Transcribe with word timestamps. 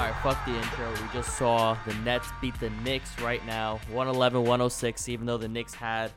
Bang! 0.00 0.14
All 0.14 0.14
right, 0.14 0.34
fuck 0.34 0.44
the 0.46 0.56
intro. 0.56 0.90
We 0.90 1.12
just 1.12 1.36
saw 1.36 1.76
the 1.86 1.92
Nets 1.94 2.28
beat 2.40 2.58
the 2.58 2.70
Knicks 2.84 3.18
right 3.20 3.44
now, 3.44 3.80
111-106. 3.92 5.08
Even 5.10 5.26
though 5.26 5.36
the 5.36 5.48
Knicks 5.48 5.74
had 5.74 6.10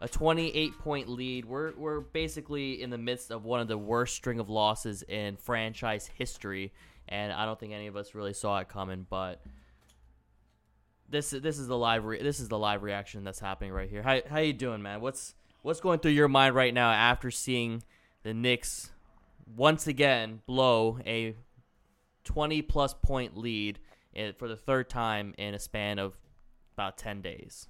a 0.00 0.08
28-point 0.08 1.08
lead, 1.08 1.44
we're 1.44 1.72
we're 1.76 2.00
basically 2.00 2.82
in 2.82 2.90
the 2.90 2.98
midst 2.98 3.30
of 3.30 3.44
one 3.44 3.60
of 3.60 3.68
the 3.68 3.78
worst 3.78 4.16
string 4.16 4.40
of 4.40 4.48
losses 4.50 5.02
in 5.02 5.36
franchise 5.36 6.10
history, 6.18 6.72
and 7.08 7.32
I 7.32 7.44
don't 7.44 7.58
think 7.58 7.72
any 7.72 7.86
of 7.86 7.96
us 7.96 8.12
really 8.12 8.32
saw 8.34 8.58
it 8.58 8.68
coming. 8.68 9.06
But 9.08 9.40
this 11.08 11.30
this 11.30 11.58
is 11.58 11.68
the 11.68 11.78
live 11.78 12.04
re- 12.04 12.22
this 12.22 12.40
is 12.40 12.48
the 12.48 12.58
live 12.58 12.82
reaction 12.82 13.22
that's 13.22 13.40
happening 13.40 13.72
right 13.72 13.88
here. 13.88 14.02
How 14.02 14.20
how 14.28 14.38
you 14.38 14.52
doing, 14.52 14.82
man? 14.82 15.00
What's 15.00 15.34
what's 15.62 15.80
going 15.80 16.00
through 16.00 16.12
your 16.12 16.28
mind 16.28 16.56
right 16.56 16.74
now 16.74 16.90
after 16.90 17.30
seeing 17.30 17.84
the 18.24 18.34
Knicks 18.34 18.90
once 19.56 19.86
again 19.86 20.42
blow 20.46 20.98
a 21.06 21.36
20 22.28 22.60
plus 22.60 22.92
point 22.92 23.38
lead 23.38 23.78
eh, 24.14 24.32
for 24.36 24.48
the 24.48 24.56
third 24.56 24.90
time 24.90 25.34
in 25.38 25.54
a 25.54 25.58
span 25.58 25.98
of 25.98 26.18
about 26.74 26.98
10 26.98 27.22
days. 27.22 27.68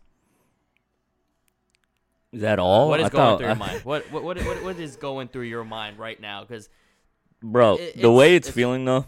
Is 2.32 2.40
that 2.40 2.58
all? 2.58 2.88
what 2.88 2.98
is 3.00 3.06
I 3.06 3.08
going 3.08 3.22
thought- 3.22 3.38
through 3.38 3.46
your 3.46 3.56
mind? 3.56 3.84
What, 3.84 4.10
what, 4.10 4.24
what, 4.24 4.36
what, 4.44 4.62
what 4.64 4.80
is 4.80 4.96
going 4.96 5.28
through 5.28 5.44
your 5.44 5.64
mind 5.64 5.96
right 5.96 6.20
now? 6.20 6.42
Because 6.42 6.68
bro? 7.40 7.76
It- 7.76 8.00
the 8.02 8.10
way 8.10 8.34
it's- 8.34 8.48
it's, 8.48 8.54
feeling 8.54 8.84
though, 8.84 9.06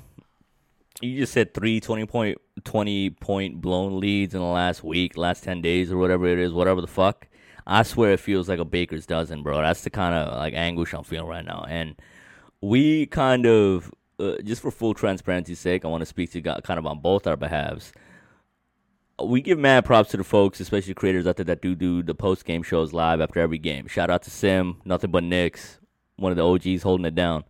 you 1.01 1.19
just 1.19 1.33
said 1.33 1.53
three 1.53 1.81
20 1.81 2.07
point, 2.07 2.39
20 2.65 3.11
point 3.11 3.61
blown 3.61 3.99
leads 3.99 4.35
in 4.35 4.41
the 4.41 4.47
last 4.47 4.85
week, 4.85 5.17
last 5.17 5.43
ten 5.43 5.61
days, 5.61 5.91
or 5.91 5.99
whatever 5.99 6.27
it 6.29 6.39
is, 6.39 6.53
whatever 6.53 6.81
the 6.81 6.87
fuck. 6.87 7.27
I 7.67 7.83
swear 7.83 8.13
it 8.13 8.21
feels 8.21 8.49
like 8.49 8.59
a 8.61 8.65
baker's 8.65 9.05
dozen, 9.05 9.43
bro. 9.43 9.61
That's 9.61 9.83
the 9.83 9.91
kind 9.91 10.15
of 10.15 10.37
like 10.37 10.55
anguish 10.55 10.95
I'm 10.95 11.05
feeling 11.05 11.29
right 11.29 11.45
now, 11.45 11.67
and 11.69 11.97
we 12.61 13.07
kind 13.07 13.47
of, 13.47 13.93
uh, 14.21 14.43
just 14.43 14.63
for 14.63 14.71
full 14.71 14.95
transparency's 14.95 15.59
sake, 15.59 15.85
I 15.85 15.89
want 15.89 16.03
to 16.03 16.07
speak 16.07 16.31
to 16.33 16.41
God, 16.41 16.63
kind 16.65 16.79
of 16.79 16.87
on 16.87 17.01
both 17.01 17.27
our 17.27 17.37
behalves. 17.37 17.93
We 19.23 19.43
give 19.43 19.59
mad 19.59 19.85
props 19.85 20.11
to 20.11 20.17
the 20.17 20.25
folks, 20.25 20.61
especially 20.61 20.95
creators 20.95 21.27
out 21.27 21.37
there 21.37 21.45
that 21.45 21.61
do 21.61 21.75
do 21.75 22.03
the 22.03 22.15
post 22.15 22.45
game 22.45 22.63
shows 22.63 22.93
live 22.93 23.21
after 23.21 23.41
every 23.41 23.59
game. 23.59 23.87
Shout 23.87 24.11
out 24.11 24.23
to 24.23 24.31
Sim, 24.31 24.81
nothing 24.85 25.11
but 25.11 25.25
Knicks, 25.25 25.79
one 26.17 26.33
of 26.33 26.37
the 26.37 26.47
OGs 26.47 26.83
holding 26.83 27.07
it 27.07 27.15
down. 27.15 27.45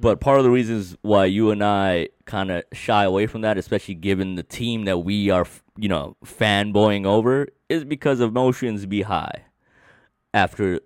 But 0.00 0.20
part 0.20 0.38
of 0.38 0.44
the 0.44 0.50
reasons 0.50 0.96
why 1.02 1.24
you 1.24 1.50
and 1.50 1.64
I 1.64 2.08
kind 2.26 2.50
of 2.50 2.64
shy 2.72 3.04
away 3.04 3.26
from 3.26 3.40
that, 3.40 3.56
especially 3.56 3.94
given 3.94 4.34
the 4.34 4.42
team 4.42 4.84
that 4.84 4.98
we 4.98 5.30
are, 5.30 5.46
you 5.78 5.88
know, 5.88 6.16
fanboying 6.24 7.06
over, 7.06 7.48
is 7.68 7.84
because 7.84 8.20
emotions 8.20 8.86
be 8.86 9.02
high 9.02 9.44
after 10.34 10.80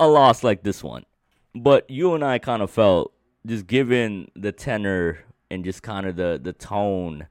a 0.00 0.08
loss 0.08 0.42
like 0.42 0.62
this 0.62 0.82
one. 0.82 1.04
But 1.54 1.90
you 1.90 2.14
and 2.14 2.24
I 2.24 2.38
kind 2.38 2.62
of 2.62 2.70
felt, 2.70 3.12
just 3.46 3.66
given 3.66 4.30
the 4.34 4.52
tenor 4.52 5.20
and 5.50 5.64
just 5.64 5.82
kind 5.82 6.06
of 6.06 6.16
the, 6.16 6.40
the 6.42 6.52
tone 6.52 7.26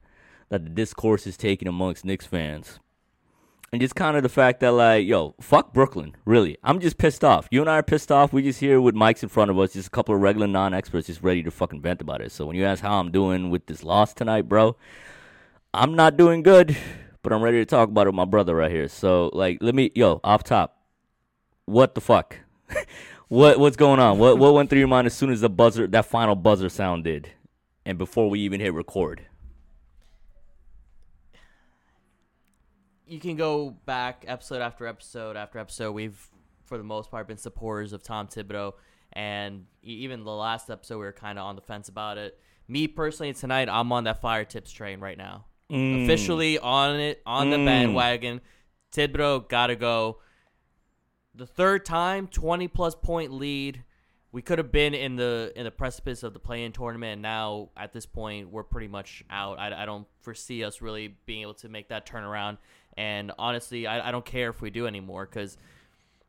that 0.48 0.64
the 0.64 0.70
discourse 0.70 1.26
is 1.26 1.36
taking 1.36 1.66
amongst 1.66 2.04
Knicks 2.04 2.26
fans, 2.26 2.78
and 3.72 3.80
just 3.80 3.94
kind 3.94 4.18
of 4.18 4.22
the 4.22 4.28
fact 4.28 4.60
that 4.60 4.72
like, 4.72 5.06
yo, 5.06 5.34
fuck 5.40 5.72
Brooklyn, 5.72 6.14
really. 6.26 6.58
I'm 6.62 6.78
just 6.78 6.98
pissed 6.98 7.24
off. 7.24 7.48
You 7.50 7.62
and 7.62 7.70
I 7.70 7.78
are 7.78 7.82
pissed 7.82 8.12
off. 8.12 8.32
We 8.32 8.42
just 8.42 8.60
here 8.60 8.80
with 8.80 8.94
mics 8.94 9.22
in 9.22 9.30
front 9.30 9.50
of 9.50 9.58
us, 9.58 9.72
just 9.72 9.88
a 9.88 9.90
couple 9.90 10.14
of 10.14 10.20
regular 10.20 10.46
non-experts, 10.46 11.06
just 11.06 11.22
ready 11.22 11.42
to 11.42 11.50
fucking 11.50 11.80
vent 11.80 12.02
about 12.02 12.20
it. 12.20 12.32
So 12.32 12.44
when 12.44 12.54
you 12.54 12.66
ask 12.66 12.82
how 12.82 13.00
I'm 13.00 13.10
doing 13.10 13.48
with 13.48 13.64
this 13.66 13.82
loss 13.82 14.12
tonight, 14.12 14.42
bro, 14.42 14.76
I'm 15.72 15.94
not 15.94 16.18
doing 16.18 16.42
good, 16.42 16.76
but 17.22 17.32
I'm 17.32 17.40
ready 17.40 17.58
to 17.58 17.64
talk 17.64 17.88
about 17.88 18.06
it 18.06 18.10
with 18.10 18.16
my 18.16 18.26
brother 18.26 18.54
right 18.54 18.70
here. 18.70 18.88
So 18.88 19.30
like, 19.32 19.58
let 19.62 19.74
me, 19.74 19.90
yo, 19.94 20.20
off 20.22 20.44
top, 20.44 20.76
what 21.64 21.94
the 21.94 22.02
fuck? 22.02 22.40
what 23.32 23.58
what's 23.58 23.76
going 23.76 23.98
on? 23.98 24.18
What 24.18 24.38
what 24.38 24.52
went 24.52 24.68
through 24.68 24.80
your 24.80 24.88
mind 24.88 25.06
as 25.06 25.14
soon 25.14 25.30
as 25.30 25.40
the 25.40 25.48
buzzer, 25.48 25.86
that 25.86 26.04
final 26.04 26.34
buzzer 26.34 26.68
sounded, 26.68 27.30
and 27.86 27.96
before 27.96 28.28
we 28.28 28.40
even 28.40 28.60
hit 28.60 28.74
record? 28.74 29.26
you 33.06 33.20
can 33.20 33.36
go 33.36 33.70
back 33.84 34.24
episode 34.26 34.62
after 34.62 34.86
episode 34.86 35.36
after 35.36 35.58
episode. 35.58 35.92
We've, 35.92 36.18
for 36.64 36.78
the 36.78 36.84
most 36.84 37.10
part, 37.10 37.28
been 37.28 37.36
supporters 37.36 37.92
of 37.92 38.02
Tom 38.02 38.26
Thibodeau. 38.26 38.72
And 39.12 39.66
even 39.82 40.24
the 40.24 40.30
last 40.30 40.70
episode, 40.70 40.96
we 40.98 41.04
were 41.04 41.12
kind 41.12 41.38
of 41.38 41.44
on 41.44 41.54
the 41.54 41.60
fence 41.60 41.90
about 41.90 42.16
it. 42.16 42.38
Me 42.68 42.88
personally, 42.88 43.34
tonight, 43.34 43.68
I'm 43.68 43.92
on 43.92 44.04
that 44.04 44.22
fire 44.22 44.46
Thibs 44.46 44.72
train 44.72 45.00
right 45.00 45.18
now. 45.18 45.44
Mm. 45.70 46.04
officially 46.04 46.58
on 46.58 47.00
it 47.00 47.22
on 47.26 47.50
the 47.50 47.56
Mm. 47.56 47.66
bandwagon. 47.66 48.40
Thibodeau 48.94 49.46
gotta 49.48 49.76
go. 49.76 50.18
The 51.34 51.46
third 51.46 51.84
time, 51.84 52.26
twenty 52.26 52.68
plus 52.68 52.94
point 52.94 53.32
lead. 53.32 53.84
We 54.32 54.40
could 54.40 54.56
have 54.58 54.72
been 54.72 54.94
in 54.94 55.16
the 55.16 55.52
in 55.56 55.64
the 55.64 55.70
precipice 55.70 56.22
of 56.22 56.32
the 56.32 56.38
play-in 56.38 56.72
tournament, 56.72 57.12
and 57.14 57.22
now 57.22 57.68
at 57.76 57.92
this 57.92 58.06
point, 58.06 58.50
we're 58.50 58.62
pretty 58.62 58.88
much 58.88 59.22
out. 59.28 59.58
I, 59.58 59.82
I 59.82 59.84
don't 59.84 60.06
foresee 60.22 60.64
us 60.64 60.80
really 60.80 61.16
being 61.26 61.42
able 61.42 61.54
to 61.54 61.68
make 61.68 61.88
that 61.88 62.06
turnaround. 62.06 62.56
And 62.96 63.32
honestly, 63.38 63.86
I, 63.86 64.08
I 64.08 64.10
don't 64.10 64.24
care 64.24 64.50
if 64.50 64.60
we 64.60 64.70
do 64.70 64.86
anymore 64.86 65.26
because, 65.26 65.56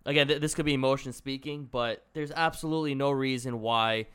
again, 0.05 0.27
th- 0.27 0.41
this 0.41 0.55
could 0.55 0.65
be 0.65 0.73
emotion 0.73 1.13
speaking, 1.13 1.67
but 1.69 2.05
there's 2.13 2.31
absolutely 2.31 2.95
no 2.95 3.11
reason 3.11 3.61
why 3.61 4.07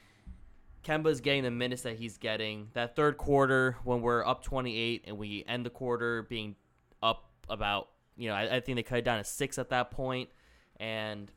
Kemba's 0.85 1.21
getting 1.21 1.43
the 1.43 1.51
minutes 1.51 1.83
that 1.83 1.97
he's 1.97 2.17
getting. 2.17 2.69
That 2.73 2.97
third 2.97 3.19
quarter, 3.19 3.77
when 3.85 4.01
we're 4.01 4.25
up 4.25 4.43
28 4.43 5.05
and 5.07 5.19
we 5.19 5.45
end 5.47 5.67
the 5.67 5.71
quarter 5.71 6.23
being 6.23 6.57
up 7.03 7.31
about, 7.49 7.89
you 8.17 8.29
know, 8.29 8.35
I, 8.35 8.57
I 8.57 8.61
think 8.61 8.77
they 8.77 8.83
cut 8.83 8.99
it 8.99 9.05
down 9.05 9.19
to 9.19 9.25
six 9.25 9.59
at 9.59 9.71
that 9.71 9.91
point, 9.91 10.31
and 10.81 11.31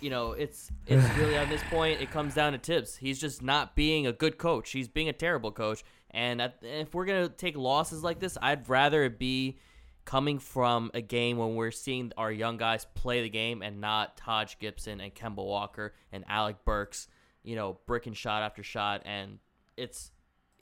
you 0.00 0.10
know, 0.10 0.32
it's 0.32 0.70
it's 0.86 1.04
really 1.16 1.36
at 1.36 1.48
this 1.48 1.62
point 1.70 2.00
it 2.00 2.10
comes 2.10 2.34
down 2.34 2.52
to 2.52 2.58
Thibs. 2.58 2.96
He's 2.96 3.20
just 3.20 3.42
not 3.42 3.76
being 3.76 4.06
a 4.06 4.12
good 4.12 4.38
coach. 4.38 4.70
He's 4.70 4.88
being 4.88 5.08
a 5.08 5.12
terrible 5.12 5.52
coach. 5.52 5.84
And 6.10 6.42
at, 6.42 6.58
if 6.62 6.94
we're 6.94 7.04
gonna 7.04 7.28
take 7.28 7.56
losses 7.56 8.02
like 8.02 8.18
this, 8.18 8.36
I'd 8.40 8.68
rather 8.68 9.04
it 9.04 9.18
be 9.18 9.58
coming 10.04 10.38
from 10.38 10.90
a 10.94 11.00
game 11.00 11.36
when 11.36 11.54
we're 11.54 11.70
seeing 11.70 12.12
our 12.16 12.32
young 12.32 12.56
guys 12.56 12.86
play 12.94 13.22
the 13.22 13.28
game 13.28 13.62
and 13.62 13.80
not 13.80 14.16
Taj 14.16 14.56
Gibson 14.58 15.00
and 15.00 15.14
Kemba 15.14 15.44
Walker 15.44 15.94
and 16.10 16.24
Alec 16.26 16.56
Burks, 16.64 17.06
you 17.44 17.54
know, 17.54 17.78
bricking 17.86 18.14
shot 18.14 18.42
after 18.42 18.62
shot. 18.62 19.02
And 19.04 19.38
it's, 19.76 20.10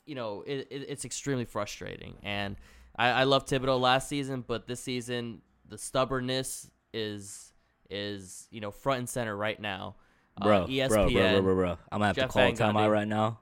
you 0.05 0.13
know, 0.13 0.43
it, 0.45 0.67
it, 0.69 0.85
it's 0.89 1.05
extremely 1.05 1.45
frustrating. 1.45 2.17
And 2.21 2.57
I, 2.95 3.09
I 3.09 3.23
love 3.23 3.45
Thibodeau 3.45 3.79
last 3.79 4.07
season, 4.07 4.43
but 4.45 4.67
this 4.67 4.81
season 4.81 5.41
the 5.67 5.77
stubbornness 5.77 6.69
is 6.93 7.53
is 7.89 8.47
you 8.51 8.61
know 8.61 8.71
front 8.71 8.99
and 8.99 9.09
center 9.09 9.35
right 9.35 9.59
now. 9.59 9.95
bro, 10.41 10.63
uh, 10.63 10.67
ESPN, 10.67 10.89
bro, 10.89 11.09
bro, 11.09 11.11
bro, 11.11 11.41
bro, 11.41 11.55
bro. 11.55 11.71
I'm 11.91 11.99
gonna 11.99 12.07
have 12.07 12.15
Jeff 12.15 12.27
to 12.27 12.33
call 12.33 12.41
Van 12.43 12.55
time 12.55 12.75
Gundy. 12.75 12.81
out 12.83 12.91
right 12.91 13.07
now. 13.07 13.39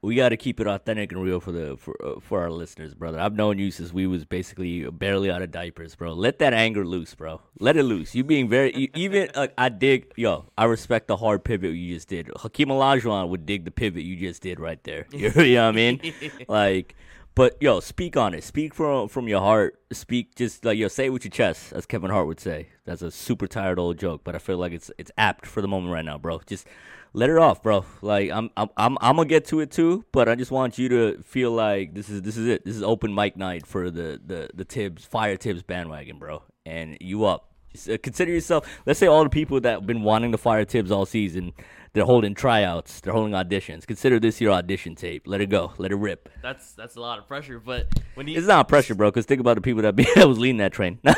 We 0.00 0.14
got 0.14 0.28
to 0.28 0.36
keep 0.36 0.60
it 0.60 0.68
authentic 0.68 1.10
and 1.10 1.20
real 1.20 1.40
for 1.40 1.50
the 1.50 1.76
for 1.76 1.96
uh, 2.04 2.20
for 2.20 2.40
our 2.40 2.52
listeners, 2.52 2.94
brother. 2.94 3.18
I've 3.18 3.34
known 3.34 3.58
you 3.58 3.72
since 3.72 3.92
we 3.92 4.06
was 4.06 4.24
basically 4.24 4.88
barely 4.90 5.28
out 5.28 5.42
of 5.42 5.50
diapers, 5.50 5.96
bro. 5.96 6.12
Let 6.12 6.38
that 6.38 6.54
anger 6.54 6.86
loose, 6.86 7.16
bro. 7.16 7.40
Let 7.58 7.76
it 7.76 7.82
loose. 7.82 8.14
You 8.14 8.22
being 8.22 8.48
very 8.48 8.72
you, 8.76 8.88
even 8.94 9.28
like 9.36 9.54
I 9.58 9.70
dig, 9.70 10.12
yo. 10.14 10.44
I 10.56 10.66
respect 10.66 11.08
the 11.08 11.16
hard 11.16 11.42
pivot 11.42 11.72
you 11.74 11.94
just 11.94 12.06
did. 12.06 12.30
Hakeem 12.36 12.68
Olajuwon 12.68 13.28
would 13.30 13.44
dig 13.44 13.64
the 13.64 13.72
pivot 13.72 14.04
you 14.04 14.14
just 14.14 14.40
did 14.40 14.60
right 14.60 14.82
there. 14.84 15.06
You 15.12 15.30
know 15.30 15.66
what 15.66 15.68
I 15.68 15.72
mean? 15.72 16.14
like, 16.48 16.94
but 17.38 17.56
yo, 17.60 17.78
speak 17.78 18.16
on 18.16 18.34
it. 18.34 18.42
Speak 18.42 18.74
from 18.74 19.06
from 19.06 19.28
your 19.28 19.40
heart. 19.40 19.78
Speak 19.92 20.34
just 20.34 20.64
like 20.64 20.76
yo, 20.76 20.88
say 20.88 21.06
it 21.06 21.10
with 21.10 21.24
your 21.24 21.30
chest, 21.30 21.72
as 21.72 21.86
Kevin 21.86 22.10
Hart 22.10 22.26
would 22.26 22.40
say. 22.40 22.66
That's 22.84 23.00
a 23.00 23.12
super 23.12 23.46
tired 23.46 23.78
old 23.78 23.96
joke, 23.96 24.22
but 24.24 24.34
I 24.34 24.38
feel 24.38 24.58
like 24.58 24.72
it's 24.72 24.90
it's 24.98 25.12
apt 25.16 25.46
for 25.46 25.62
the 25.62 25.68
moment 25.68 25.92
right 25.92 26.04
now, 26.04 26.18
bro. 26.18 26.40
Just 26.46 26.66
let 27.12 27.30
it 27.30 27.38
off, 27.38 27.62
bro. 27.62 27.84
Like 28.02 28.32
I'm 28.32 28.50
I'm 28.56 28.70
I'm, 28.76 28.98
I'm 29.00 29.14
gonna 29.14 29.28
get 29.28 29.44
to 29.46 29.60
it 29.60 29.70
too, 29.70 30.04
but 30.10 30.28
I 30.28 30.34
just 30.34 30.50
want 30.50 30.78
you 30.78 30.88
to 30.88 31.22
feel 31.22 31.52
like 31.52 31.94
this 31.94 32.08
is 32.08 32.22
this 32.22 32.36
is 32.36 32.48
it. 32.48 32.64
This 32.64 32.74
is 32.74 32.82
open 32.82 33.14
mic 33.14 33.36
night 33.36 33.68
for 33.68 33.88
the 33.88 34.20
the 34.26 34.50
the 34.52 34.64
Thibs 34.64 35.04
Fire 35.04 35.36
Thibs 35.36 35.62
bandwagon, 35.62 36.18
bro. 36.18 36.42
And 36.66 36.98
you 37.00 37.24
up. 37.24 37.44
Just, 37.70 37.88
uh, 37.88 37.98
consider 38.02 38.32
yourself. 38.32 38.80
Let's 38.84 38.98
say 38.98 39.06
all 39.06 39.22
the 39.22 39.30
people 39.30 39.60
that 39.60 39.70
have 39.70 39.86
been 39.86 40.02
wanting 40.02 40.32
to 40.32 40.38
fire 40.38 40.64
Thibs 40.64 40.90
all 40.90 41.06
season, 41.06 41.52
they're 41.92 42.04
holding 42.04 42.34
tryouts, 42.34 43.00
they're 43.00 43.12
holding 43.12 43.32
auditions. 43.32 43.86
Consider 43.86 44.20
this 44.20 44.40
your 44.40 44.52
audition 44.52 44.94
tape. 44.94 45.26
Let 45.26 45.40
it 45.40 45.50
go. 45.50 45.72
Let 45.78 45.92
it 45.92 45.96
rip. 45.96 46.28
That's 46.42 46.72
that's 46.72 46.96
a 46.96 47.00
lot 47.00 47.18
of 47.18 47.26
pressure. 47.26 47.58
But 47.58 47.88
when 48.14 48.28
you 48.28 48.38
It's 48.38 48.46
not 48.46 48.68
pressure, 48.68 48.94
bro. 48.94 49.10
Because 49.10 49.26
think 49.26 49.40
about 49.40 49.54
the 49.54 49.60
people 49.60 49.82
that 49.82 49.96
be 49.96 50.06
that 50.14 50.28
was 50.28 50.38
leading 50.38 50.58
that 50.58 50.72
train. 50.72 50.98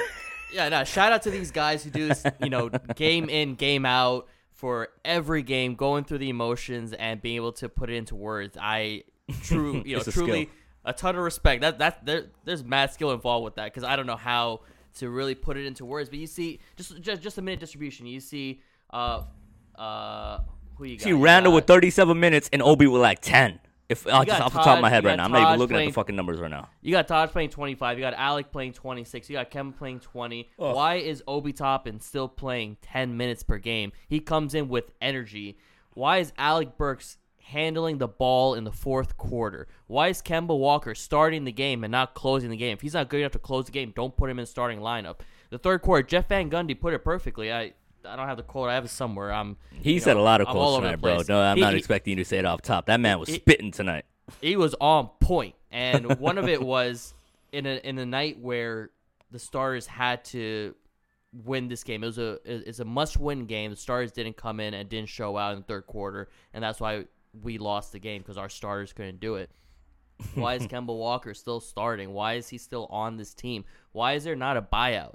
Yeah, 0.52 0.68
no. 0.68 0.84
Shout 0.84 1.12
out 1.12 1.22
to 1.22 1.30
these 1.30 1.50
guys 1.50 1.84
who 1.84 1.90
do 1.90 2.08
this, 2.08 2.24
you 2.42 2.50
know, 2.50 2.70
game 2.96 3.28
in, 3.28 3.54
game 3.54 3.86
out 3.86 4.26
for 4.52 4.88
every 5.04 5.42
game, 5.42 5.74
going 5.74 6.04
through 6.04 6.18
the 6.18 6.28
emotions 6.28 6.92
and 6.92 7.22
being 7.22 7.36
able 7.36 7.52
to 7.52 7.68
put 7.68 7.88
it 7.90 7.94
into 7.94 8.14
words. 8.14 8.56
I 8.60 9.04
true, 9.42 9.82
you 9.86 9.96
know, 9.96 10.02
a 10.02 10.10
truly 10.10 10.44
skill. 10.44 10.54
a 10.84 10.92
ton 10.92 11.16
of 11.16 11.22
respect. 11.22 11.62
That 11.62 11.78
that 11.78 12.04
there, 12.04 12.26
there's 12.44 12.64
mad 12.64 12.92
skill 12.92 13.12
involved 13.12 13.44
with 13.44 13.54
that 13.56 13.66
because 13.66 13.84
I 13.84 13.96
don't 13.96 14.06
know 14.06 14.16
how 14.16 14.60
to 14.98 15.08
really 15.08 15.34
put 15.34 15.56
it 15.56 15.66
into 15.66 15.84
words. 15.84 16.08
But 16.08 16.18
you 16.18 16.26
see, 16.26 16.60
just 16.76 17.00
just 17.00 17.22
just 17.22 17.38
a 17.38 17.42
minute 17.42 17.60
distribution. 17.60 18.06
You 18.06 18.20
see, 18.20 18.60
uh, 18.92 19.22
uh, 19.78 20.40
who 20.80 20.86
you 20.86 20.96
got? 20.96 21.04
See 21.04 21.10
You 21.10 21.18
Randle 21.18 21.52
got- 21.52 21.56
with 21.56 21.66
37 21.66 22.18
minutes 22.18 22.50
and 22.52 22.62
Obi 22.62 22.86
with 22.86 23.00
like 23.02 23.20
10. 23.20 23.60
If 23.88 24.06
uh, 24.06 24.24
just 24.24 24.40
off 24.40 24.52
the 24.52 24.60
top 24.60 24.76
of 24.76 24.82
my 24.82 24.88
head 24.88 25.04
right 25.04 25.16
now, 25.16 25.24
I'm 25.24 25.32
not 25.32 25.48
even 25.48 25.58
looking 25.58 25.76
at 25.76 25.84
the 25.84 25.90
fucking 25.90 26.14
numbers 26.14 26.38
right 26.38 26.50
now. 26.50 26.68
You 26.80 26.92
got 26.92 27.08
Taj 27.08 27.30
playing 27.30 27.50
25. 27.50 27.98
You 27.98 28.04
got 28.04 28.14
Alec 28.14 28.52
playing 28.52 28.74
26. 28.74 29.28
You 29.28 29.34
got 29.36 29.50
Kevin 29.50 29.72
playing 29.72 29.98
20. 29.98 30.48
Why 30.56 30.94
is 30.96 31.24
Obi 31.26 31.52
Toppin 31.52 31.98
still 31.98 32.28
playing 32.28 32.76
10 32.82 33.16
minutes 33.16 33.42
per 33.42 33.58
game? 33.58 33.90
He 34.08 34.20
comes 34.20 34.54
in 34.54 34.68
with 34.68 34.92
energy. 35.00 35.58
Why 35.94 36.18
is 36.18 36.32
Alec 36.38 36.76
Burks 36.76 37.16
handling 37.42 37.98
the 37.98 38.06
ball 38.06 38.54
in 38.54 38.62
the 38.62 38.70
fourth 38.70 39.16
quarter? 39.16 39.66
Why 39.88 40.06
is 40.06 40.22
Kemba 40.22 40.56
Walker 40.56 40.94
starting 40.94 41.42
the 41.44 41.50
game 41.50 41.82
and 41.82 41.90
not 41.90 42.14
closing 42.14 42.50
the 42.50 42.56
game? 42.56 42.74
If 42.74 42.82
he's 42.82 42.94
not 42.94 43.08
good 43.08 43.18
enough 43.20 43.32
to 43.32 43.40
close 43.40 43.64
the 43.66 43.72
game, 43.72 43.92
don't 43.96 44.16
put 44.16 44.30
him 44.30 44.38
in 44.38 44.44
the 44.44 44.46
starting 44.50 44.78
lineup. 44.78 45.16
The 45.50 45.58
third 45.58 45.82
quarter, 45.82 46.04
Jeff 46.06 46.28
Van 46.28 46.48
Gundy 46.48 46.78
put 46.80 46.94
it 46.94 47.02
perfectly. 47.02 47.52
I 47.52 47.72
I 48.06 48.16
don't 48.16 48.26
have 48.26 48.36
the 48.36 48.42
quote. 48.42 48.68
I 48.70 48.74
have 48.74 48.84
it 48.84 48.88
somewhere. 48.88 49.32
I'm. 49.32 49.56
He 49.72 49.98
said 49.98 50.14
know, 50.14 50.20
a 50.20 50.22
lot 50.22 50.40
of 50.40 50.48
I'm 50.48 50.54
quotes 50.54 50.76
tonight, 50.82 50.96
bro. 51.00 51.22
No, 51.28 51.40
I'm 51.40 51.56
He- 51.56 51.62
not 51.62 51.74
expecting 51.74 52.12
you 52.18 52.24
to 52.24 52.28
say 52.28 52.38
it 52.38 52.44
off 52.44 52.62
top. 52.62 52.86
That 52.86 53.00
man 53.00 53.18
was 53.18 53.28
He- 53.28 53.36
spitting 53.36 53.70
tonight. 53.72 54.04
he 54.40 54.56
was 54.56 54.74
on 54.80 55.08
point, 55.20 55.54
and 55.70 56.18
one 56.20 56.38
of 56.38 56.48
it 56.48 56.62
was 56.62 57.14
in 57.52 57.66
a 57.66 57.76
in 57.84 57.98
a 57.98 58.06
night 58.06 58.38
where 58.40 58.90
the 59.30 59.38
Stars 59.38 59.86
had 59.86 60.24
to 60.26 60.74
win 61.44 61.68
this 61.68 61.84
game. 61.84 62.02
It 62.02 62.06
was 62.06 62.18
a 62.18 62.38
it's 62.44 62.80
a 62.80 62.84
must 62.84 63.18
win 63.18 63.46
game. 63.46 63.70
The 63.70 63.76
Stars 63.76 64.12
didn't 64.12 64.36
come 64.36 64.60
in 64.60 64.74
and 64.74 64.88
didn't 64.88 65.08
show 65.08 65.36
out 65.36 65.52
in 65.52 65.58
the 65.60 65.64
third 65.64 65.86
quarter, 65.86 66.28
and 66.54 66.62
that's 66.64 66.80
why 66.80 67.04
we 67.42 67.58
lost 67.58 67.92
the 67.92 67.98
game 68.00 68.22
because 68.22 68.36
our 68.38 68.48
starters 68.48 68.92
couldn't 68.92 69.20
do 69.20 69.36
it. 69.36 69.50
Why 70.34 70.54
is 70.54 70.66
Kemba 70.66 70.86
Walker 70.96 71.32
still 71.34 71.60
starting? 71.60 72.12
Why 72.12 72.34
is 72.34 72.48
he 72.48 72.58
still 72.58 72.86
on 72.90 73.16
this 73.16 73.34
team? 73.34 73.64
Why 73.92 74.14
is 74.14 74.24
there 74.24 74.34
not 74.36 74.56
a 74.56 74.62
buyout? 74.62 75.14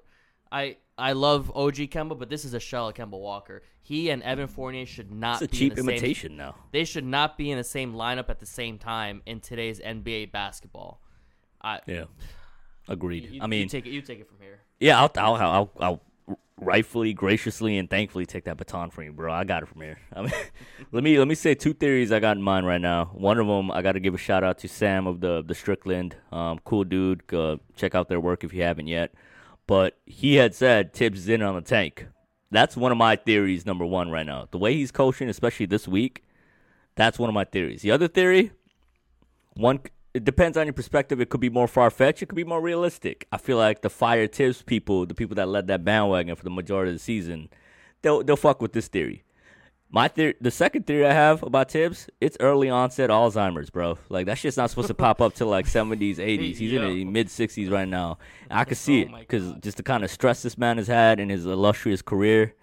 I 0.55 0.77
I 0.97 1.11
love 1.11 1.51
OG 1.53 1.75
Kemba, 1.91 2.17
but 2.17 2.29
this 2.29 2.45
is 2.45 2.53
a 2.53 2.59
shell 2.59 2.87
of 2.87 2.95
Kemba 2.95 3.19
Walker. 3.19 3.61
He 3.81 4.09
and 4.09 4.23
Evan 4.23 4.47
Fournier 4.47 4.85
should 4.85 5.11
not 5.11 5.41
It's 5.41 5.49
a 5.49 5.51
be 5.51 5.57
cheap 5.57 5.71
in 5.73 5.75
the 5.75 5.81
same 5.81 5.89
imitation 5.89 6.37
now. 6.37 6.55
they 6.71 6.85
should 6.85 7.03
not 7.05 7.37
be 7.37 7.51
in 7.51 7.57
the 7.57 7.63
same 7.63 7.93
lineup 7.93 8.29
at 8.29 8.39
the 8.39 8.45
same 8.45 8.77
time 8.79 9.21
in 9.25 9.41
today's 9.41 9.79
NBA 9.81 10.31
basketball. 10.31 11.01
I, 11.61 11.81
Yeah, 11.85 12.05
agreed. 12.87 13.29
you, 13.31 13.41
I 13.41 13.47
mean, 13.47 13.63
you 13.63 13.67
take 13.69 13.85
it. 13.85 13.89
You 13.89 14.01
take 14.01 14.19
it 14.19 14.27
from 14.27 14.37
here. 14.39 14.61
yeah, 14.79 15.01
I'll, 15.01 15.11
I'll, 15.17 15.35
I'll, 15.35 15.71
I'll 15.79 16.01
rightfully, 16.61 17.13
graciously, 17.13 17.77
and 17.77 17.89
thankfully 17.89 18.25
take 18.25 18.45
that 18.45 18.55
baton 18.55 18.91
from 18.91 19.03
you, 19.03 19.11
bro. 19.11 19.33
I 19.33 19.43
got 19.43 19.63
it 19.63 19.67
from 19.67 19.81
here. 19.81 19.99
I 20.15 20.21
mean, 20.21 20.31
let 20.93 21.03
me 21.03 21.19
let 21.19 21.27
me 21.27 21.35
say 21.35 21.53
two 21.53 21.73
theories 21.73 22.13
I 22.13 22.19
got 22.21 22.37
in 22.37 22.43
mind 22.43 22.65
right 22.65 22.81
now. 22.81 23.11
One 23.13 23.39
of 23.39 23.47
them, 23.47 23.71
I 23.71 23.81
got 23.81 23.93
to 23.93 23.99
give 23.99 24.13
a 24.13 24.17
shout 24.17 24.43
out 24.43 24.59
to 24.59 24.69
Sam 24.69 25.05
of 25.05 25.19
the 25.19 25.43
the 25.43 25.53
Strickland. 25.53 26.15
Um, 26.31 26.59
cool 26.63 26.85
dude. 26.85 27.21
Uh, 27.33 27.57
check 27.75 27.93
out 27.93 28.07
their 28.07 28.21
work 28.21 28.45
if 28.45 28.53
you 28.53 28.63
haven't 28.63 28.87
yet. 28.87 29.13
But 29.67 29.97
he 30.05 30.35
had 30.35 30.53
said 30.53 30.93
Thibs 30.93 31.19
is 31.19 31.29
in 31.29 31.41
on 31.41 31.55
the 31.55 31.61
tank. 31.61 32.07
That's 32.51 32.77
one 32.77 32.91
of 32.91 32.97
my 32.97 33.15
theories. 33.15 33.65
Number 33.65 33.85
one 33.85 34.11
right 34.11 34.25
now, 34.25 34.47
the 34.51 34.57
way 34.57 34.75
he's 34.75 34.91
coaching, 34.91 35.29
especially 35.29 35.65
this 35.65 35.87
week, 35.87 36.23
that's 36.95 37.19
one 37.19 37.29
of 37.29 37.33
my 37.33 37.43
theories. 37.43 37.81
The 37.81 37.91
other 37.91 38.07
theory, 38.07 38.51
one 39.55 39.79
it 40.13 40.23
depends 40.23 40.55
on 40.55 40.65
your 40.65 40.73
perspective. 40.73 41.19
It 41.19 41.29
could 41.29 41.41
be 41.41 41.49
more 41.49 41.67
far 41.67 41.89
fetched. 41.89 42.23
It 42.23 42.27
could 42.27 42.37
be 42.37 42.45
more 42.45 42.61
realistic. 42.61 43.27
I 43.33 43.37
feel 43.37 43.57
like 43.57 43.81
the 43.81 43.89
fire 43.89 44.27
Thibs 44.27 44.61
people, 44.61 45.05
the 45.05 45.13
people 45.13 45.35
that 45.35 45.49
led 45.49 45.67
that 45.67 45.83
bandwagon 45.83 46.37
for 46.37 46.43
the 46.45 46.49
majority 46.49 46.91
of 46.91 46.95
the 46.95 47.03
season, 47.03 47.49
they'll 48.01 48.23
they'll 48.23 48.37
fuck 48.37 48.61
with 48.61 48.71
this 48.71 48.87
theory. 48.87 49.24
My 49.91 50.07
theory, 50.07 50.35
the 50.41 50.51
second 50.51 50.87
theory 50.87 51.05
I 51.05 51.13
have 51.13 51.41
about 51.43 51.71
Thibs, 51.71 52.09
it's 52.19 52.35
early 52.39 52.69
onset 52.69 53.09
Alzheimer's, 53.09 53.69
bro. 53.69 53.97
Like 54.09 54.25
that 54.25 54.37
shit's 54.37 54.57
not 54.57 54.69
supposed 54.69 54.87
to 54.87 54.93
pop 54.93 55.21
up 55.21 55.33
till 55.35 55.47
like 55.47 55.67
seventies, 55.67 56.19
eighties. 56.31 56.57
He's 56.57 56.73
in 56.73 56.81
the 56.81 57.05
mid 57.05 57.29
sixties 57.29 57.69
right 57.69 57.87
now. 57.87 58.17
I 58.49 58.65
could 58.65 58.77
see 58.77 59.05
Oh 59.05 59.15
it 59.15 59.19
because 59.19 59.53
just 59.61 59.77
the 59.77 59.83
kind 59.83 60.03
of 60.03 60.11
stress 60.11 60.41
this 60.41 60.57
man 60.57 60.77
has 60.77 60.87
had 60.87 61.19
in 61.19 61.29
his 61.29 61.45
illustrious 61.45 62.01
career, 62.01 62.55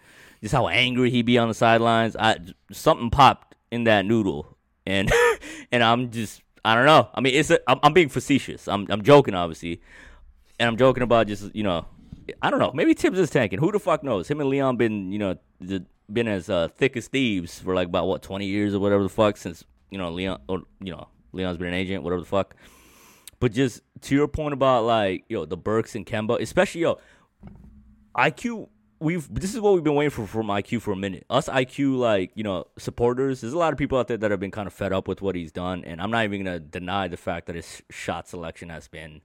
just 0.42 0.52
how 0.52 0.68
angry 0.68 1.10
he 1.10 1.22
be 1.22 1.38
on 1.38 1.48
the 1.48 1.54
sidelines. 1.54 2.16
I 2.16 2.38
something 2.70 3.08
popped 3.08 3.54
in 3.70 3.84
that 3.84 4.04
noodle, 4.04 4.58
and 4.84 5.10
and 5.72 5.82
I'm 5.82 6.10
just 6.10 6.42
I 6.64 6.74
don't 6.74 6.86
know. 6.86 7.08
I 7.14 7.20
mean, 7.20 7.34
it's 7.34 7.50
a, 7.50 7.58
I'm, 7.68 7.80
I'm 7.82 7.92
being 7.92 8.08
facetious. 8.08 8.68
I'm 8.68 8.86
I'm 8.90 9.02
joking, 9.02 9.34
obviously, 9.34 9.80
and 10.60 10.68
I'm 10.68 10.76
joking 10.76 11.02
about 11.02 11.28
just 11.28 11.54
you 11.54 11.62
know, 11.62 11.86
I 12.40 12.50
don't 12.50 12.60
know. 12.60 12.72
Maybe 12.74 12.94
Thibs 12.94 13.18
is 13.18 13.30
tanking. 13.30 13.58
Who 13.58 13.72
the 13.72 13.78
fuck 13.78 14.02
knows? 14.02 14.28
Him 14.28 14.40
and 14.40 14.48
Leon 14.48 14.76
been 14.76 15.12
you 15.12 15.18
know 15.18 15.38
been 16.12 16.28
as 16.28 16.48
uh, 16.48 16.68
thick 16.68 16.96
as 16.96 17.08
thieves 17.08 17.58
for 17.58 17.74
like 17.74 17.88
about 17.88 18.06
what 18.06 18.22
20 18.22 18.46
years 18.46 18.74
or 18.74 18.80
whatever 18.80 19.02
the 19.02 19.08
fuck 19.08 19.36
since 19.36 19.64
you 19.90 19.98
know 19.98 20.10
Leon 20.10 20.40
or 20.48 20.62
you 20.80 20.92
know 20.92 21.08
Leon's 21.32 21.58
been 21.58 21.68
an 21.68 21.74
agent, 21.74 22.02
whatever 22.02 22.20
the 22.20 22.28
fuck. 22.28 22.54
But 23.40 23.52
just 23.52 23.82
to 24.02 24.14
your 24.14 24.28
point 24.28 24.52
about 24.52 24.84
like 24.84 25.24
yo 25.28 25.44
the 25.44 25.56
Burks 25.56 25.94
and 25.94 26.06
Kemba, 26.06 26.40
especially 26.40 26.82
yo 26.82 26.98
IQ. 28.16 28.68
We've 29.00 29.26
this 29.34 29.52
is 29.52 29.60
what 29.60 29.74
we've 29.74 29.82
been 29.82 29.96
waiting 29.96 30.10
for 30.10 30.28
from 30.28 30.46
IQ 30.46 30.80
for 30.80 30.92
a 30.92 30.96
minute. 30.96 31.26
Us 31.28 31.48
IQ 31.48 31.96
like 31.96 32.30
you 32.36 32.44
know 32.44 32.66
supporters. 32.78 33.40
There's 33.40 33.52
a 33.52 33.58
lot 33.58 33.72
of 33.72 33.78
people 33.78 33.98
out 33.98 34.06
there 34.06 34.16
that 34.16 34.30
have 34.30 34.38
been 34.38 34.52
kind 34.52 34.68
of 34.68 34.72
fed 34.72 34.92
up 34.92 35.08
with 35.08 35.20
what 35.20 35.34
he's 35.34 35.50
done, 35.50 35.84
and 35.84 36.00
I'm 36.00 36.12
not 36.12 36.22
even 36.22 36.44
gonna 36.44 36.60
deny 36.60 37.08
the 37.08 37.16
fact 37.16 37.46
that 37.46 37.56
his 37.56 37.82
shot 37.90 38.28
selection 38.28 38.68
has 38.68 38.86
been 38.86 39.22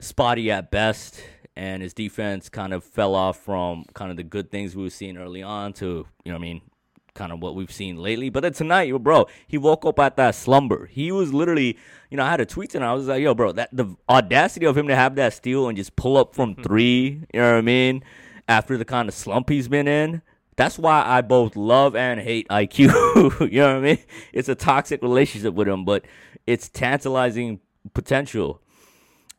spotty 0.00 0.50
at 0.50 0.70
best, 0.70 1.22
and 1.56 1.82
his 1.82 1.94
defense 1.94 2.48
kind 2.48 2.72
of 2.72 2.84
fell 2.84 3.14
off 3.14 3.38
from 3.38 3.84
kind 3.94 4.10
of 4.10 4.16
the 4.16 4.22
good 4.22 4.50
things 4.50 4.76
we 4.76 4.82
were 4.82 4.90
seeing 4.90 5.16
early 5.16 5.42
on 5.42 5.72
to 5.74 6.06
you 6.24 6.32
know 6.32 6.34
what 6.34 6.36
I 6.36 6.38
mean 6.38 6.60
kind 7.16 7.32
of 7.32 7.40
what 7.40 7.56
we've 7.56 7.72
seen 7.72 7.96
lately. 7.96 8.30
But 8.30 8.40
then 8.40 8.52
tonight, 8.52 8.92
bro, 9.02 9.26
he 9.48 9.58
woke 9.58 9.84
up 9.84 9.98
at 9.98 10.16
that 10.16 10.34
slumber. 10.34 10.86
He 10.86 11.10
was 11.10 11.32
literally, 11.32 11.76
you 12.10 12.16
know, 12.16 12.24
I 12.24 12.30
had 12.30 12.40
a 12.40 12.46
tweet 12.46 12.74
and 12.74 12.84
I 12.84 12.92
was 12.92 13.08
like, 13.08 13.22
yo, 13.22 13.34
bro, 13.34 13.52
that 13.52 13.70
the 13.72 13.96
audacity 14.08 14.66
of 14.66 14.76
him 14.76 14.86
to 14.86 14.94
have 14.94 15.16
that 15.16 15.32
steal 15.32 15.66
and 15.68 15.76
just 15.76 15.96
pull 15.96 16.16
up 16.16 16.34
from 16.34 16.54
hmm. 16.54 16.62
three, 16.62 17.22
you 17.34 17.40
know 17.40 17.52
what 17.52 17.58
I 17.58 17.62
mean? 17.62 18.04
After 18.48 18.76
the 18.76 18.84
kind 18.84 19.08
of 19.08 19.14
slump 19.14 19.48
he's 19.48 19.66
been 19.66 19.88
in. 19.88 20.22
That's 20.54 20.78
why 20.78 21.02
I 21.04 21.20
both 21.20 21.56
love 21.56 21.94
and 21.96 22.20
hate 22.20 22.48
IQ. 22.48 22.78
you 23.50 23.60
know 23.60 23.74
what 23.74 23.76
I 23.76 23.80
mean? 23.80 23.98
It's 24.32 24.48
a 24.48 24.54
toxic 24.54 25.02
relationship 25.02 25.52
with 25.54 25.68
him, 25.68 25.84
but 25.84 26.06
it's 26.46 26.68
tantalizing 26.68 27.60
potential. 27.92 28.62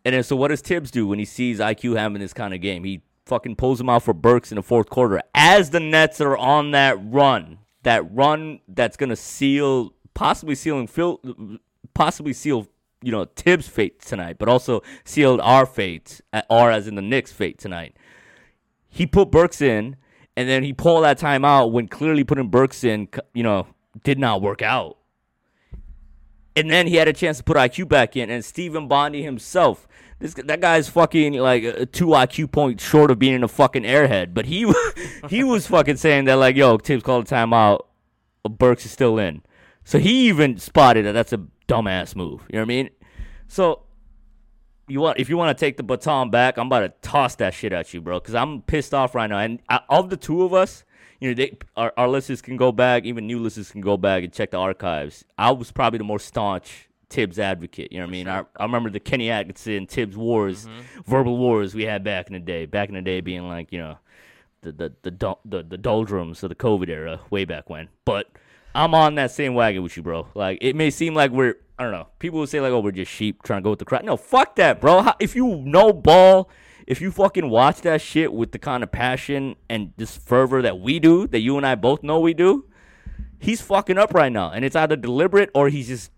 And 0.08 0.14
then, 0.14 0.24
so 0.24 0.38
what 0.38 0.48
does 0.48 0.62
Thibs 0.62 0.90
do 0.90 1.06
when 1.06 1.20
he 1.20 1.26
sees 1.26 1.60
IQ 1.60 1.98
having 1.98 2.22
this 2.22 2.32
kind 2.32 2.54
of 2.54 2.62
game? 2.62 2.86
He 2.86 3.02
fucking 3.26 3.58
pulls 3.58 3.82
him 3.82 3.90
out 3.90 4.04
for 4.04 4.14
Burks 4.14 4.54
in 4.54 4.56
the 4.56 4.64
fourth 4.64 4.90
quarter 4.90 5.22
as 5.36 5.72
the 5.72 5.82
Nets 5.82 6.22
are 6.22 6.38
on 6.38 6.72
that 6.72 6.98
run, 7.04 7.58
that 7.84 8.10
run 8.16 8.62
that's 8.70 8.96
gonna 8.96 9.18
seal, 9.18 9.94
possibly 10.14 10.56
sealing 10.56 10.88
Phil, 10.88 11.20
possibly 11.94 12.32
seal, 12.32 12.70
you 13.02 13.12
know, 13.12 13.26
Thibs' 13.26 13.68
fate 13.68 14.00
tonight, 14.02 14.38
but 14.40 14.48
also 14.48 14.82
sealed 15.04 15.42
our 15.42 15.66
fate, 15.66 16.22
uh, 16.32 16.42
or 16.50 16.72
as 16.72 16.88
in 16.88 16.96
the 16.96 17.02
Knicks' 17.02 17.34
fate 17.34 17.58
tonight. 17.58 17.98
He 18.88 19.06
put 19.06 19.30
Burks 19.30 19.62
in, 19.62 19.98
and 20.38 20.48
then 20.48 20.64
he 20.64 20.72
pulled 20.72 21.04
that 21.04 21.18
time 21.18 21.44
out 21.44 21.74
when 21.74 21.90
clearly 21.90 22.24
putting 22.24 22.48
Burks 22.48 22.86
in, 22.86 23.10
you 23.34 23.44
know, 23.44 23.68
did 24.06 24.20
not 24.20 24.42
work 24.42 24.62
out. 24.62 25.00
And 26.58 26.72
then 26.72 26.88
he 26.88 26.96
had 26.96 27.08
a 27.08 27.14
chance 27.14 27.38
to 27.38 27.44
put 27.44 27.56
IQ 27.56 27.88
back 27.88 28.16
in, 28.16 28.32
and 28.32 28.44
Stephen 28.44 28.88
Bondi 28.88 29.22
himself. 29.22 29.88
This 30.18 30.34
that 30.34 30.60
guy's 30.60 30.90
fucking 30.90 31.34
like 31.34 31.64
uh, 31.64 31.86
two 31.92 32.08
IQ 32.08 32.52
points 32.52 32.84
short 32.84 33.12
of 33.12 33.20
being 33.20 33.44
a 33.44 33.48
fucking 33.48 33.84
airhead, 33.84 34.34
but 34.34 34.48
he 34.48 34.74
he 35.30 35.44
was 35.44 35.68
fucking 35.68 35.98
saying 35.98 36.26
that 36.26 36.36
like, 36.36 36.56
yo, 36.56 36.80
Thibs 36.80 37.04
called 37.04 37.32
a 37.32 37.36
timeout, 37.36 37.82
Burks 38.50 38.86
is 38.86 38.92
still 38.92 39.20
in. 39.20 39.44
So 39.84 40.00
he 40.00 40.28
even 40.28 40.58
spotted 40.58 41.06
that 41.06 41.12
that's 41.12 41.32
a 41.32 41.46
dumbass 41.68 42.16
move. 42.16 42.42
You 42.50 42.56
know 42.56 42.62
what 42.62 42.66
I 42.66 42.66
mean? 42.66 42.90
So 43.48 43.84
you 44.88 45.00
want 45.00 45.20
if 45.20 45.30
you 45.30 45.38
want 45.38 45.56
to 45.56 45.66
take 45.66 45.78
the 45.78 45.84
baton 45.84 46.32
back, 46.32 46.58
I'm 46.58 46.68
about 46.68 46.80
to 46.80 46.94
toss 47.08 47.36
that 47.36 47.54
shit 47.54 47.72
at 47.72 47.94
you, 47.94 48.02
bro, 48.02 48.20
because 48.20 48.34
I'm 48.34 48.64
pissed 48.64 48.96
off 48.96 49.14
right 49.14 49.30
now. 49.30 49.38
And 49.38 49.60
I, 49.70 49.82
of 49.90 50.10
the 50.10 50.18
two 50.18 50.42
of 50.42 50.54
us, 50.56 50.84
you 51.20 51.30
know, 51.30 51.34
they, 51.36 51.58
our, 51.76 51.94
our 51.98 52.08
listeners 52.08 52.42
can 52.42 52.58
go 52.58 52.72
back, 52.72 53.06
even 53.06 53.28
new 53.28 53.40
listeners 53.40 53.72
can 53.72 53.82
go 53.82 53.98
back 53.98 54.24
and 54.24 54.32
check 54.32 54.52
the 54.52 54.58
archives. 54.58 55.26
I 55.38 55.52
was 55.52 55.72
probably 55.72 55.98
the 55.98 56.04
more 56.04 56.20
staunch 56.20 56.88
Thibs 57.10 57.40
advocate. 57.40 57.92
You 57.92 58.00
know 58.00 58.06
what 58.06 58.10
I 58.10 58.12
mean? 58.12 58.28
I, 58.28 58.44
I 58.58 58.64
remember 58.64 58.90
the 58.90 59.00
Kenny 59.00 59.32
Atkinson 59.32 59.88
Thibs 59.88 60.18
wars, 60.18 60.66
mm-hmm. 60.66 61.02
verbal 61.10 61.38
wars 61.38 61.74
we 61.74 61.86
had 61.86 62.04
back 62.04 62.28
in 62.28 62.34
the 62.34 62.40
day. 62.40 62.66
Back 62.66 62.90
in 62.90 62.96
the 62.96 63.02
day, 63.02 63.22
being 63.22 63.48
like 63.48 63.72
you 63.72 63.80
know, 63.80 63.98
the 64.62 64.72
the 64.72 64.94
the 65.04 65.36
the, 65.46 65.64
the 65.64 65.78
doldrums 65.78 66.44
of 66.44 66.50
the 66.50 66.56
COVID 66.56 66.90
era, 66.90 67.22
way 67.30 67.46
back 67.46 67.70
when. 67.70 67.88
But 68.04 68.30
I'm 68.76 68.94
on 68.94 69.16
that 69.16 69.32
same 69.32 69.54
wagon 69.54 69.84
with 69.84 69.96
you, 69.96 70.04
bro. 70.04 70.28
Like 70.36 70.58
it 70.62 70.76
may 70.76 70.90
seem 70.90 71.14
like 71.14 71.32
we're 71.32 71.56
I 71.80 71.84
don't 71.84 71.94
know. 71.94 72.08
People 72.20 72.40
will 72.40 72.48
say 72.48 72.60
like, 72.60 72.72
oh, 72.72 72.80
we're 72.80 72.92
just 72.92 73.12
sheep 73.12 73.44
trying 73.44 73.62
to 73.62 73.64
go 73.64 73.70
with 73.70 73.80
the 73.80 73.86
crowd. 73.86 74.04
No, 74.04 74.18
fuck 74.18 74.56
that, 74.58 74.82
bro. 74.82 75.04
How, 75.04 75.16
if 75.20 75.36
you 75.36 75.58
know 75.64 75.94
ball, 75.94 76.50
if 76.88 77.02
you 77.02 77.12
fucking 77.12 77.50
watch 77.50 77.82
that 77.82 78.02
shit 78.02 78.32
with 78.32 78.54
the 78.54 78.60
kind 78.60 78.82
of 78.82 78.92
passion 78.92 79.58
and 79.70 79.92
this 79.98 80.16
fervor 80.16 80.62
that 80.62 80.80
we 80.80 81.00
do, 81.00 81.28
that 81.28 81.42
you 81.42 81.58
and 81.58 81.66
I 81.66 81.76
both 81.76 82.02
know 82.02 82.20
we 82.22 82.34
do, 82.34 82.66
he's 83.38 83.62
fucking 83.62 83.98
up 83.98 84.14
right 84.14 84.32
now, 84.32 84.52
and 84.52 84.64
it's 84.64 84.76
either 84.76 84.96
deliberate 84.96 85.50
or 85.54 85.70
he's 85.70 85.88
just 85.90 86.12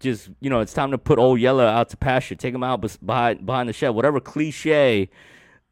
just 0.00 0.30
you 0.40 0.48
know 0.48 0.60
it's 0.60 0.72
time 0.72 0.90
to 0.92 0.98
put 0.98 1.18
old 1.18 1.40
Yeller 1.40 1.66
out 1.66 1.88
to 1.90 1.96
pasture, 1.96 2.36
take 2.36 2.54
him 2.54 2.62
out 2.62 2.80
behind 3.04 3.44
behind 3.44 3.68
the 3.68 3.72
shed, 3.72 3.90
whatever 3.90 4.20
cliche 4.20 5.10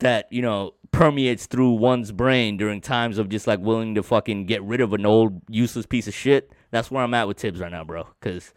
that 0.01 0.27
you 0.31 0.43
know 0.43 0.75
permeates 0.91 1.47
through 1.47 1.71
one's 1.73 2.13
brain 2.13 2.57
during 2.57 2.81
times 2.81 3.19
of 3.19 3.29
just 3.29 3.47
like 3.47 3.61
willing 3.61 3.95
to 3.95 4.03
fucking 4.03 4.47
get 4.47 4.63
rid 4.63 4.81
of 4.81 4.93
an 4.93 5.07
old 5.07 5.41
useless 5.49 5.87
piece 5.87 6.07
of 6.07 6.15
shit. 6.15 6.53
That's 6.71 6.91
where 6.91 7.03
I'm 7.03 7.15
at 7.15 7.29
with 7.29 7.39
Thibs 7.39 7.61
right 7.61 7.71
now, 7.71 7.85
bro. 7.85 8.09
Because 8.21 8.53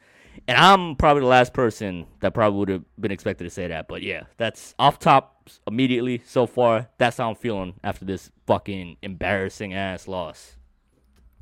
And 0.48 0.58
I'm 0.58 0.96
probably 0.96 1.22
the 1.22 1.28
last 1.28 1.54
person 1.54 2.08
that 2.20 2.34
probably 2.34 2.60
would 2.60 2.70
have 2.70 2.84
been 3.00 3.12
expected 3.12 3.46
to 3.46 3.50
say 3.50 3.68
that. 3.68 3.88
But 3.88 4.02
yeah, 4.02 4.24
that's 4.38 4.76
off 4.78 5.00
top 5.00 5.35
immediately 5.68 6.22
so 6.26 6.46
far. 6.46 6.90
That's 6.98 7.18
how 7.18 7.30
I'm 7.30 7.36
feeling 7.36 7.76
after 7.84 8.06
this 8.06 8.32
fucking 8.48 8.98
embarrassing 9.02 9.74
ass 9.74 10.08
loss. 10.08 10.56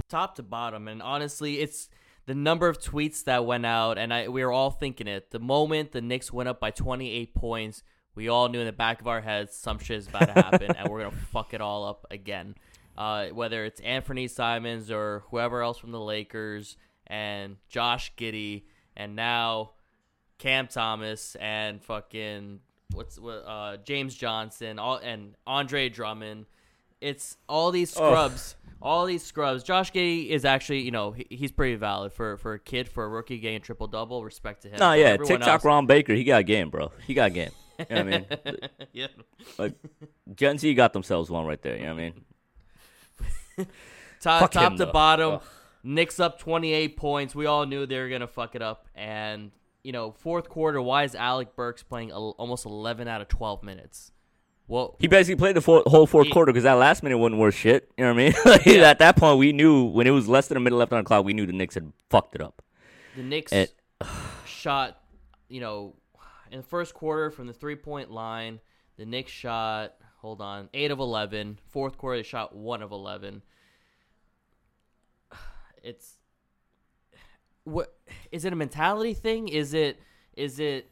top 0.09 0.35
to 0.35 0.43
bottom 0.43 0.87
and 0.87 1.01
honestly 1.01 1.59
it's 1.59 1.89
the 2.25 2.35
number 2.35 2.67
of 2.67 2.79
tweets 2.79 3.23
that 3.23 3.45
went 3.45 3.65
out 3.65 3.97
and 3.97 4.13
I 4.13 4.27
we 4.27 4.43
were 4.43 4.51
all 4.51 4.69
thinking 4.69 5.07
it 5.07 5.31
the 5.31 5.39
moment 5.39 5.91
the 5.91 6.01
Knicks 6.01 6.31
went 6.31 6.49
up 6.49 6.59
by 6.59 6.71
28 6.71 7.33
points 7.33 7.83
we 8.15 8.27
all 8.27 8.47
knew 8.49 8.59
in 8.59 8.65
the 8.65 8.71
back 8.73 9.01
of 9.01 9.07
our 9.07 9.21
heads 9.21 9.55
some 9.55 9.79
shit 9.79 9.97
is 9.97 10.07
about 10.07 10.25
to 10.27 10.33
happen 10.33 10.75
and 10.75 10.89
we're 10.89 11.03
gonna 11.03 11.15
fuck 11.31 11.53
it 11.53 11.61
all 11.61 11.85
up 11.85 12.05
again 12.11 12.55
uh, 12.97 13.27
whether 13.27 13.65
it's 13.65 13.81
Anfernee 13.81 14.29
Simons 14.29 14.91
or 14.91 15.23
whoever 15.31 15.61
else 15.63 15.79
from 15.79 15.91
the 15.91 15.99
Lakers 15.99 16.77
and 17.07 17.57
Josh 17.69 18.13
Giddey 18.15 18.63
and 18.95 19.15
now 19.15 19.71
Cam 20.37 20.67
Thomas 20.67 21.35
and 21.39 21.81
fucking 21.81 22.59
what's 22.93 23.19
what 23.19 23.43
uh, 23.45 23.77
James 23.83 24.15
Johnson 24.15 24.79
all 24.79 24.97
and 24.97 25.35
Andre 25.45 25.89
Drummond 25.89 26.45
it's 27.01 27.37
all 27.49 27.71
these 27.71 27.91
scrubs 27.91 28.55
all 28.83 29.05
these 29.05 29.23
scrubs. 29.23 29.63
Josh 29.63 29.91
Giddey 29.93 30.27
is 30.27 30.43
actually, 30.43 30.81
you 30.81 30.91
know, 30.91 31.11
he, 31.13 31.25
he's 31.29 31.51
pretty 31.51 31.75
valid 31.75 32.11
for 32.11 32.37
for 32.37 32.53
a 32.53 32.59
kid 32.59 32.89
for 32.89 33.05
a 33.05 33.07
rookie 33.07 33.39
game 33.39 33.61
triple 33.61 33.87
double. 33.87 34.23
Respect 34.23 34.63
to 34.63 34.69
him. 34.69 34.77
Nah, 34.77 34.93
yeah, 34.93 35.15
TikTok 35.17 35.47
else- 35.47 35.65
Ron 35.65 35.87
Baker, 35.87 36.13
he 36.13 36.23
got 36.25 36.45
game, 36.45 36.69
bro. 36.69 36.91
He 37.07 37.13
got 37.13 37.33
game. 37.33 37.51
You 37.79 37.85
know 37.89 38.03
what 38.03 38.13
I 38.13 38.17
mean? 38.51 38.57
yeah. 38.93 39.07
Like 39.57 39.73
Gen 40.35 40.57
Z 40.57 40.71
got 40.75 40.93
themselves 40.93 41.29
one 41.31 41.45
right 41.45 41.61
there. 41.61 41.77
You 41.77 41.85
know 41.85 41.95
what 41.95 42.01
I 42.03 42.13
mean? 43.57 43.67
Top, 44.21 44.39
Fuck 44.41 44.51
top 44.51 44.71
him, 44.71 44.77
to 44.77 44.85
though. 44.85 44.91
bottom, 44.91 45.33
Ugh. 45.33 45.43
Knicks 45.83 46.17
up 46.17 46.39
28 46.39 46.95
points. 46.95 47.35
We 47.35 47.45
all 47.45 47.65
knew 47.65 47.85
they 47.85 47.99
were 47.99 48.07
gonna 48.07 48.27
fuck 48.27 48.55
it 48.55 48.61
up. 48.61 48.87
And 48.95 49.51
you 49.83 49.91
know, 49.91 50.11
fourth 50.11 50.49
quarter, 50.49 50.81
why 50.81 51.03
is 51.03 51.13
Alec 51.15 51.55
Burks 51.55 51.83
playing 51.83 52.11
al- 52.11 52.35
almost 52.37 52.65
11 52.65 53.07
out 53.07 53.21
of 53.21 53.27
12 53.27 53.63
minutes? 53.63 54.11
Well, 54.67 54.95
He 54.99 55.07
basically 55.07 55.35
played 55.35 55.55
the 55.57 55.61
four, 55.61 55.83
whole 55.85 56.07
fourth 56.07 56.27
He- 56.27 56.33
quarter 56.33 56.51
because 56.53 56.63
that 56.63 56.73
last 56.73 57.03
minute 57.03 57.17
wasn't 57.17 57.39
worth 57.41 57.53
shit. 57.55 57.91
You 57.97 58.05
know 58.05 58.13
what 58.13 58.21
I 58.21 58.23
mean? 58.23 58.33
Like, 58.45 58.67
At 58.67 58.99
that 58.99 59.17
point, 59.17 59.37
we 59.37 59.51
knew 59.51 59.83
when 59.83 60.07
it 60.07 60.11
was 60.11 60.27
less 60.29 60.47
than 60.47 60.55
a 60.57 60.59
minute 60.61 60.77
left 60.77 60.93
on 60.93 60.99
the 60.99 61.03
clock, 61.03 61.25
we 61.25 61.33
knew 61.33 61.45
the 61.45 61.51
Knicks 61.53 61.75
had 61.75 61.91
fucked 62.09 62.35
it 62.35 62.41
up. 62.41 62.61
the 63.15 63.23
Knicks 63.23 63.51
And- 63.51 63.69
shot, 64.45 65.01
you 65.49 65.59
know, 65.59 65.95
in 66.51 66.57
the 66.59 66.63
first 66.65 66.93
quarter 66.93 67.29
from 67.29 67.47
the 67.47 67.53
three 67.53 67.75
point 67.75 68.09
line. 68.09 68.59
The 68.95 69.05
Knicks 69.05 69.31
shot, 69.31 69.95
hold 70.19 70.39
on, 70.39 70.69
eight 70.73 70.91
of 70.91 70.99
11. 70.99 71.59
Fourth 71.71 71.97
quarter, 71.97 72.19
they 72.19 72.23
shot 72.23 72.55
one 72.55 72.81
of 72.81 72.91
11. 72.91 73.41
It's 75.83 76.15
what 77.63 77.93
is 78.31 78.45
it 78.45 78.53
a 78.53 78.55
mentality 78.55 79.13
thing? 79.13 79.47
Is 79.47 79.73
it 79.73 79.99
is 80.35 80.59
it 80.59 80.89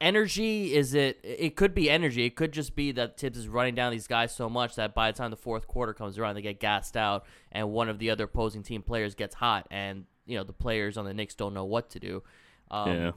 energy? 0.00 0.74
Is 0.74 0.94
it 0.94 1.20
it 1.22 1.56
could 1.56 1.74
be 1.74 1.88
energy. 1.88 2.24
It 2.24 2.36
could 2.36 2.52
just 2.52 2.74
be 2.74 2.92
that 2.92 3.18
Thibs 3.18 3.38
is 3.38 3.48
running 3.48 3.74
down 3.74 3.92
these 3.92 4.06
guys 4.06 4.34
so 4.34 4.48
much 4.48 4.74
that 4.76 4.94
by 4.94 5.10
the 5.10 5.16
time 5.16 5.30
the 5.30 5.36
fourth 5.36 5.66
quarter 5.66 5.94
comes 5.94 6.18
around, 6.18 6.34
they 6.34 6.42
get 6.42 6.60
gassed 6.60 6.96
out, 6.96 7.24
and 7.50 7.70
one 7.70 7.88
of 7.88 7.98
the 7.98 8.10
other 8.10 8.24
opposing 8.24 8.62
team 8.62 8.82
players 8.82 9.14
gets 9.14 9.34
hot, 9.34 9.66
and 9.70 10.04
you 10.26 10.36
know 10.36 10.44
the 10.44 10.52
players 10.52 10.98
on 10.98 11.04
the 11.04 11.14
Knicks 11.14 11.34
don't 11.34 11.54
know 11.54 11.64
what 11.64 11.90
to 11.90 12.00
do. 12.00 12.22
Um, 12.70 12.88
yeah. 12.88 13.12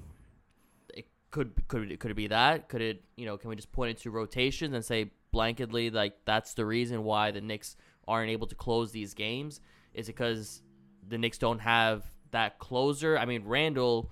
it 0.94 1.08
could 1.32 1.68
could 1.68 1.92
it 1.92 2.00
could 2.00 2.12
it 2.12 2.16
be 2.16 2.28
that? 2.28 2.70
Could 2.70 2.82
it 2.82 3.04
you 3.16 3.26
know 3.26 3.38
can 3.38 3.50
we 3.50 3.56
just 3.56 3.72
point 3.72 3.92
it 3.92 3.98
to 4.04 4.12
rotations 4.12 4.74
and 4.74 4.86
say 4.86 5.12
blanketly 5.34 5.92
like 5.92 6.14
that's 6.24 6.54
the 6.54 6.66
reason 6.66 7.04
why 7.04 7.32
the 7.32 7.42
Knicks 7.42 7.76
aren't 8.08 8.30
able 8.30 8.48
to 8.48 8.56
close 8.56 8.92
these 8.92 9.14
games? 9.14 9.60
Is 9.94 10.08
it 10.08 10.14
because 10.16 10.62
the 11.08 11.18
Knicks 11.18 11.38
don't 11.38 11.60
have 11.60 12.04
that 12.36 12.60
closer? 12.60 13.18
I 13.18 13.26
mean 13.26 13.44
Randle 13.46 14.12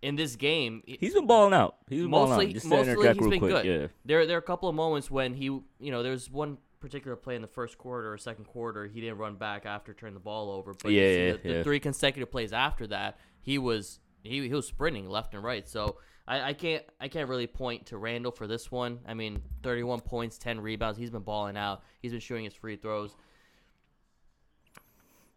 in 0.00 0.16
this 0.16 0.36
game 0.36 0.82
He's 0.86 1.14
been 1.14 1.26
balling 1.26 1.52
out. 1.52 1.76
He's 1.88 2.02
been 2.02 2.10
balling 2.10 2.30
mostly 2.30 2.46
out. 2.46 2.52
Just 2.54 2.66
mostly 2.66 3.08
he's 3.08 3.28
been 3.28 3.38
quick. 3.38 3.50
good. 3.52 3.64
Yeah. 3.64 3.86
There 4.04 4.26
there 4.26 4.36
are 4.36 4.40
a 4.40 4.42
couple 4.42 4.68
of 4.68 4.74
moments 4.74 5.10
when 5.10 5.34
he 5.34 5.44
you 5.44 5.64
know 5.80 6.02
there's 6.02 6.30
one 6.30 6.58
particular 6.80 7.16
play 7.16 7.36
in 7.36 7.42
the 7.42 7.48
first 7.48 7.78
quarter 7.78 8.12
or 8.12 8.18
second 8.18 8.44
quarter 8.44 8.86
he 8.86 9.00
didn't 9.00 9.18
run 9.18 9.36
back 9.36 9.66
after 9.66 9.94
turning 9.94 10.14
the 10.14 10.20
ball 10.20 10.50
over, 10.50 10.74
but 10.82 10.90
you 10.90 11.00
Yeah, 11.00 11.08
see 11.08 11.26
yeah, 11.26 11.32
the, 11.42 11.58
the 11.58 11.64
three 11.64 11.78
consecutive 11.80 12.30
plays 12.30 12.52
after 12.52 12.86
that 12.88 13.18
he 13.40 13.58
was 13.58 13.98
he, 14.22 14.48
he 14.48 14.54
was 14.54 14.66
sprinting 14.66 15.08
left 15.08 15.34
and 15.34 15.42
right. 15.44 15.68
So 15.68 15.96
I, 16.26 16.40
I 16.50 16.52
can't 16.52 16.84
I 17.00 17.08
can't 17.08 17.28
really 17.28 17.46
point 17.48 17.86
to 17.86 17.98
Randle 17.98 18.30
for 18.32 18.46
this 18.46 18.70
one. 18.70 19.00
I 19.06 19.14
mean, 19.14 19.42
31 19.64 20.00
points, 20.00 20.38
10 20.38 20.60
rebounds. 20.60 20.96
He's 20.98 21.10
been 21.10 21.22
balling 21.22 21.56
out. 21.56 21.82
He's 22.00 22.12
been 22.12 22.20
shooting 22.20 22.44
his 22.44 22.54
free 22.54 22.76
throws. 22.76 23.16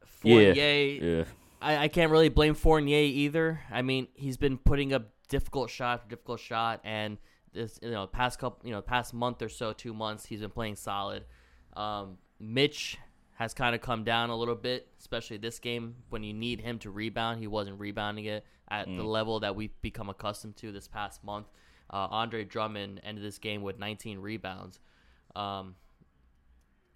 Fournier, 0.06 0.54
Yeah. 0.54 1.24
I, 1.66 1.78
I 1.78 1.88
can't 1.88 2.12
really 2.12 2.30
blame 2.30 2.54
Fournier 2.54 3.00
either. 3.00 3.62
I 3.72 3.82
mean, 3.82 4.08
he's 4.14 4.38
been 4.38 4.60
putting 4.60 4.94
up 4.94 5.10
difficult 5.28 5.72
shot 5.72 6.08
difficult 6.08 6.40
shot, 6.40 6.80
and 6.84 7.18
this 7.54 7.80
you 7.82 7.90
know 7.90 8.06
past 8.06 8.38
couple 8.38 8.60
you 8.64 8.72
know 8.72 8.82
past 8.82 9.14
month 9.14 9.42
or 9.42 9.50
so, 9.50 9.74
two 9.74 9.94
months, 9.94 10.26
he's 10.26 10.42
been 10.42 10.52
playing 10.52 10.76
solid. 10.76 11.26
Um, 11.76 12.20
Mitch 12.40 12.98
has 13.38 13.54
kind 13.54 13.74
of 13.74 13.82
come 13.82 14.04
down 14.04 14.30
a 14.30 14.36
little 14.36 14.56
bit, 14.56 14.88
especially 15.00 15.38
this 15.38 15.58
game 15.58 15.96
when 16.10 16.24
you 16.24 16.34
need 16.34 16.62
him 16.62 16.78
to 16.80 16.92
rebound. 16.92 17.40
He 17.40 17.48
wasn't 17.48 17.80
rebounding 17.80 18.26
it 18.26 18.46
at 18.70 18.86
the 18.88 19.04
level 19.04 19.40
that 19.42 19.56
we've 19.56 19.74
become 19.82 20.10
accustomed 20.10 20.56
to 20.58 20.72
this 20.72 20.88
past 20.88 21.24
month. 21.24 21.48
Uh, 21.92 22.08
Andre 22.12 22.46
Drummond 22.46 23.02
ended 23.04 23.24
this 23.24 23.38
game 23.38 23.62
with 23.62 23.78
19 23.78 24.20
rebounds. 24.20 24.80
Um, 25.36 25.76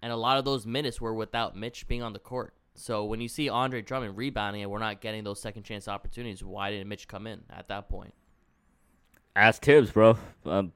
and 0.00 0.12
a 0.12 0.16
lot 0.16 0.38
of 0.38 0.46
those 0.46 0.64
minutes 0.64 0.98
were 1.00 1.12
without 1.12 1.56
Mitch 1.56 1.86
being 1.86 2.02
on 2.02 2.14
the 2.14 2.18
court. 2.18 2.54
So 2.80 3.04
when 3.04 3.20
you 3.20 3.28
see 3.28 3.48
Andre 3.48 3.82
Drummond 3.82 4.16
rebounding 4.16 4.62
and 4.62 4.70
we're 4.70 4.78
not 4.78 5.00
getting 5.00 5.22
those 5.22 5.40
second 5.40 5.64
chance 5.64 5.86
opportunities, 5.86 6.42
why 6.42 6.70
didn't 6.70 6.88
Mitch 6.88 7.06
come 7.06 7.26
in 7.26 7.42
at 7.50 7.68
that 7.68 7.88
point? 7.88 8.14
Ask 9.36 9.62
Thibs, 9.62 9.90
bro. 9.90 10.16
Um, 10.46 10.72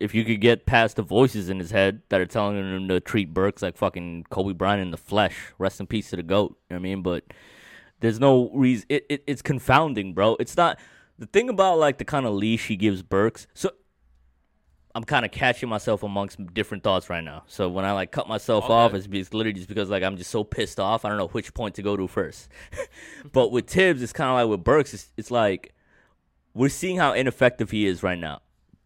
if 0.00 0.14
you 0.14 0.24
could 0.24 0.40
get 0.40 0.64
past 0.64 0.96
the 0.96 1.02
voices 1.02 1.50
in 1.50 1.58
his 1.58 1.70
head 1.70 2.00
that 2.08 2.20
are 2.20 2.26
telling 2.26 2.56
him 2.56 2.88
to 2.88 2.98
treat 2.98 3.34
Burks 3.34 3.62
like 3.62 3.76
fucking 3.76 4.24
Kobe 4.30 4.54
Bryant 4.54 4.80
in 4.80 4.90
the 4.90 4.96
flesh, 4.96 5.52
rest 5.58 5.80
in 5.80 5.86
peace 5.86 6.10
to 6.10 6.16
the 6.16 6.22
goat. 6.22 6.56
You 6.70 6.76
know 6.76 6.76
what 6.76 6.80
I 6.80 6.82
mean? 6.82 7.02
But 7.02 7.24
there's 8.00 8.18
no 8.18 8.50
reason. 8.54 8.86
It, 8.88 9.06
it 9.08 9.24
it's 9.26 9.42
confounding, 9.42 10.14
bro. 10.14 10.36
It's 10.40 10.56
not 10.56 10.78
the 11.18 11.26
thing 11.26 11.48
about 11.48 11.78
like 11.78 11.98
the 11.98 12.04
kind 12.04 12.26
of 12.26 12.32
leash 12.32 12.68
he 12.68 12.76
gives 12.76 13.02
Burks. 13.02 13.46
So 13.54 13.70
I'm 14.94 15.04
kind 15.04 15.24
of 15.24 15.32
catching 15.32 15.68
myself 15.68 16.04
amongst 16.04 16.54
different 16.54 16.84
thoughts 16.84 17.10
right 17.10 17.24
now. 17.24 17.42
So 17.48 17.68
when 17.68 17.84
I 17.84 17.92
like 17.92 18.12
cut 18.12 18.28
myself 18.28 18.64
All 18.64 18.72
off, 18.72 18.94
it's, 18.94 19.08
it's 19.10 19.34
literally 19.34 19.54
just 19.54 19.68
because 19.68 19.90
like 19.90 20.04
I'm 20.04 20.16
just 20.16 20.30
so 20.30 20.44
pissed 20.44 20.78
off. 20.78 21.04
I 21.04 21.08
don't 21.08 21.18
know 21.18 21.28
which 21.28 21.52
point 21.52 21.74
to 21.76 21.82
go 21.82 21.96
to 21.96 22.06
first. 22.06 22.48
but 23.32 23.50
with 23.50 23.68
Thibs, 23.68 24.02
it's 24.02 24.12
kind 24.12 24.30
of 24.30 24.36
like 24.36 24.48
with 24.48 24.62
Burks. 24.64 24.94
It's, 24.94 25.12
it's 25.16 25.30
like 25.32 25.74
we're 26.54 26.68
seeing 26.68 26.98
how 26.98 27.12
ineffective 27.12 27.72
he 27.72 27.86
is 27.86 28.02
right 28.02 28.18
now. 28.18 28.40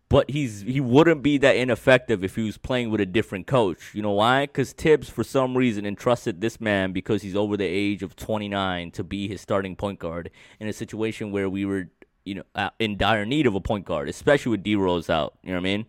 But 0.08 0.30
he's 0.30 0.62
he 0.62 0.80
wouldn't 0.80 1.22
be 1.22 1.36
that 1.36 1.56
ineffective 1.56 2.24
if 2.24 2.36
he 2.36 2.42
was 2.42 2.56
playing 2.56 2.90
with 2.90 3.02
a 3.02 3.06
different 3.06 3.46
coach. 3.46 3.94
You 3.94 4.00
know 4.00 4.12
why? 4.12 4.46
Because 4.46 4.72
Thibs, 4.72 5.10
for 5.10 5.22
some 5.22 5.54
reason, 5.54 5.84
entrusted 5.84 6.40
this 6.40 6.58
man 6.58 6.92
because 6.92 7.20
he's 7.20 7.36
over 7.36 7.58
the 7.58 7.66
age 7.66 8.02
of 8.02 8.16
29 8.16 8.90
to 8.92 9.04
be 9.04 9.28
his 9.28 9.42
starting 9.42 9.76
point 9.76 9.98
guard 9.98 10.30
in 10.58 10.66
a 10.66 10.72
situation 10.72 11.30
where 11.30 11.50
we 11.50 11.66
were, 11.66 11.90
you 12.28 12.34
know, 12.34 12.42
uh, 12.54 12.70
in 12.78 12.96
dire 12.96 13.24
need 13.24 13.46
of 13.46 13.54
a 13.54 13.60
point 13.60 13.84
guard, 13.84 14.08
especially 14.08 14.50
with 14.50 14.62
D 14.62 14.76
Rose 14.76 15.08
out. 15.08 15.34
You 15.42 15.50
know 15.50 15.56
what 15.56 15.60
I 15.60 15.62
mean? 15.62 15.86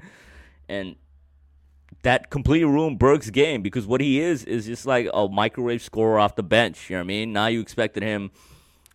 And 0.70 0.96
that 2.04 2.30
completely 2.30 2.66
ruined 2.66 2.98
Burke's 2.98 3.30
game 3.30 3.62
because 3.62 3.86
what 3.86 4.00
he 4.00 4.22
is 4.22 4.46
is 4.46 4.66
just 4.66 4.86
like 4.86 5.10
a 5.14 5.28
microwave 5.28 5.82
scorer 5.82 6.18
off 6.18 6.36
the 6.36 6.44
bench. 6.44 6.90
You 6.90 6.96
know 6.96 7.02
what 7.02 7.06
I 7.06 7.08
mean? 7.08 7.34
Now 7.34 7.48
you 7.48 7.60
expected 7.60 8.04
him 8.04 8.32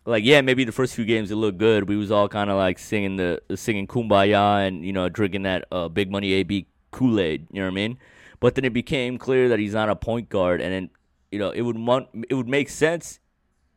like 0.06 0.24
yeah, 0.24 0.40
maybe 0.40 0.64
the 0.64 0.72
first 0.72 0.94
few 0.94 1.04
games 1.04 1.30
it 1.30 1.36
looked 1.36 1.58
good. 1.58 1.88
We 1.88 1.96
was 1.96 2.10
all 2.10 2.28
kind 2.28 2.50
of 2.50 2.56
like 2.56 2.78
singing 2.78 3.16
the 3.16 3.40
singing 3.54 3.86
"Kumbaya" 3.86 4.66
and 4.66 4.84
you 4.84 4.92
know 4.92 5.08
drinking 5.08 5.42
that 5.42 5.66
uh, 5.70 5.88
Big 5.88 6.10
Money 6.10 6.32
AB 6.32 6.66
Kool 6.90 7.20
Aid. 7.20 7.46
You 7.52 7.60
know 7.60 7.66
what 7.66 7.72
I 7.72 7.74
mean? 7.74 7.98
But 8.40 8.54
then 8.54 8.64
it 8.64 8.72
became 8.72 9.18
clear 9.18 9.48
that 9.48 9.58
he's 9.58 9.72
not 9.74 9.88
a 9.88 9.96
point 9.96 10.28
guard, 10.28 10.60
and 10.60 10.72
then 10.72 10.90
you 11.30 11.38
know 11.38 11.50
it 11.50 11.62
would 11.62 11.76
mon- 11.76 12.08
it 12.28 12.34
would 12.34 12.48
make 12.48 12.68
sense 12.68 13.20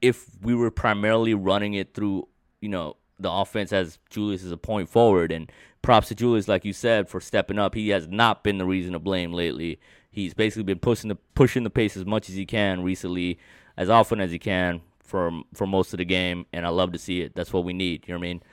if 0.01 0.27
we 0.41 0.53
were 0.53 0.71
primarily 0.71 1.33
running 1.33 1.74
it 1.74 1.93
through 1.93 2.27
you 2.62 2.69
know 2.69 2.97
the 3.19 3.31
offense 3.31 3.74
as 3.74 4.00
Julius 4.09 4.43
is 4.43 4.51
a 4.51 4.57
point 4.57 4.89
forward. 4.89 5.31
And 5.31 5.51
props 5.81 6.09
to 6.09 6.15
Julius, 6.15 6.47
like 6.47 6.65
you 6.65 6.74
said, 6.74 7.07
for 7.07 7.21
stepping 7.21 7.59
up. 7.59 7.75
He 7.75 7.89
has 7.89 8.07
not 8.07 8.43
been 8.43 8.57
the 8.57 8.65
reason 8.65 8.93
to 8.93 9.00
blame 9.00 9.33
lately. 9.33 9.79
He's 10.09 10.33
basically 10.33 10.63
been 10.63 10.79
pushing 10.79 11.09
the 11.09 11.15
pushing 11.36 11.63
the 11.63 11.69
pace 11.69 11.95
as 11.95 12.05
much 12.05 12.29
as 12.29 12.36
he 12.36 12.45
can 12.45 12.83
recently, 12.83 13.39
as 13.77 13.89
often 13.89 14.19
as 14.19 14.31
he 14.31 14.39
can 14.39 14.81
for 15.00 15.31
for 15.53 15.65
most 15.65 15.93
of 15.93 15.97
the 15.97 16.05
game, 16.05 16.45
and 16.51 16.65
I 16.65 16.69
love 16.69 16.91
to 16.91 17.00
see 17.00 17.21
it. 17.21 17.36
That's 17.36 17.53
what 17.53 17.63
we 17.63 17.74
need. 17.74 18.07
You 18.07 18.13
know 18.13 18.19
what 18.19 18.25
I 18.25 18.29
mean? 18.29 18.43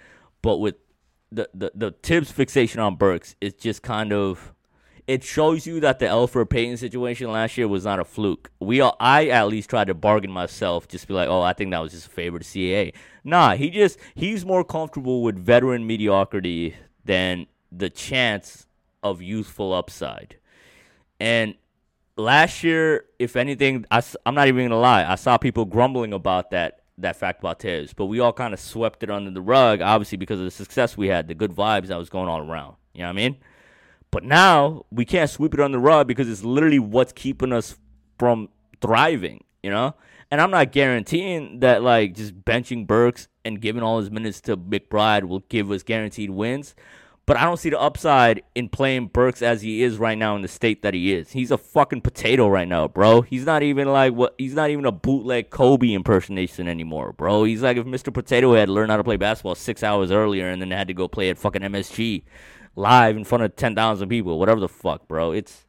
But 0.42 0.58
with 0.58 0.76
the 1.32 1.48
the, 1.52 1.72
the 1.74 1.90
Thibs 2.02 2.30
fixation 2.30 2.80
on 2.80 2.96
Burks, 2.96 3.34
it's 3.40 3.60
just 3.60 3.82
kind 3.82 4.12
of 4.12 4.54
it 5.06 5.22
shows 5.22 5.66
you 5.66 5.80
that 5.80 5.98
the 5.98 6.06
Elfrid 6.06 6.48
Payton 6.48 6.78
situation 6.78 7.30
last 7.30 7.58
year 7.58 7.68
was 7.68 7.84
not 7.84 8.00
a 8.00 8.04
fluke. 8.04 8.50
We 8.58 8.80
all, 8.80 8.96
I 8.98 9.28
at 9.28 9.48
least 9.48 9.68
tried 9.68 9.88
to 9.88 9.94
bargain 9.94 10.30
myself, 10.30 10.88
just 10.88 11.06
be 11.06 11.14
like, 11.14 11.28
oh, 11.28 11.42
I 11.42 11.52
think 11.52 11.72
that 11.72 11.80
was 11.80 11.92
just 11.92 12.06
a 12.06 12.10
favor 12.10 12.38
to 12.38 12.44
CAA. 12.44 12.94
Nah, 13.22 13.54
he 13.54 13.70
just 13.70 13.98
he's 14.14 14.46
more 14.46 14.64
comfortable 14.64 15.22
with 15.22 15.36
veteran 15.36 15.86
mediocrity 15.86 16.76
than 17.04 17.46
the 17.70 17.90
chance 17.90 18.66
of 19.02 19.20
youthful 19.20 19.74
upside. 19.74 20.36
And 21.20 21.54
last 22.16 22.64
year, 22.64 23.04
if 23.18 23.36
anything, 23.36 23.84
I, 23.90 24.02
I'm 24.24 24.34
not 24.34 24.48
even 24.48 24.68
gonna 24.68 24.80
lie, 24.80 25.04
I 25.04 25.16
saw 25.16 25.36
people 25.36 25.66
grumbling 25.66 26.12
about 26.12 26.50
that 26.50 26.80
that 26.96 27.16
fact 27.16 27.40
about 27.40 27.58
Thibs, 27.58 27.92
but 27.92 28.06
we 28.06 28.20
all 28.20 28.32
kind 28.32 28.54
of 28.54 28.60
swept 28.60 29.02
it 29.02 29.10
under 29.10 29.30
the 29.30 29.42
rug, 29.42 29.82
obviously 29.82 30.16
because 30.16 30.38
of 30.38 30.44
the 30.44 30.50
success 30.50 30.96
we 30.96 31.08
had, 31.08 31.26
the 31.26 31.34
good 31.34 31.50
vibes 31.50 31.88
that 31.88 31.98
was 31.98 32.08
going 32.08 32.28
all 32.28 32.38
around. 32.38 32.76
You 32.94 33.00
know 33.00 33.06
what 33.06 33.10
I 33.10 33.14
mean? 33.14 33.36
But 34.14 34.22
now 34.22 34.86
we 34.92 35.04
can't 35.04 35.28
sweep 35.28 35.54
it 35.54 35.60
under 35.60 35.76
the 35.76 35.82
rug 35.82 36.06
because 36.06 36.30
it's 36.30 36.44
literally 36.44 36.78
what's 36.78 37.12
keeping 37.12 37.52
us 37.52 37.74
from 38.16 38.48
thriving. 38.80 39.42
You 39.60 39.70
know? 39.70 39.96
And 40.30 40.40
I'm 40.40 40.52
not 40.52 40.70
guaranteeing 40.70 41.58
that 41.60 41.82
like 41.82 42.14
just 42.14 42.44
benching 42.44 42.86
Burks 42.86 43.26
and 43.44 43.60
giving 43.60 43.82
all 43.82 43.98
his 43.98 44.12
minutes 44.12 44.40
to 44.42 44.56
McBride 44.56 45.24
will 45.24 45.40
give 45.48 45.68
us 45.72 45.82
guaranteed 45.82 46.30
wins. 46.30 46.76
But 47.26 47.38
I 47.38 47.42
don't 47.42 47.56
see 47.56 47.70
the 47.70 47.80
upside 47.80 48.44
in 48.54 48.68
playing 48.68 49.08
Burks 49.08 49.42
as 49.42 49.62
he 49.62 49.82
is 49.82 49.96
right 49.96 50.16
now 50.16 50.36
in 50.36 50.42
the 50.42 50.48
state 50.48 50.82
that 50.82 50.94
he 50.94 51.12
is. 51.12 51.32
He's 51.32 51.50
a 51.50 51.58
fucking 51.58 52.02
potato 52.02 52.46
right 52.46 52.68
now, 52.68 52.86
bro. 52.86 53.22
He's 53.22 53.44
not 53.44 53.64
even 53.64 53.92
like 53.92 54.12
what 54.12 54.36
he's 54.38 54.54
not 54.54 54.70
even 54.70 54.84
a 54.84 54.92
bootleg 54.92 55.50
Kobe 55.50 55.92
impersonation 55.92 56.68
anymore, 56.68 57.14
bro. 57.14 57.42
He's 57.42 57.62
like 57.62 57.78
if 57.78 57.86
Mr. 57.86 58.14
Potato 58.14 58.54
had 58.54 58.68
learned 58.68 58.92
how 58.92 58.96
to 58.96 59.02
play 59.02 59.16
basketball 59.16 59.56
six 59.56 59.82
hours 59.82 60.12
earlier 60.12 60.50
and 60.50 60.62
then 60.62 60.70
had 60.70 60.86
to 60.86 60.94
go 60.94 61.08
play 61.08 61.30
at 61.30 61.38
fucking 61.38 61.62
MSG 61.62 62.22
live 62.76 63.16
in 63.16 63.24
front 63.24 63.44
of 63.44 63.56
ten 63.56 63.74
thousand 63.74 64.08
people, 64.08 64.38
whatever 64.38 64.60
the 64.60 64.68
fuck, 64.68 65.08
bro. 65.08 65.32
It's 65.32 65.64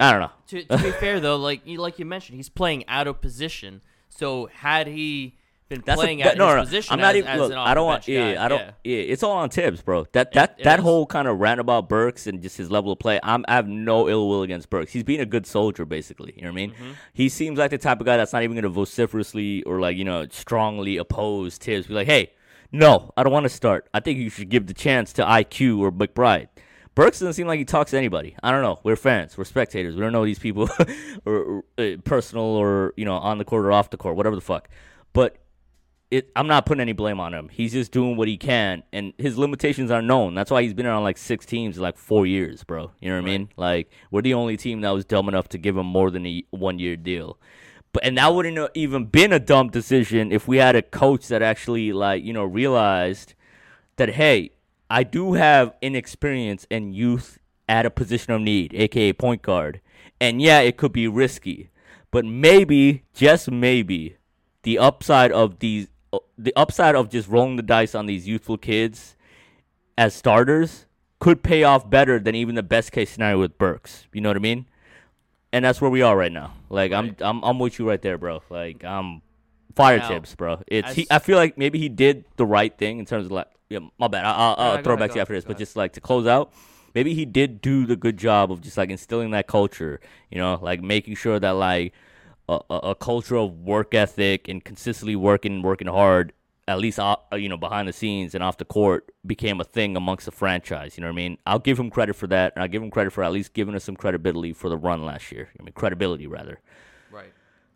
I 0.00 0.12
don't 0.12 0.20
know. 0.20 0.30
To, 0.48 0.64
to 0.64 0.78
be 0.78 0.90
fair 1.00 1.20
though, 1.20 1.36
like 1.36 1.66
you 1.66 1.78
like 1.78 1.98
you 1.98 2.04
mentioned, 2.04 2.36
he's 2.36 2.48
playing 2.48 2.86
out 2.88 3.06
of 3.06 3.20
position. 3.20 3.80
So 4.08 4.46
had 4.46 4.86
he 4.86 5.36
been 5.68 5.82
That's 5.84 6.00
playing 6.00 6.22
a, 6.22 6.24
at 6.24 6.28
that, 6.30 6.38
no, 6.38 6.46
his 6.48 6.56
no, 6.56 6.62
position 6.64 6.92
I'm 6.94 7.00
not 7.00 7.14
as, 7.14 7.18
even. 7.18 7.30
as 7.30 7.38
Look, 7.40 7.52
I 7.52 7.74
don't 7.74 7.86
want. 7.86 8.08
Yeah, 8.08 8.34
guy, 8.34 8.44
I 8.44 8.48
don't. 8.48 8.60
Yeah. 8.84 8.96
it's 8.96 9.22
all 9.22 9.32
on 9.32 9.50
Thibs, 9.50 9.82
bro. 9.82 10.06
That 10.12 10.32
that 10.32 10.56
it 10.58 10.64
that 10.64 10.78
is. 10.78 10.82
whole 10.82 11.06
kind 11.06 11.28
of 11.28 11.38
rant 11.38 11.60
about 11.60 11.88
Burks 11.88 12.26
and 12.26 12.42
just 12.42 12.56
his 12.56 12.70
level 12.70 12.92
of 12.92 12.98
play. 12.98 13.20
I'm 13.22 13.44
I 13.48 13.54
have 13.54 13.68
no 13.68 14.08
ill 14.08 14.28
will 14.28 14.42
against 14.42 14.70
Burks. 14.70 14.92
He's 14.92 15.04
being 15.04 15.20
a 15.20 15.26
good 15.26 15.46
soldier, 15.46 15.84
basically. 15.84 16.32
You 16.36 16.42
know 16.42 16.48
what 16.48 16.52
I 16.52 16.56
mean? 16.56 16.70
Mm-hmm. 16.70 16.90
He 17.12 17.28
seems 17.28 17.58
like 17.58 17.70
the 17.70 17.78
type 17.78 18.00
of 18.00 18.06
guy 18.06 18.16
that's 18.16 18.32
not 18.32 18.42
even 18.42 18.54
going 18.54 18.62
to 18.62 18.70
vociferously 18.70 19.62
or 19.64 19.80
like 19.80 19.96
you 19.96 20.04
know 20.04 20.26
strongly 20.30 20.96
oppose 20.96 21.58
Thibs. 21.58 21.86
Be 21.86 21.94
like, 21.94 22.06
hey, 22.06 22.32
no, 22.72 23.12
I 23.16 23.22
don't 23.22 23.32
want 23.32 23.44
to 23.44 23.50
start. 23.50 23.88
I 23.94 24.00
think 24.00 24.18
you 24.18 24.30
should 24.30 24.48
give 24.48 24.66
the 24.66 24.74
chance 24.74 25.12
to 25.14 25.24
IQ 25.24 25.78
or 25.80 25.92
McBride. 25.92 26.48
Burks 26.94 27.20
doesn't 27.20 27.34
seem 27.34 27.46
like 27.46 27.58
he 27.58 27.64
talks 27.64 27.92
to 27.92 27.96
anybody. 27.96 28.34
I 28.42 28.50
don't 28.50 28.62
know. 28.62 28.80
We're 28.82 28.96
fans. 28.96 29.38
We're 29.38 29.44
spectators. 29.44 29.94
We 29.94 30.00
don't 30.00 30.12
know 30.12 30.24
these 30.24 30.40
people, 30.40 30.68
or, 31.24 31.34
or 31.34 31.64
uh, 31.78 31.96
personal, 32.04 32.44
or 32.44 32.92
you 32.96 33.04
know, 33.04 33.14
on 33.14 33.38
the 33.38 33.44
court 33.44 33.64
or 33.64 33.72
off 33.72 33.90
the 33.90 33.96
court, 33.96 34.16
whatever 34.16 34.34
the 34.34 34.42
fuck. 34.42 34.68
But 35.12 35.36
it, 36.10 36.30
I'm 36.34 36.46
not 36.46 36.66
putting 36.66 36.80
any 36.80 36.94
blame 36.94 37.20
on 37.20 37.34
him. 37.34 37.50
He's 37.50 37.72
just 37.72 37.92
doing 37.92 38.16
what 38.16 38.28
he 38.28 38.36
can, 38.36 38.82
and 38.92 39.12
his 39.18 39.38
limitations 39.38 39.90
are 39.90 40.02
known. 40.02 40.34
That's 40.34 40.50
why 40.50 40.62
he's 40.62 40.74
been 40.74 40.86
on 40.86 41.02
like 41.04 41.18
six 41.18 41.46
teams 41.46 41.76
in 41.76 41.82
like 41.82 41.98
four 41.98 42.26
years, 42.26 42.64
bro. 42.64 42.90
You 43.00 43.10
know 43.10 43.16
what 43.16 43.22
I 43.22 43.26
mean? 43.26 43.48
Like 43.56 43.90
we're 44.10 44.22
the 44.22 44.34
only 44.34 44.56
team 44.56 44.80
that 44.80 44.90
was 44.90 45.04
dumb 45.04 45.28
enough 45.28 45.48
to 45.50 45.58
give 45.58 45.76
him 45.76 45.86
more 45.86 46.10
than 46.10 46.26
a 46.26 46.44
one 46.50 46.78
year 46.78 46.96
deal. 46.96 47.38
But 47.92 48.04
and 48.04 48.18
that 48.18 48.34
wouldn't 48.34 48.58
have 48.58 48.70
even 48.74 49.06
been 49.06 49.32
a 49.32 49.38
dumb 49.38 49.70
decision 49.70 50.30
if 50.30 50.46
we 50.46 50.58
had 50.58 50.76
a 50.76 50.82
coach 50.82 51.28
that 51.28 51.42
actually 51.42 51.92
like 51.92 52.22
you 52.22 52.32
know 52.32 52.44
realized 52.44 53.34
that 53.96 54.10
hey, 54.10 54.50
I 54.90 55.02
do 55.02 55.34
have 55.34 55.74
inexperience 55.82 56.66
and 56.70 56.94
youth 56.94 57.38
at 57.68 57.86
a 57.86 57.90
position 57.90 58.32
of 58.32 58.40
need, 58.40 58.74
aka 58.74 59.12
point 59.12 59.42
guard, 59.42 59.80
and 60.20 60.40
yeah, 60.40 60.60
it 60.60 60.76
could 60.76 60.92
be 60.92 61.08
risky, 61.08 61.70
but 62.10 62.24
maybe 62.24 63.04
just 63.14 63.50
maybe 63.50 64.16
the 64.62 64.78
upside 64.78 65.32
of 65.32 65.58
these 65.58 65.88
uh, 66.12 66.18
the 66.36 66.52
upside 66.56 66.94
of 66.94 67.10
just 67.10 67.28
rolling 67.28 67.56
the 67.56 67.62
dice 67.62 67.94
on 67.94 68.06
these 68.06 68.26
youthful 68.26 68.56
kids 68.56 69.16
as 69.96 70.14
starters 70.14 70.86
could 71.18 71.42
pay 71.42 71.64
off 71.64 71.88
better 71.90 72.18
than 72.18 72.34
even 72.34 72.54
the 72.54 72.62
best 72.62 72.92
case 72.92 73.10
scenario 73.10 73.40
with 73.40 73.58
Burks. 73.58 74.06
You 74.12 74.20
know 74.20 74.30
what 74.30 74.36
I 74.36 74.40
mean? 74.40 74.66
And 75.52 75.64
that's 75.64 75.80
where 75.80 75.90
we 75.90 76.02
are 76.02 76.16
right 76.16 76.32
now. 76.32 76.54
Like 76.68 76.92
I'm 76.92 77.16
I'm 77.20 77.42
I'm 77.42 77.58
with 77.58 77.78
you 77.78 77.88
right 77.88 78.00
there, 78.00 78.18
bro. 78.18 78.42
Like 78.50 78.84
I'm 78.84 79.22
fire 79.74 79.98
Now, 79.98 80.08
Thibs, 80.08 80.34
bro. 80.34 80.62
It's 80.66 80.90
as- 80.90 80.96
he, 80.96 81.06
I 81.10 81.18
feel 81.18 81.36
like 81.38 81.56
maybe 81.56 81.78
he 81.78 81.88
did 81.88 82.24
the 82.36 82.44
right 82.46 82.76
thing 82.76 82.98
in 82.98 83.06
terms 83.06 83.26
of 83.26 83.32
like 83.32 83.48
yeah, 83.70 83.80
my 83.98 84.08
bad. 84.08 84.24
I, 84.24 84.30
I'll, 84.32 84.56
No, 84.56 84.62
I'll 84.62 84.76
no, 84.76 84.82
throw 84.82 84.94
it 84.94 84.98
back 84.98 85.10
to 85.10 85.16
you 85.16 85.20
after 85.22 85.34
this, 85.34 85.44
but 85.44 85.58
just 85.58 85.76
like 85.76 85.92
to 85.94 86.00
close 86.00 86.26
out, 86.26 86.52
maybe 86.94 87.14
he 87.14 87.24
did 87.24 87.60
do 87.60 87.86
the 87.86 87.96
good 87.96 88.16
job 88.16 88.50
of 88.52 88.60
just 88.60 88.76
like 88.76 88.90
instilling 88.90 89.30
that 89.32 89.46
culture. 89.46 90.00
You 90.30 90.38
know, 90.38 90.58
like 90.60 90.82
making 90.82 91.16
sure 91.16 91.38
that 91.40 91.50
like 91.52 91.92
a, 92.48 92.60
a, 92.70 92.76
a 92.76 92.94
culture 92.94 93.36
of 93.36 93.60
work 93.60 93.94
ethic 93.94 94.48
and 94.48 94.62
consistently 94.64 95.16
working 95.16 95.62
working 95.62 95.88
hard 95.88 96.32
at 96.68 96.78
least 96.78 96.98
uh, 96.98 97.16
you 97.32 97.48
know 97.48 97.56
behind 97.56 97.88
the 97.88 97.92
scenes 97.92 98.34
and 98.34 98.44
off 98.44 98.56
the 98.58 98.64
court 98.64 99.10
became 99.26 99.60
a 99.60 99.64
thing 99.64 99.96
amongst 99.96 100.24
the 100.26 100.30
franchise 100.32 100.96
you 100.96 101.00
know 101.00 101.08
what 101.08 101.12
i 101.14 101.16
mean 101.16 101.38
i'll 101.46 101.58
give 101.58 101.78
him 101.78 101.90
credit 101.90 102.14
for 102.14 102.26
that 102.26 102.52
and 102.54 102.62
i'll 102.62 102.68
give 102.68 102.82
him 102.82 102.90
credit 102.90 103.12
for 103.12 103.24
at 103.24 103.32
least 103.32 103.52
giving 103.54 103.74
us 103.74 103.84
some 103.84 103.96
credibility 103.96 104.52
for 104.52 104.68
the 104.68 104.76
run 104.76 105.04
last 105.04 105.32
year 105.32 105.48
i 105.58 105.62
mean 105.62 105.72
credibility 105.72 106.26
rather 106.26 106.60
Right. 107.10 107.32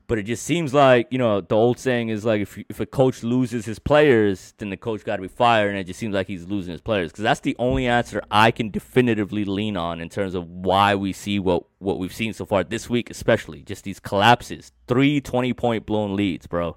but 0.09 0.19
it 0.19 0.25
just 0.25 0.43
seems 0.45 0.75
like 0.75 1.07
you 1.11 1.19
know 1.19 1.41
the 1.41 1.57
old 1.57 1.79
saying 1.79 2.11
is 2.11 2.25
like 2.25 2.43
if 2.43 2.59
if 2.69 2.81
a 2.81 2.87
coach 2.87 3.23
loses 3.23 3.65
his 3.65 3.79
players, 3.79 4.53
then 4.59 4.69
the 4.69 4.77
coach 4.77 5.05
got 5.05 5.17
to 5.17 5.23
be 5.23 5.29
fired, 5.29 5.71
and 5.71 5.79
it 5.79 5.87
just 5.87 5.99
seems 5.99 6.15
like 6.15 6.27
he's 6.27 6.45
losing 6.47 6.73
his 6.73 6.83
players 6.83 7.11
because 7.11 7.23
that's 7.23 7.41
the 7.41 7.57
only 7.59 7.87
answer 7.87 8.23
I 8.31 8.51
can 8.51 8.69
definitively 8.71 9.45
lean 9.47 9.75
on 9.77 10.01
in 10.01 10.11
terms 10.11 10.35
of 10.35 10.47
why 10.47 10.95
we 10.95 11.15
see 11.15 11.39
what 11.39 11.65
what 11.79 11.99
we've 11.99 12.13
seen 12.15 12.35
so 12.35 12.45
far 12.45 12.63
this 12.63 12.91
week, 12.91 13.09
especially 13.11 13.63
just 13.63 13.85
these 13.85 14.01
collapses, 14.01 14.73
three 14.87 15.19
20 15.21 15.55
point 15.55 15.87
blown 15.87 16.15
leads, 16.15 16.47
bro. 16.47 16.77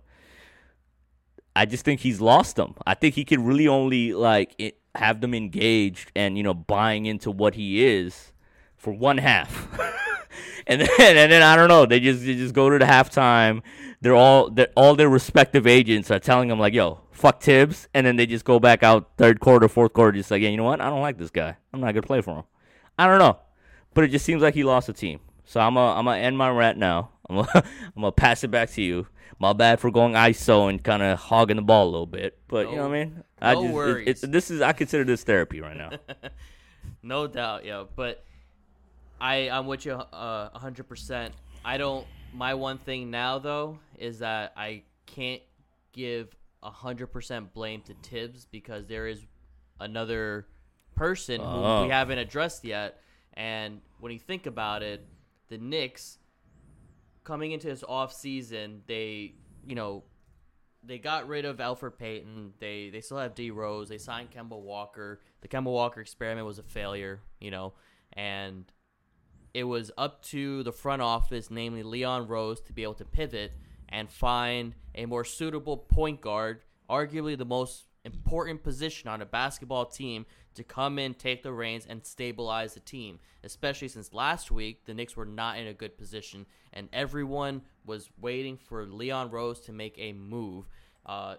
I 1.56 1.66
just 1.66 1.86
think 1.86 2.02
he's 2.02 2.20
lost 2.20 2.58
them. 2.58 2.76
I 2.86 2.94
think 2.96 3.16
he 3.16 3.24
could 3.24 3.40
really 3.40 3.68
only 3.68 4.14
like 4.14 4.54
it, 4.58 4.78
have 4.96 5.22
them 5.22 5.34
engaged 5.34 6.12
and 6.16 6.38
you 6.38 6.44
know 6.44 6.54
buying 6.54 7.06
into 7.06 7.32
what 7.32 7.56
he 7.56 7.84
is 7.84 8.34
for 8.76 8.94
one 8.94 9.18
half. 9.18 9.68
and 10.68 10.82
then 10.82 10.90
and 11.00 11.32
then 11.32 11.42
I 11.42 11.56
don't 11.56 11.70
know. 11.70 11.86
They 11.86 12.00
just 12.00 12.22
they 12.26 12.36
just 12.36 12.54
go 12.54 12.70
to 12.70 12.78
the 12.78 12.86
halftime. 12.86 13.62
They're 14.02 14.16
all 14.16 14.50
they're, 14.50 14.70
all 14.76 14.96
their 14.96 15.10
respective 15.10 15.66
agents 15.66 16.12
are 16.12 16.20
telling 16.20 16.50
them 16.50 16.60
like, 16.60 16.74
"Yo, 16.74 17.02
fuck 17.12 17.42
Thibs," 17.42 17.88
and 17.94 18.06
then 18.06 18.18
they 18.18 18.26
just 18.26 18.46
go 18.46 18.60
back 18.60 18.84
out 18.84 19.12
third 19.18 19.40
quarter, 19.40 19.68
fourth 19.68 19.94
quarter, 19.94 20.12
just 20.12 20.32
like, 20.32 20.42
"Yeah, 20.42 20.50
you 20.50 20.58
know 20.58 20.64
what? 20.64 20.82
I 20.82 20.90
don't 20.90 21.02
like 21.02 21.18
this 21.18 21.32
guy. 21.32 21.56
I'm 21.74 21.80
not 21.80 21.94
gonna 21.94 22.06
play 22.06 22.22
for 22.22 22.38
him." 22.38 22.44
I 23.00 23.08
don't 23.08 23.20
know, 23.20 23.40
but 23.94 24.04
it 24.04 24.10
just 24.10 24.26
seems 24.26 24.42
like 24.42 24.54
he 24.54 24.64
lost 24.64 24.88
the 24.88 24.94
team. 24.94 25.20
So 25.46 25.60
I'm 25.60 25.76
gonna 25.76 25.98
I'm 25.98 26.06
gonna 26.06 26.18
end 26.20 26.38
my 26.38 26.50
rant 26.50 26.78
now. 26.78 27.12
I'm 27.30 27.36
gonna 27.38 27.50
I'm 27.56 28.02
gonna 28.02 28.12
pass 28.12 28.44
it 28.44 28.50
back 28.52 28.70
to 28.72 28.82
you. 28.82 29.08
My 29.40 29.54
bad 29.54 29.80
for 29.80 29.92
going 29.92 30.14
ISO 30.14 30.70
and 30.70 30.82
kind 30.84 31.04
of 31.04 31.20
hogging 31.20 31.58
the 31.58 31.62
ball 31.62 31.86
a 31.86 31.92
little 31.92 32.06
bit, 32.06 32.38
but 32.48 32.70
you 32.70 32.76
know 32.78 32.88
what 32.88 32.96
I 32.96 33.04
mean. 33.06 33.24
I 33.42 33.54
no 33.54 33.62
just 33.62 33.70
it- 33.70 33.74
worries. 33.76 34.22
this 34.22 34.52
is 34.52 34.62
I 34.62 34.72
consider 34.74 35.04
this 35.04 35.24
therapy 35.24 35.62
right 35.62 35.76
now. 35.78 35.92
No 37.02 37.28
doubt, 37.28 37.66
yo. 37.66 37.88
But 37.96 38.24
I 39.20 39.50
I'm 39.50 39.68
with 39.68 39.86
you 39.86 39.94
uh, 39.94 40.50
a 40.54 40.60
hundred 40.60 40.88
percent. 40.88 41.34
I 41.64 41.78
don't. 41.78 42.06
My 42.34 42.54
one 42.56 42.78
thing 42.80 43.10
now 43.12 43.40
though 43.40 43.80
is 43.98 44.20
that 44.20 44.54
I 44.58 44.84
can't 45.06 45.42
give 45.94 46.36
a 46.64 46.70
hundred 46.72 47.08
percent 47.08 47.54
blame 47.54 47.82
to 47.84 47.94
Thibs 48.04 48.46
because 48.46 48.88
there 48.88 49.08
is 49.08 49.24
another 49.80 50.48
person 50.96 51.40
who 51.42 51.48
Oh. 51.48 51.84
we 51.84 51.90
haven't 51.90 52.18
addressed 52.20 52.64
yet. 52.64 53.00
And 53.34 53.82
when 54.00 54.12
you 54.12 54.20
think 54.20 54.46
about 54.46 54.82
it, 54.84 55.06
the 55.50 55.58
Knicks 55.58 56.18
coming 57.26 57.52
into 57.52 57.68
this 57.68 57.84
off 57.88 58.14
season, 58.14 58.84
they 58.88 59.34
you 59.68 59.76
know 59.76 60.04
they 60.82 61.00
got 61.00 61.28
rid 61.28 61.44
of 61.44 61.58
Elfrid 61.58 61.98
Payton. 61.98 62.54
They 62.60 62.90
they 62.90 63.02
still 63.02 63.18
have 63.18 63.36
D 63.36 63.52
Rose. 63.52 63.90
They 63.90 63.98
signed 63.98 64.32
Kemba 64.32 64.60
Walker. 64.60 65.20
The 65.42 65.50
Kemba 65.50 65.66
Walker 65.66 66.00
experiment 66.00 66.48
was 66.48 66.60
a 66.60 66.64
failure, 66.64 67.20
you 67.42 67.52
know, 67.52 67.74
and 68.14 68.66
it 69.54 69.64
was 69.64 69.92
up 69.98 70.22
to 70.24 70.64
the 70.64 70.72
front 70.72 71.02
office, 71.02 71.50
namely 71.50 71.84
Leon 71.84 72.28
Rose, 72.28 72.62
to 72.62 72.74
be 72.74 72.84
able 72.84 72.94
to 72.96 73.06
pivot 73.06 73.54
and 73.90 74.10
find 74.10 74.76
a 74.94 75.06
more 75.06 75.24
suitable 75.24 75.78
point 75.78 76.22
guard, 76.22 76.62
arguably 76.90 77.38
the 77.38 77.46
most 77.46 77.86
important 78.06 78.64
position 78.64 79.10
on 79.10 79.22
a 79.22 79.26
basketball 79.26 79.86
team 79.86 80.26
to 80.54 80.64
come 80.64 80.98
in, 80.98 81.14
take 81.14 81.44
the 81.44 81.52
reins, 81.52 81.86
and 81.88 82.06
stabilize 82.06 82.74
the 82.74 82.80
team. 82.80 83.20
Especially 83.44 83.88
since 83.88 84.14
last 84.14 84.52
week 84.52 84.86
the 84.86 84.94
Knicks 84.94 85.18
were 85.18 85.26
not 85.26 85.58
in 85.58 85.68
a 85.68 85.74
good 85.74 85.98
position, 85.98 86.46
and 86.72 86.88
everyone 86.94 87.62
was 87.86 88.10
waiting 88.20 88.58
for 88.58 88.86
Leon 88.86 89.32
Rose 89.32 89.60
to 89.62 89.74
make 89.74 89.96
a 89.98 90.14
move 90.14 90.66
uh, 91.06 91.36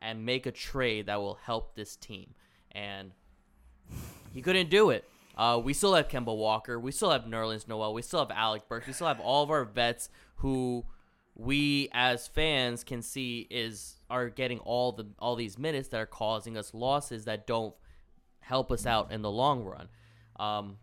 and 0.00 0.24
make 0.24 0.46
a 0.46 0.52
trade 0.52 1.06
that 1.06 1.20
will 1.20 1.38
help 1.42 1.74
this 1.74 1.96
team. 1.96 2.34
And 2.72 3.12
he 4.32 4.42
couldn't 4.42 4.70
do 4.70 4.90
it. 4.90 5.08
Uh, 5.36 5.60
we 5.62 5.72
still 5.72 5.94
have 5.94 6.08
Kemba 6.08 6.36
Walker. 6.36 6.78
We 6.78 6.92
still 6.92 7.10
have 7.10 7.22
Nerlens 7.22 7.66
Noel. 7.66 7.92
We 7.92 8.02
still 8.02 8.20
have 8.20 8.30
Alec 8.30 8.68
Burks. 8.68 8.86
We 8.86 8.92
still 8.92 9.08
have 9.08 9.20
all 9.20 9.42
of 9.42 9.50
our 9.50 9.64
vets 9.64 10.08
who 10.36 10.84
we 11.34 11.88
as 11.92 12.28
fans 12.28 12.84
can 12.84 13.02
see 13.02 13.46
is 13.50 13.96
are 14.14 14.28
getting 14.30 14.60
all 14.60 14.92
the 14.92 15.06
all 15.18 15.34
these 15.34 15.58
minutes 15.58 15.88
that 15.88 16.00
are 16.00 16.06
causing 16.06 16.56
us 16.56 16.72
losses 16.72 17.24
that 17.24 17.46
don't 17.46 17.74
help 18.40 18.70
us 18.70 18.86
out 18.86 19.10
in 19.10 19.22
the 19.22 19.30
long 19.30 19.64
run. 19.64 19.88
Um, 20.36 20.76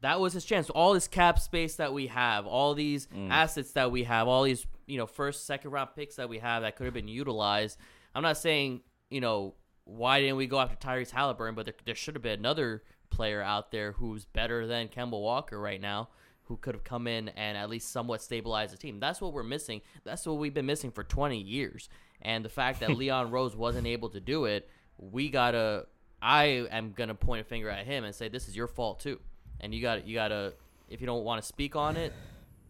that 0.00 0.20
was 0.20 0.32
his 0.32 0.44
chance. 0.44 0.70
All 0.70 0.94
this 0.94 1.08
cap 1.08 1.38
space 1.38 1.76
that 1.76 1.92
we 1.92 2.06
have, 2.06 2.46
all 2.46 2.74
these 2.74 3.08
assets 3.30 3.72
that 3.72 3.90
we 3.90 4.04
have, 4.04 4.26
all 4.26 4.44
these 4.44 4.66
you 4.86 4.96
know 4.96 5.06
first, 5.06 5.46
second 5.46 5.70
round 5.70 5.90
picks 5.94 6.16
that 6.16 6.28
we 6.28 6.38
have 6.38 6.62
that 6.62 6.76
could 6.76 6.86
have 6.86 6.94
been 6.94 7.08
utilized. 7.08 7.78
I'm 8.14 8.22
not 8.22 8.38
saying 8.38 8.80
you 9.10 9.20
know 9.20 9.54
why 9.84 10.20
didn't 10.20 10.36
we 10.36 10.46
go 10.46 10.60
after 10.60 10.76
Tyrese 10.76 11.10
Halliburton, 11.10 11.54
but 11.54 11.66
there, 11.66 11.74
there 11.84 11.94
should 11.94 12.14
have 12.14 12.22
been 12.22 12.38
another 12.38 12.82
player 13.10 13.42
out 13.42 13.70
there 13.70 13.92
who's 13.92 14.24
better 14.24 14.66
than 14.66 14.88
Kemba 14.88 15.20
Walker 15.20 15.58
right 15.60 15.80
now, 15.80 16.08
who 16.48 16.56
could 16.56 16.74
have 16.74 16.84
come 16.84 17.06
in 17.06 17.28
and 17.30 17.56
at 17.56 17.70
least 17.70 17.90
somewhat 17.90 18.22
stabilized 18.22 18.72
the 18.72 18.78
team. 18.78 18.98
That's 18.98 19.20
what 19.20 19.32
we're 19.32 19.42
missing. 19.42 19.82
That's 20.04 20.26
what 20.26 20.38
we've 20.38 20.54
been 20.54 20.66
missing 20.66 20.90
for 20.90 21.04
20 21.04 21.38
years. 21.38 21.88
And 22.22 22.44
the 22.44 22.48
fact 22.48 22.80
that 22.80 22.90
Leon 22.96 23.30
Rose 23.30 23.54
wasn't 23.54 23.86
able 23.86 24.08
to 24.10 24.20
do 24.20 24.46
it, 24.46 24.68
we 24.98 25.28
gotta. 25.28 25.86
I 26.20 26.66
am 26.72 26.92
gonna 26.92 27.14
point 27.14 27.42
a 27.42 27.44
finger 27.44 27.70
at 27.70 27.86
him 27.86 28.02
and 28.02 28.12
say 28.12 28.28
this 28.28 28.48
is 28.48 28.56
your 28.56 28.66
fault 28.66 29.00
too. 29.00 29.20
And 29.60 29.72
you 29.72 29.80
got 29.80 30.06
you 30.06 30.14
gotta 30.14 30.54
if 30.88 31.00
you 31.00 31.06
don't 31.06 31.24
want 31.24 31.40
to 31.40 31.46
speak 31.46 31.76
on 31.76 31.96
it, 31.96 32.12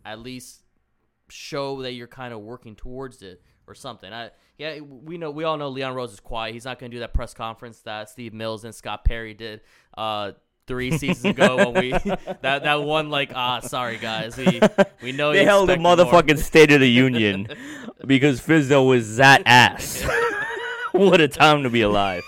at 0.05 0.19
least 0.19 0.63
show 1.31 1.83
that 1.83 1.93
you're 1.93 2.07
kind 2.07 2.35
of 2.35 2.41
working 2.41 2.75
towards 2.75 3.23
it 3.23 3.43
or 3.67 3.75
something. 3.75 4.13
I 4.13 4.31
yeah, 4.57 4.81
we 4.81 5.19
know 5.19 5.31
we 5.31 5.45
all 5.45 5.57
know 5.57 5.69
Leon 5.69 5.95
Rose 5.95 6.13
is 6.13 6.21
quiet. 6.21 6.53
He's 6.53 6.65
not 6.65 6.79
going 6.79 6.91
to 6.91 6.97
do 6.97 7.01
that 7.01 7.15
press 7.15 7.33
conference 7.33 7.81
that 7.83 8.11
Steve 8.11 8.35
Mills 8.35 8.65
and 8.65 8.75
Scott 8.75 9.05
Perry 9.05 9.35
did 9.35 9.61
uh, 9.97 10.33
three 10.69 10.97
seasons 10.97 11.25
ago 11.25 11.57
when 11.57 11.75
we 11.83 11.91
that 12.43 12.63
that 12.63 12.83
one 12.83 13.11
like 13.11 13.33
ah 13.35 13.59
sorry 13.61 13.97
guys 13.97 14.37
we 14.37 14.61
we 15.03 15.11
know 15.11 15.33
They 15.33 15.45
held 15.45 15.69
a 15.71 15.73
expected 15.73 15.83
more." 15.83 15.97
motherfucking 15.97 16.39
State 16.39 16.71
of 16.71 16.81
the 16.81 16.89
Union 16.89 17.49
because 18.07 18.41
Fizzo 18.41 18.87
was 18.87 19.17
that 19.17 19.43
ass. 19.47 20.07
what 20.93 21.21
a 21.21 21.27
time 21.29 21.65
to 21.65 21.71
be 21.71 21.81
alive. 21.83 22.23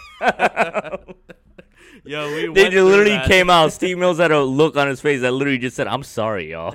Yo, 2.02 2.34
we 2.34 2.48
They 2.52 2.70
literally 2.70 3.10
that. 3.10 3.26
came 3.26 3.50
out. 3.50 3.72
Steve 3.72 3.98
Mills 3.98 4.18
had 4.18 4.32
a 4.32 4.42
look 4.42 4.76
on 4.76 4.88
his 4.88 5.00
face 5.00 5.20
that 5.20 5.32
literally 5.32 5.58
just 5.58 5.76
said, 5.76 5.86
"I'm 5.86 6.02
sorry, 6.02 6.50
y'all." 6.50 6.74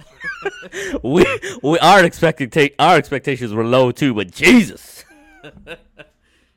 we, 1.04 1.26
we 1.64 1.80
our 1.80 2.04
expecting 2.06 2.52
our 2.80 2.96
expectations 2.96 3.52
were 3.52 3.66
low 3.66 3.92
too, 3.92 4.14
but 4.14 4.32
Jesus, 4.32 5.04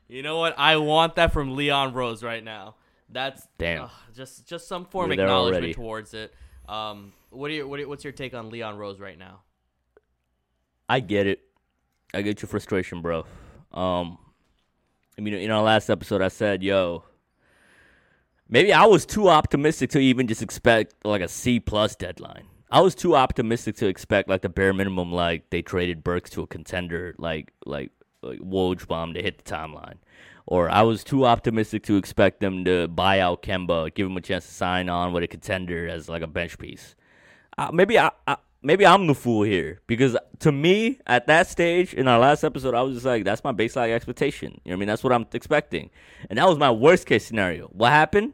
You 0.07 0.23
know 0.23 0.37
what? 0.37 0.57
I 0.57 0.77
want 0.77 1.15
that 1.15 1.33
from 1.33 1.55
Leon 1.55 1.93
Rose 1.93 2.23
right 2.23 2.43
now. 2.43 2.75
That's 3.11 3.47
Damn. 3.57 3.83
ugh, 3.85 3.91
just 4.15 4.45
just 4.47 4.67
some 4.67 4.85
form 4.85 5.11
of 5.11 5.19
acknowledgement 5.19 5.63
already. 5.63 5.73
towards 5.73 6.13
it. 6.13 6.33
Um, 6.67 7.13
what 7.31 7.47
do 7.47 7.55
you 7.55 7.67
what 7.67 7.79
you- 7.79 7.89
what's 7.89 8.03
your 8.03 8.13
take 8.13 8.33
on 8.33 8.49
Leon 8.49 8.77
Rose 8.77 8.99
right 8.99 9.17
now? 9.17 9.41
I 10.87 10.99
get 10.99 11.25
it. 11.27 11.41
I 12.13 12.21
get 12.21 12.41
your 12.41 12.49
frustration, 12.49 13.01
bro. 13.01 13.25
Um, 13.73 14.17
I 15.17 15.21
mean, 15.21 15.33
in 15.33 15.51
our 15.51 15.61
last 15.63 15.89
episode, 15.89 16.21
I 16.21 16.27
said, 16.29 16.63
"Yo, 16.63 17.03
maybe 18.47 18.73
I 18.73 18.85
was 18.85 19.05
too 19.05 19.29
optimistic 19.29 19.89
to 19.91 19.99
even 19.99 20.27
just 20.27 20.41
expect 20.41 20.93
like 21.05 21.21
a 21.21 21.27
C 21.27 21.59
plus 21.59 21.95
deadline. 21.95 22.45
I 22.71 22.81
was 22.81 22.93
too 22.93 23.15
optimistic 23.15 23.75
to 23.77 23.87
expect 23.87 24.29
like 24.29 24.41
the 24.41 24.49
bare 24.49 24.73
minimum, 24.73 25.11
like 25.11 25.49
they 25.49 25.61
traded 25.63 26.03
Burks 26.03 26.29
to 26.31 26.41
a 26.43 26.47
contender, 26.47 27.15
like 27.17 27.51
like 27.65 27.91
like 28.21 28.39
Woj 28.39 29.13
to 29.13 29.21
hit 29.21 29.43
the 29.43 29.51
timeline." 29.51 29.97
Or 30.45 30.67
I 30.67 30.81
was 30.81 31.03
too 31.03 31.25
optimistic 31.25 31.83
to 31.83 31.97
expect 31.97 32.39
them 32.39 32.65
to 32.65 32.87
buy 32.87 33.19
out 33.19 33.43
Kemba, 33.43 33.93
give 33.93 34.07
him 34.07 34.17
a 34.17 34.21
chance 34.21 34.47
to 34.47 34.51
sign 34.51 34.89
on 34.89 35.13
with 35.13 35.23
a 35.23 35.27
contender 35.27 35.87
as 35.87 36.09
like 36.09 36.23
a 36.23 36.27
bench 36.27 36.57
piece 36.57 36.95
uh, 37.59 37.71
maybe 37.73 37.99
I, 37.99 38.09
I 38.25 38.37
maybe 38.61 38.85
I'm 38.85 39.05
the 39.05 39.13
fool 39.13 39.43
here 39.43 39.81
because 39.85 40.15
to 40.39 40.51
me 40.51 40.99
at 41.05 41.27
that 41.27 41.47
stage 41.47 41.93
in 41.93 42.07
our 42.07 42.17
last 42.17 42.43
episode 42.45 42.73
I 42.73 42.81
was 42.81 42.95
just 42.95 43.05
like 43.05 43.25
that's 43.25 43.43
my 43.43 43.51
baseline 43.51 43.91
expectation. 43.91 44.61
You 44.63 44.71
know 44.71 44.71
what 44.71 44.73
I 44.73 44.79
mean? 44.79 44.87
That's 44.87 45.03
what 45.03 45.11
I'm 45.11 45.25
expecting, 45.33 45.89
and 46.29 46.39
that 46.39 46.47
was 46.47 46.57
my 46.57 46.71
worst 46.71 47.05
case 47.05 47.25
scenario. 47.25 47.67
What 47.67 47.91
happened? 47.91 48.33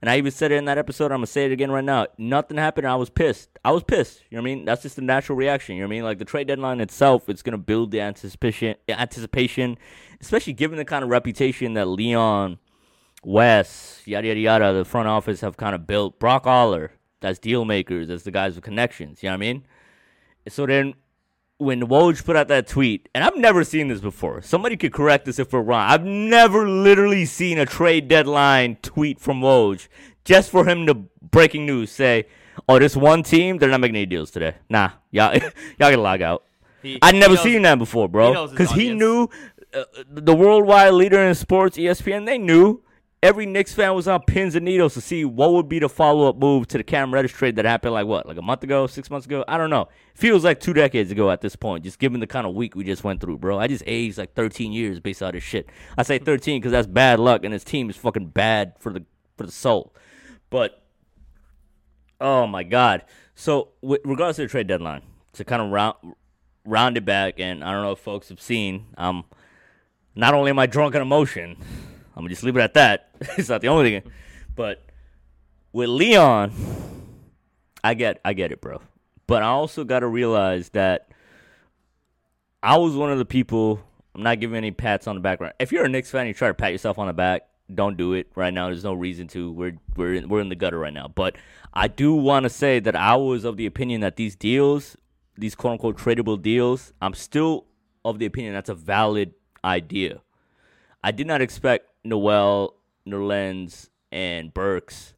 And 0.00 0.10
I 0.10 0.18
even 0.18 0.30
said 0.32 0.52
it 0.52 0.56
in 0.56 0.64
that 0.66 0.78
episode. 0.78 1.06
I'm 1.06 1.18
gonna 1.18 1.26
say 1.26 1.46
it 1.46 1.52
again 1.52 1.70
right 1.70 1.84
now. 1.84 2.06
Nothing 2.18 2.56
happened. 2.56 2.86
I 2.86 2.96
was 2.96 3.10
pissed. 3.10 3.50
I 3.64 3.72
was 3.72 3.82
pissed. 3.82 4.22
You 4.30 4.36
know 4.36 4.42
what 4.42 4.50
I 4.50 4.54
mean? 4.54 4.64
That's 4.64 4.82
just 4.82 4.98
a 4.98 5.02
natural 5.02 5.36
reaction. 5.36 5.76
You 5.76 5.82
know 5.82 5.88
what 5.88 5.94
I 5.94 5.96
mean? 5.96 6.04
Like 6.04 6.18
the 6.18 6.24
trade 6.24 6.46
deadline 6.48 6.80
itself, 6.80 7.28
it's 7.28 7.42
gonna 7.42 7.58
build 7.58 7.90
the 7.90 8.00
anticipation, 8.00 8.76
anticipation, 8.88 9.78
especially 10.20 10.52
given 10.52 10.78
the 10.78 10.84
kind 10.84 11.04
of 11.04 11.10
reputation 11.10 11.74
that 11.74 11.86
Leon 11.86 12.58
Wes, 13.24 14.02
yada 14.04 14.28
yada 14.28 14.40
yada, 14.40 14.72
the 14.72 14.84
front 14.84 15.08
office 15.08 15.40
have 15.40 15.56
kind 15.56 15.74
of 15.74 15.86
built. 15.86 16.18
Brock 16.18 16.46
Aller, 16.46 16.92
that's 17.20 17.38
deal 17.38 17.64
makers, 17.64 18.08
that's 18.08 18.24
the 18.24 18.30
guys 18.30 18.54
with 18.54 18.64
connections. 18.64 19.22
You 19.22 19.28
know 19.28 19.34
what 19.34 19.46
I 19.46 19.52
mean? 19.52 19.66
So 20.48 20.66
then, 20.66 20.94
when 21.58 21.82
Woj 21.82 22.24
put 22.24 22.36
out 22.36 22.48
that 22.48 22.66
tweet, 22.66 23.08
and 23.14 23.22
I've 23.24 23.36
never 23.36 23.62
seen 23.64 23.88
this 23.88 24.00
before. 24.00 24.42
Somebody 24.42 24.76
could 24.76 24.92
correct 24.92 25.28
us 25.28 25.38
if 25.38 25.52
we're 25.52 25.60
wrong. 25.60 25.88
I've 25.88 26.04
never 26.04 26.68
literally 26.68 27.24
seen 27.24 27.58
a 27.58 27.66
trade 27.66 28.08
deadline 28.08 28.76
tweet 28.82 29.20
from 29.20 29.40
Woj 29.40 29.88
just 30.24 30.50
for 30.50 30.66
him 30.66 30.86
to 30.86 30.94
breaking 30.94 31.66
news 31.66 31.90
say, 31.90 32.26
"Oh, 32.68 32.78
this 32.78 32.96
one 32.96 33.22
team, 33.22 33.58
they're 33.58 33.70
not 33.70 33.80
making 33.80 33.96
any 33.96 34.06
deals 34.06 34.30
today. 34.30 34.54
Nah, 34.68 34.90
y'all, 35.10 35.34
y'all 35.36 35.50
gotta 35.78 36.00
log 36.00 36.22
out." 36.22 36.44
He- 36.82 36.98
I'd 37.00 37.14
never 37.14 37.34
knows- 37.34 37.42
seen 37.42 37.62
that 37.62 37.78
before, 37.78 38.08
bro. 38.08 38.48
Because 38.48 38.70
he 38.72 38.90
audience. 38.92 38.98
knew 39.00 39.28
uh, 39.72 39.84
the 40.08 40.34
worldwide 40.34 40.92
leader 40.94 41.20
in 41.20 41.34
sports, 41.34 41.76
ESPN. 41.76 42.26
They 42.26 42.38
knew 42.38 42.82
every 43.24 43.46
Knicks 43.46 43.72
fan 43.72 43.94
was 43.94 44.06
on 44.06 44.20
pins 44.22 44.54
and 44.54 44.64
needles 44.64 44.92
to 44.94 45.00
see 45.00 45.24
what 45.24 45.52
would 45.52 45.68
be 45.68 45.78
the 45.78 45.88
follow 45.88 46.28
up 46.28 46.36
move 46.36 46.68
to 46.68 46.76
the 46.76 46.84
Cam 46.84 47.12
Reddish 47.12 47.32
trade 47.32 47.56
that 47.56 47.64
happened 47.64 47.94
like 47.94 48.06
what, 48.06 48.26
like 48.26 48.36
a 48.36 48.42
month 48.42 48.62
ago, 48.62 48.86
six 48.86 49.10
months 49.10 49.26
ago. 49.26 49.44
I 49.48 49.56
don't 49.56 49.70
know. 49.70 49.88
Feels 50.14 50.44
like 50.44 50.60
two 50.60 50.74
decades 50.74 51.10
ago 51.10 51.30
at 51.30 51.40
this 51.40 51.56
point. 51.56 51.84
Just 51.84 51.98
given 51.98 52.20
the 52.20 52.26
kind 52.26 52.46
of 52.46 52.54
week 52.54 52.76
we 52.76 52.84
just 52.84 53.02
went 53.02 53.22
through, 53.22 53.38
bro. 53.38 53.58
I 53.58 53.66
just 53.66 53.82
aged 53.86 54.18
like 54.18 54.34
13 54.34 54.72
years 54.72 55.00
based 55.00 55.22
on 55.22 55.32
this 55.32 55.42
shit. 55.42 55.70
I 55.96 56.02
say 56.02 56.18
13 56.18 56.60
because 56.60 56.72
that's 56.72 56.86
bad 56.86 57.18
luck, 57.18 57.44
and 57.44 57.52
his 57.52 57.64
team 57.64 57.88
is 57.88 57.96
fucking 57.96 58.28
bad 58.28 58.74
for 58.78 58.92
the 58.92 59.04
for 59.36 59.46
the 59.46 59.52
soul. 59.52 59.94
But 60.50 60.84
Oh 62.20 62.46
my 62.46 62.62
God! 62.62 63.04
So, 63.34 63.72
with 63.82 64.00
regards 64.04 64.36
to 64.36 64.42
the 64.42 64.48
trade 64.48 64.66
deadline, 64.66 65.02
to 65.32 65.44
kind 65.44 65.60
of 65.60 65.70
round 65.70 65.96
round 66.64 66.96
it 66.96 67.04
back, 67.04 67.40
and 67.40 67.64
I 67.64 67.72
don't 67.72 67.82
know 67.82 67.92
if 67.92 67.98
folks 67.98 68.28
have 68.28 68.40
seen. 68.40 68.86
Um, 68.96 69.24
not 70.14 70.32
only 70.32 70.50
am 70.50 70.58
I 70.58 70.66
drunk 70.66 70.94
on 70.94 71.02
emotion, 71.02 71.56
I'm 72.14 72.22
gonna 72.22 72.30
just 72.30 72.42
leave 72.42 72.56
it 72.56 72.60
at 72.60 72.74
that. 72.74 73.10
it's 73.36 73.48
not 73.48 73.60
the 73.60 73.68
only 73.68 74.00
thing, 74.00 74.12
but 74.54 74.84
with 75.72 75.88
Leon, 75.88 76.52
I 77.82 77.94
get 77.94 78.20
I 78.24 78.32
get 78.32 78.52
it, 78.52 78.60
bro. 78.60 78.80
But 79.26 79.42
I 79.42 79.46
also 79.46 79.84
got 79.84 80.00
to 80.00 80.06
realize 80.06 80.70
that 80.70 81.08
I 82.62 82.78
was 82.78 82.94
one 82.94 83.10
of 83.10 83.18
the 83.18 83.24
people. 83.24 83.82
I'm 84.14 84.22
not 84.22 84.38
giving 84.38 84.56
any 84.56 84.70
pats 84.70 85.06
on 85.06 85.16
the 85.16 85.20
back. 85.20 85.40
If 85.58 85.72
you're 85.72 85.84
a 85.84 85.88
Knicks 85.88 86.10
fan, 86.10 86.26
you 86.26 86.34
try 86.34 86.48
to 86.48 86.54
pat 86.54 86.72
yourself 86.72 86.98
on 86.98 87.08
the 87.08 87.12
back. 87.12 87.42
Don't 87.74 87.96
do 87.96 88.12
it 88.12 88.28
right 88.34 88.52
now. 88.52 88.66
There's 88.66 88.84
no 88.84 88.92
reason 88.92 89.26
to. 89.28 89.50
We're 89.50 89.78
we're 89.96 90.14
in, 90.14 90.28
we're 90.28 90.40
in 90.40 90.50
the 90.50 90.54
gutter 90.54 90.78
right 90.78 90.92
now. 90.92 91.08
But 91.08 91.36
I 91.72 91.88
do 91.88 92.14
want 92.14 92.44
to 92.44 92.50
say 92.50 92.78
that 92.80 92.94
I 92.94 93.16
was 93.16 93.44
of 93.44 93.56
the 93.56 93.66
opinion 93.66 94.02
that 94.02 94.16
these 94.16 94.36
deals, 94.36 94.96
these 95.36 95.54
quote 95.54 95.72
unquote 95.72 95.98
tradable 95.98 96.40
deals, 96.40 96.92
I'm 97.00 97.14
still 97.14 97.64
of 98.04 98.18
the 98.18 98.26
opinion 98.26 98.52
that's 98.52 98.68
a 98.68 98.74
valid 98.74 99.32
idea. 99.64 100.20
I 101.02 101.10
did 101.10 101.26
not 101.26 101.40
expect 101.40 101.86
Noel, 102.04 102.74
Nerlens, 103.06 103.88
and 104.12 104.52
Burks 104.52 105.14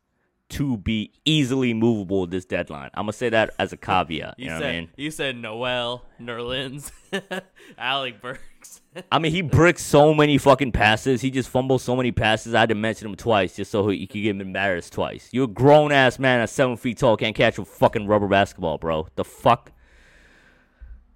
to 0.49 0.77
be 0.77 1.12
easily 1.25 1.75
movable 1.75 2.25
this 2.27 2.44
deadline. 2.44 2.88
I'm 2.94 3.03
gonna 3.03 3.12
say 3.14 3.29
that 3.31 3.51
as 3.59 3.72
a 3.72 3.77
caveat. 3.77 4.35
You, 4.38 4.44
You 4.44 4.51
know 4.51 4.59
said 4.59 4.64
what 4.64 4.68
I 4.68 4.72
mean? 4.81 4.88
you 4.96 5.11
said 5.11 5.37
Noel 5.37 6.05
Nerlens, 6.20 6.92
Alec 7.79 8.22
Burks. 8.22 8.81
I 9.12 9.18
mean, 9.18 9.33
he 9.33 9.42
bricks 9.42 9.83
so 9.85 10.14
many 10.14 10.38
fucking 10.38 10.70
passes. 10.72 11.20
He 11.20 11.31
just 11.31 11.49
fumbles 11.49 11.83
so 11.83 11.96
many 11.96 12.12
passes. 12.12 12.55
I 12.55 12.61
had 12.61 12.68
to 12.70 12.75
mention 12.77 13.09
him 13.09 13.16
twice 13.16 13.57
just 13.57 13.70
so 13.72 13.88
he 13.88 14.07
could 14.07 14.22
get 14.22 14.31
him 14.31 14.40
embarrassed 14.40 14.92
twice. 14.92 15.29
You're 15.33 15.44
a 15.44 15.49
grown 15.49 15.90
ass 15.92 16.18
man 16.18 16.40
at 16.40 16.49
seven 16.49 16.77
feet 16.77 16.99
tall, 16.99 17.16
can't 17.16 17.35
catch 17.35 17.59
a 17.59 17.64
fucking 17.64 18.07
rubber 18.07 18.29
basketball, 18.29 18.79
bro. 18.79 19.09
The 19.16 19.25
fuck? 19.25 19.72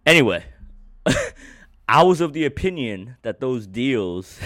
Anyway, 0.05 0.45
I 1.89 2.03
was 2.03 2.21
of 2.21 2.33
the 2.33 2.45
opinion 2.45 3.17
that 3.23 3.41
those 3.41 3.67
deals 3.67 4.39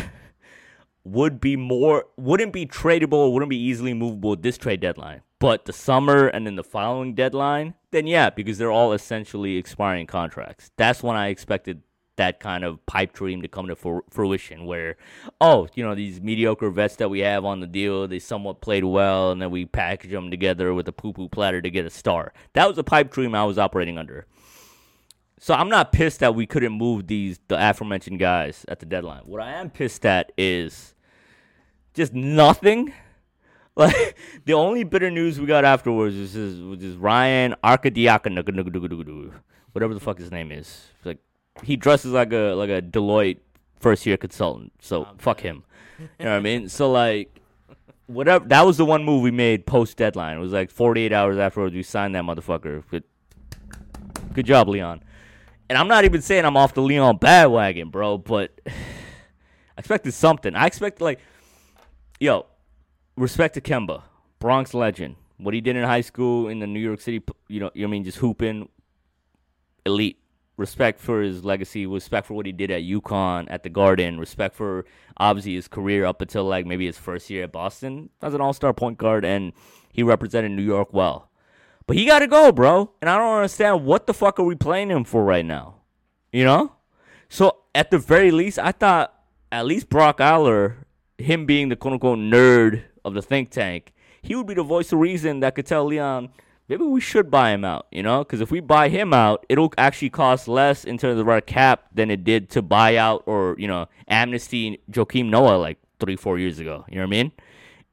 would 1.04 1.40
be 1.40 1.56
more, 1.56 2.06
wouldn't 2.16 2.52
be 2.52 2.66
tradable, 2.66 3.32
wouldn't 3.32 3.50
be 3.50 3.60
easily 3.60 3.94
movable 3.94 4.36
this 4.36 4.58
trade 4.58 4.80
deadline. 4.80 5.20
But 5.38 5.66
the 5.66 5.72
summer 5.72 6.28
and 6.28 6.46
then 6.46 6.56
the 6.56 6.64
following 6.64 7.14
deadline, 7.14 7.74
then 7.90 8.06
yeah, 8.06 8.30
because 8.30 8.56
they're 8.56 8.72
all 8.72 8.92
essentially 8.92 9.56
expiring 9.56 10.06
contracts. 10.06 10.70
That's 10.76 11.02
when 11.02 11.16
I 11.16 11.28
expected 11.28 11.82
that 12.16 12.40
kind 12.40 12.64
of 12.64 12.84
pipe 12.86 13.12
dream 13.12 13.42
to 13.42 13.48
come 13.48 13.66
to 13.66 14.02
fruition 14.10 14.66
where 14.66 14.96
oh 15.40 15.66
you 15.74 15.84
know 15.84 15.94
these 15.94 16.20
mediocre 16.20 16.70
vets 16.70 16.96
that 16.96 17.10
we 17.10 17.20
have 17.20 17.44
on 17.44 17.60
the 17.60 17.66
deal 17.66 18.06
they 18.06 18.18
somewhat 18.18 18.60
played 18.60 18.84
well 18.84 19.32
and 19.32 19.42
then 19.42 19.50
we 19.50 19.64
package 19.64 20.12
them 20.12 20.30
together 20.30 20.72
with 20.72 20.86
a 20.86 20.92
poo 20.92 21.12
poo 21.12 21.28
platter 21.28 21.60
to 21.60 21.70
get 21.70 21.84
a 21.84 21.90
star 21.90 22.32
that 22.52 22.68
was 22.68 22.78
a 22.78 22.84
pipe 22.84 23.10
dream 23.10 23.34
i 23.34 23.44
was 23.44 23.58
operating 23.58 23.98
under 23.98 24.26
so 25.40 25.54
i'm 25.54 25.68
not 25.68 25.92
pissed 25.92 26.20
that 26.20 26.34
we 26.34 26.46
couldn't 26.46 26.72
move 26.72 27.06
these 27.08 27.40
the 27.48 27.70
aforementioned 27.70 28.18
guys 28.18 28.64
at 28.68 28.78
the 28.78 28.86
deadline 28.86 29.22
what 29.24 29.42
i 29.42 29.50
am 29.50 29.68
pissed 29.68 30.06
at 30.06 30.30
is 30.38 30.93
just 31.94 32.12
nothing 32.12 32.92
like 33.76 34.16
the 34.44 34.54
only 34.54 34.84
bitter 34.84 35.10
news 35.10 35.40
we 35.40 35.46
got 35.46 35.64
afterwards 35.64 36.16
was 36.16 36.32
just, 36.32 36.62
was 36.62 36.78
just 36.78 36.98
Ryan 36.98 37.56
Arkadiaka, 37.64 39.34
whatever 39.72 39.94
the 39.94 40.00
fuck 40.00 40.18
his 40.18 40.30
name 40.30 40.52
is. 40.52 40.88
Like 41.04 41.18
he 41.62 41.76
dresses 41.76 42.12
like 42.12 42.32
a 42.32 42.54
like 42.54 42.70
a 42.70 42.80
Deloitte 42.80 43.38
first 43.80 44.06
year 44.06 44.16
consultant. 44.16 44.72
So 44.80 45.08
fuck 45.18 45.40
him. 45.40 45.64
You 45.98 46.24
know 46.24 46.30
what 46.30 46.36
I 46.36 46.40
mean? 46.40 46.68
So 46.68 46.90
like 46.90 47.40
whatever 48.06 48.46
that 48.46 48.64
was 48.64 48.76
the 48.76 48.84
one 48.84 49.02
move 49.02 49.22
we 49.22 49.32
made 49.32 49.66
post 49.66 49.96
deadline. 49.96 50.36
It 50.36 50.40
was 50.40 50.52
like 50.52 50.70
48 50.70 51.12
hours 51.12 51.38
afterwards 51.38 51.74
we 51.74 51.82
signed 51.82 52.14
that 52.14 52.22
motherfucker. 52.22 52.84
Good, 52.88 53.04
good 54.34 54.46
job, 54.46 54.68
Leon. 54.68 55.02
And 55.68 55.78
I'm 55.78 55.88
not 55.88 56.04
even 56.04 56.22
saying 56.22 56.44
I'm 56.44 56.56
off 56.56 56.74
the 56.74 56.82
Leon 56.82 57.16
bandwagon, 57.16 57.90
bro, 57.90 58.18
but 58.18 58.52
I 58.66 58.72
expected 59.78 60.12
something. 60.12 60.54
I 60.54 60.66
expected 60.66 61.02
like 61.02 61.18
yo, 62.20 62.46
respect 63.16 63.54
to 63.54 63.60
Kemba, 63.60 64.02
Bronx 64.38 64.74
legend, 64.74 65.16
What 65.38 65.54
he 65.54 65.60
did 65.60 65.76
in 65.76 65.84
high 65.84 66.00
school 66.00 66.48
in 66.48 66.60
the 66.60 66.66
New 66.66 66.80
York 66.80 67.00
City, 67.00 67.22
you 67.48 67.60
know, 67.60 67.70
I 67.76 67.86
mean, 67.86 68.04
just 68.04 68.18
hooping, 68.18 68.68
elite. 69.84 70.18
Respect 70.56 71.00
for 71.00 71.20
his 71.20 71.44
legacy, 71.44 71.84
respect 71.84 72.28
for 72.28 72.34
what 72.34 72.46
he 72.46 72.52
did 72.52 72.70
at 72.70 72.82
UConn, 72.82 73.48
at 73.50 73.64
the 73.64 73.68
Garden, 73.68 74.20
respect 74.20 74.54
for 74.54 74.84
obviously 75.16 75.56
his 75.56 75.66
career 75.66 76.04
up 76.04 76.20
until 76.20 76.44
like 76.44 76.64
maybe 76.64 76.86
his 76.86 76.96
first 76.96 77.28
year 77.28 77.42
at 77.42 77.50
Boston 77.50 78.08
as 78.22 78.34
an 78.34 78.40
all 78.40 78.52
star 78.52 78.72
point 78.72 78.96
guard, 78.96 79.24
and 79.24 79.52
he 79.92 80.04
represented 80.04 80.52
New 80.52 80.62
York 80.62 80.92
well. 80.92 81.28
But 81.86 81.96
he 81.96 82.06
got 82.06 82.20
to 82.20 82.28
go, 82.28 82.52
bro. 82.52 82.92
And 83.00 83.10
I 83.10 83.18
don't 83.18 83.34
understand 83.34 83.84
what 83.84 84.06
the 84.06 84.14
fuck 84.14 84.38
are 84.38 84.44
we 84.44 84.54
playing 84.54 84.90
him 84.90 85.02
for 85.02 85.24
right 85.24 85.44
now? 85.44 85.80
You 86.32 86.44
know? 86.44 86.72
So 87.28 87.56
at 87.74 87.90
the 87.90 87.98
very 87.98 88.30
least, 88.30 88.58
I 88.58 88.72
thought 88.72 89.12
at 89.50 89.66
least 89.66 89.88
Brock 89.88 90.20
Aller, 90.20 90.83
him 91.18 91.46
being 91.46 91.68
the 91.68 91.76
quote 91.76 91.94
unquote 91.94 92.18
nerd 92.18 92.82
of 93.04 93.14
the 93.14 93.22
think 93.22 93.50
tank, 93.50 93.92
he 94.22 94.34
would 94.34 94.46
be 94.46 94.54
the 94.54 94.62
voice 94.62 94.92
of 94.92 94.98
reason 94.98 95.40
that 95.40 95.54
could 95.54 95.66
tell 95.66 95.84
Leon, 95.84 96.30
maybe 96.68 96.84
we 96.84 97.00
should 97.00 97.30
buy 97.30 97.50
him 97.50 97.64
out, 97.64 97.86
you 97.90 98.02
know? 98.02 98.24
Because 98.24 98.40
if 98.40 98.50
we 98.50 98.60
buy 98.60 98.88
him 98.88 99.12
out, 99.12 99.44
it'll 99.48 99.72
actually 99.76 100.10
cost 100.10 100.48
less 100.48 100.84
in 100.84 100.98
terms 100.98 101.20
of 101.20 101.28
our 101.28 101.40
cap 101.40 101.84
than 101.92 102.10
it 102.10 102.24
did 102.24 102.50
to 102.50 102.62
buy 102.62 102.96
out 102.96 103.22
or, 103.26 103.54
you 103.58 103.68
know, 103.68 103.86
amnesty 104.08 104.80
Joakim 104.90 105.28
Noah 105.28 105.56
like 105.56 105.78
three, 106.00 106.16
four 106.16 106.38
years 106.38 106.58
ago. 106.58 106.84
You 106.88 106.96
know 106.96 107.02
what 107.02 107.08
I 107.08 107.10
mean? 107.10 107.32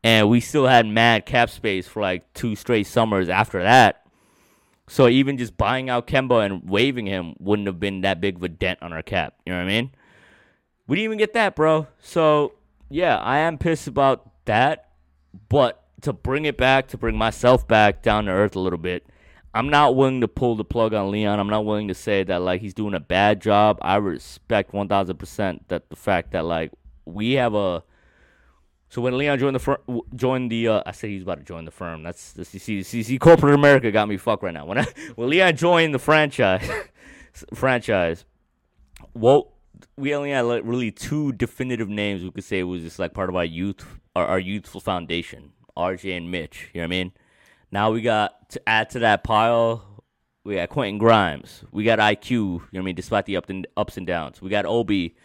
And 0.04 0.30
we 0.30 0.40
still 0.40 0.66
had 0.66 0.88
mad 0.88 1.26
cap 1.26 1.50
space 1.50 1.88
for 1.88 2.02
like 2.02 2.32
two 2.34 2.56
straight 2.56 2.88
summers 2.88 3.30
after 3.30 3.62
that. 3.62 4.06
So 4.88 5.08
even 5.08 5.38
just 5.38 5.56
buying 5.56 5.90
out 5.90 6.08
Kemba 6.08 6.46
and 6.46 6.68
waiving 6.70 7.06
him 7.06 7.36
wouldn't 7.40 7.68
have 7.68 7.80
been 7.80 8.02
that 8.02 8.20
big 8.20 8.38
of 8.38 8.44
a 8.44 8.50
dent 8.50 8.80
on 8.82 8.92
our 8.92 9.04
cap. 9.04 9.36
You 9.46 9.54
know 9.54 9.60
what 9.60 9.66
I 9.66 9.68
mean? 9.68 9.92
We 10.88 10.98
didn't 10.98 11.06
even 11.06 11.18
get 11.18 11.34
that, 11.34 11.56
bro. 11.56 11.88
So 12.02 12.54
yeah, 12.92 13.18
I 13.18 13.40
am 13.40 13.58
pissed 13.58 13.88
about 13.88 14.30
that. 14.46 14.90
But 15.50 15.82
to 16.02 16.14
bring 16.14 16.46
it 16.46 16.58
back, 16.58 16.88
to 16.90 16.98
bring 16.98 17.18
myself 17.18 17.68
back 17.68 18.02
down 18.02 18.26
to 18.26 18.32
earth 18.32 18.56
a 18.56 18.60
little 18.60 18.80
bit, 18.80 19.06
I'm 19.54 19.70
not 19.70 19.96
willing 19.96 20.22
to 20.22 20.28
pull 20.28 20.56
the 20.56 20.66
plug 20.66 20.94
on 20.94 21.12
Leon. 21.12 21.40
I'm 21.40 21.48
not 21.48 21.66
willing 21.66 21.88
to 21.88 21.94
say 21.94 22.24
that 22.24 22.42
like 22.42 22.62
he's 22.62 22.74
doing 22.74 22.94
a 22.94 23.00
bad 23.00 23.42
job. 23.42 23.78
I 23.82 23.96
respect 23.96 24.72
1,000% 24.72 25.60
that 25.68 25.90
the 25.90 25.96
fact 25.96 26.32
that 26.32 26.46
like 26.46 26.72
we 27.06 27.34
have 27.34 27.54
a. 27.54 27.84
So 28.90 29.02
when 29.02 29.18
Leon 29.18 29.40
joined 29.40 29.56
the 29.56 29.60
fir- 29.60 29.82
joined 30.16 30.52
the, 30.52 30.68
uh, 30.68 30.84
I 30.86 30.92
said 30.92 31.12
he's 31.12 31.24
about 31.24 31.38
to 31.38 31.46
join 31.46 31.64
the 31.64 31.72
firm. 31.72 32.04
That's 32.04 32.34
the 32.34 32.44
see, 32.44 32.84
see, 32.84 33.18
corporate 33.20 33.56
America 33.56 33.90
got 33.90 34.10
me 34.10 34.18
fucked 34.18 34.44
right 34.44 34.54
now. 34.54 34.66
When 34.66 34.80
I, 34.80 34.86
when 35.16 35.30
Leon 35.30 35.56
joined 35.56 35.94
the 35.94 36.00
franchise, 36.00 36.70
franchise, 37.54 38.26
well, 39.14 39.54
we 39.98 40.14
only 40.16 40.32
had 40.32 40.42
like 40.42 40.64
really 40.66 40.92
two 40.92 41.32
definitive 41.34 41.90
names 41.90 42.24
we 42.24 42.32
could 42.32 42.44
say 42.44 42.64
was 42.64 42.82
just 42.82 43.00
like 43.00 43.14
part 43.14 43.30
of 43.30 43.36
our 43.36 43.46
youth, 43.46 43.86
our, 44.16 44.26
our 44.26 44.40
youthful 44.40 44.82
foundation. 44.82 45.54
RJ 45.78 46.18
and 46.18 46.32
Mitch. 46.32 46.70
You 46.74 46.82
know 46.82 46.88
what 46.88 46.94
I 46.94 46.98
mean? 46.98 47.12
Now 47.72 47.92
we 47.92 48.02
got 48.02 48.50
to 48.52 48.70
add 48.70 48.90
to 48.92 49.00
that 49.00 49.24
pile. 49.24 49.84
We 50.44 50.56
got 50.56 50.70
Quentin 50.70 50.98
Grimes. 50.98 51.64
We 51.72 51.84
got 51.84 52.00
IQ. 52.00 52.32
You 52.32 52.40
know 52.40 52.62
what 52.72 52.80
I 52.80 52.84
mean? 52.84 52.96
Despite 52.96 53.26
the 53.26 53.38
up 53.38 53.50
and 53.50 53.68
ups 53.78 53.98
and 53.98 54.08
downs, 54.08 54.42
we 54.42 54.50
got 54.50 54.66
Obi, 54.66 55.16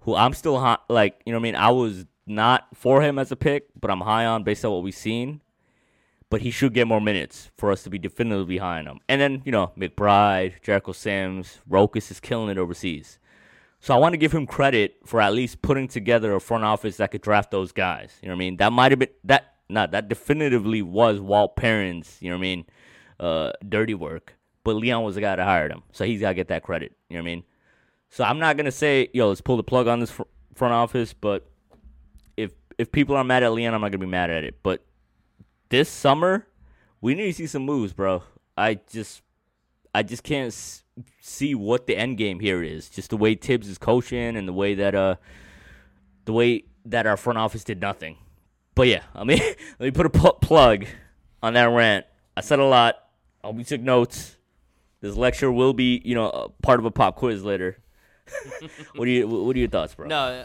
who 0.00 0.14
I'm 0.14 0.34
still 0.34 0.58
high, 0.58 0.78
like. 0.88 1.20
You 1.24 1.32
know 1.32 1.38
what 1.38 1.42
I 1.42 1.44
mean? 1.44 1.56
I 1.56 1.70
was 1.70 2.06
not 2.26 2.66
for 2.74 3.02
him 3.02 3.18
as 3.18 3.30
a 3.30 3.36
pick, 3.36 3.68
but 3.78 3.90
I'm 3.90 4.00
high 4.00 4.24
on 4.24 4.44
based 4.44 4.64
on 4.64 4.72
what 4.72 4.82
we've 4.82 4.94
seen. 4.94 5.42
But 6.30 6.40
he 6.40 6.50
should 6.50 6.72
get 6.72 6.86
more 6.86 7.00
minutes 7.00 7.50
for 7.58 7.70
us 7.70 7.82
to 7.82 7.90
be 7.90 7.98
definitively 7.98 8.54
behind 8.54 8.88
him. 8.88 9.00
And 9.08 9.20
then 9.20 9.42
you 9.44 9.52
know 9.52 9.72
McBride, 9.76 10.62
Jericho 10.62 10.92
Sims, 10.92 11.58
Rokas 11.70 12.10
is 12.10 12.20
killing 12.20 12.48
it 12.48 12.58
overseas. 12.58 13.18
So 13.82 13.92
I 13.92 13.96
want 13.96 14.12
to 14.12 14.16
give 14.16 14.30
him 14.30 14.46
credit 14.46 14.94
for 15.04 15.20
at 15.20 15.34
least 15.34 15.60
putting 15.60 15.88
together 15.88 16.32
a 16.36 16.40
front 16.40 16.62
office 16.62 16.98
that 16.98 17.10
could 17.10 17.20
draft 17.20 17.50
those 17.50 17.72
guys. 17.72 18.16
You 18.22 18.28
know 18.28 18.34
what 18.34 18.36
I 18.36 18.38
mean? 18.38 18.56
That 18.58 18.72
might 18.72 18.92
have 18.92 19.00
been 19.00 19.08
that 19.24 19.56
not 19.68 19.90
that 19.90 20.08
definitively 20.08 20.82
was 20.82 21.18
Walt 21.18 21.56
Perrin's, 21.56 22.16
you 22.20 22.30
know 22.30 22.36
what 22.36 22.40
I 22.40 22.42
mean, 22.42 22.64
uh, 23.18 23.50
dirty 23.68 23.94
work. 23.94 24.36
But 24.62 24.76
Leon 24.76 25.02
was 25.02 25.16
the 25.16 25.20
guy 25.20 25.34
that 25.34 25.44
hired 25.44 25.72
him, 25.72 25.82
so 25.90 26.04
he's 26.04 26.20
gotta 26.20 26.34
get 26.34 26.46
that 26.48 26.62
credit. 26.62 26.92
You 27.10 27.16
know 27.16 27.24
what 27.24 27.30
I 27.30 27.34
mean? 27.34 27.44
So 28.08 28.22
I'm 28.22 28.38
not 28.38 28.56
gonna 28.56 28.70
say, 28.70 29.08
yo, 29.12 29.28
let's 29.28 29.40
pull 29.40 29.56
the 29.56 29.64
plug 29.64 29.88
on 29.88 29.98
this 29.98 30.12
fr- 30.12 30.22
front 30.54 30.72
office, 30.72 31.12
but 31.12 31.50
if 32.36 32.52
if 32.78 32.92
people 32.92 33.16
are 33.16 33.24
mad 33.24 33.42
at 33.42 33.52
Leon, 33.52 33.74
I'm 33.74 33.80
not 33.80 33.90
gonna 33.90 33.98
be 33.98 34.06
mad 34.06 34.30
at 34.30 34.44
it. 34.44 34.62
But 34.62 34.84
this 35.70 35.88
summer, 35.88 36.46
we 37.00 37.16
need 37.16 37.26
to 37.26 37.32
see 37.32 37.46
some 37.48 37.64
moves, 37.64 37.92
bro. 37.92 38.22
I 38.56 38.74
just, 38.74 39.22
I 39.92 40.04
just 40.04 40.22
can't 40.22 40.54
see 41.20 41.54
what 41.54 41.86
the 41.86 41.96
end 41.96 42.18
game 42.18 42.40
here 42.40 42.62
is. 42.62 42.88
Just 42.88 43.10
the 43.10 43.16
way 43.16 43.34
Thibs 43.34 43.68
is 43.68 43.78
coaching 43.78 44.36
and 44.36 44.46
the 44.46 44.52
way 44.52 44.74
that 44.74 44.94
uh, 44.94 45.16
the 46.24 46.32
way 46.32 46.64
that 46.84 47.06
our 47.06 47.16
front 47.16 47.38
office 47.38 47.64
did 47.64 47.80
nothing. 47.80 48.18
But 48.74 48.88
yeah, 48.88 49.02
I 49.14 49.24
mean, 49.24 49.38
let 49.78 49.80
me 49.80 49.90
put 49.90 50.06
a 50.06 50.10
pl- 50.10 50.34
plug 50.34 50.86
on 51.42 51.54
that 51.54 51.64
rant. 51.64 52.06
I 52.36 52.40
said 52.40 52.58
a 52.58 52.64
lot. 52.64 52.96
I 53.42 53.48
hope 53.48 53.58
you 53.58 53.64
took 53.64 53.80
notes. 53.80 54.36
This 55.00 55.16
lecture 55.16 55.50
will 55.50 55.72
be, 55.72 56.00
you 56.04 56.14
know, 56.14 56.54
part 56.62 56.78
of 56.78 56.86
a 56.86 56.90
pop 56.90 57.16
quiz 57.16 57.42
later. 57.42 57.78
what 58.94 59.04
do 59.04 59.10
you 59.10 59.26
What 59.26 59.56
are 59.56 59.58
your 59.58 59.68
thoughts, 59.68 59.94
bro? 59.94 60.06
No, 60.06 60.44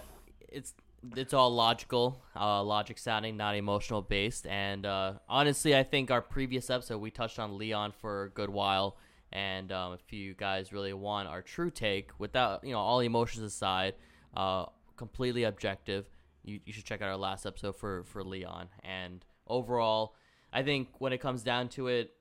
it's 0.49 0.73
it's 1.15 1.33
all 1.33 1.53
logical, 1.53 2.19
uh, 2.35 2.63
logic 2.63 2.97
sounding, 2.97 3.37
not 3.37 3.55
emotional 3.55 4.01
based. 4.01 4.47
And 4.47 4.85
uh, 4.85 5.13
honestly, 5.29 5.75
I 5.75 5.83
think 5.83 6.09
our 6.11 6.21
previous 6.21 6.69
episode 6.69 6.97
we 6.97 7.11
touched 7.11 7.39
on 7.39 7.57
Leon 7.57 7.93
for 7.99 8.23
a 8.23 8.29
good 8.29 8.49
while. 8.49 8.97
And 9.31 9.71
um, 9.71 9.93
if 9.93 10.13
you 10.13 10.33
guys 10.33 10.71
really 10.71 10.93
want 10.93 11.27
our 11.27 11.41
true 11.41 11.69
take, 11.69 12.11
without 12.17 12.63
you 12.63 12.71
know 12.71 12.79
all 12.79 12.99
emotions 12.99 13.43
aside, 13.43 13.95
uh, 14.35 14.65
completely 14.95 15.43
objective, 15.43 16.05
you, 16.43 16.59
you 16.65 16.73
should 16.73 16.85
check 16.85 17.01
out 17.01 17.09
our 17.09 17.17
last 17.17 17.45
episode 17.45 17.75
for 17.75 18.03
for 18.05 18.23
Leon. 18.23 18.69
And 18.83 19.25
overall, 19.47 20.15
I 20.53 20.63
think 20.63 20.89
when 20.99 21.11
it 21.13 21.19
comes 21.19 21.43
down 21.43 21.69
to 21.69 21.87
it, 21.87 22.13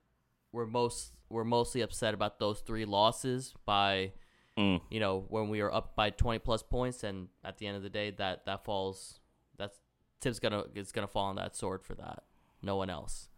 we're 0.52 0.66
most 0.66 1.12
we're 1.28 1.44
mostly 1.44 1.80
upset 1.80 2.14
about 2.14 2.38
those 2.38 2.60
three 2.60 2.84
losses 2.84 3.54
by 3.64 4.12
Mm. 4.58 4.80
you 4.90 5.00
know 5.00 5.26
when 5.28 5.50
we 5.50 5.60
are 5.60 5.70
up 5.70 5.94
by 5.94 6.08
20 6.08 6.38
plus 6.38 6.62
points 6.62 7.04
and 7.04 7.28
at 7.44 7.58
the 7.58 7.66
end 7.66 7.76
of 7.76 7.82
the 7.82 7.90
day 7.90 8.10
that 8.12 8.46
that 8.46 8.64
falls 8.64 9.20
that's 9.58 9.78
Tip's 10.18 10.38
gonna 10.38 10.64
is 10.74 10.92
gonna 10.92 11.06
fall 11.06 11.26
on 11.26 11.36
that 11.36 11.54
sword 11.54 11.82
for 11.82 11.94
that 11.96 12.22
no 12.62 12.76
one 12.76 12.88
else 12.88 13.28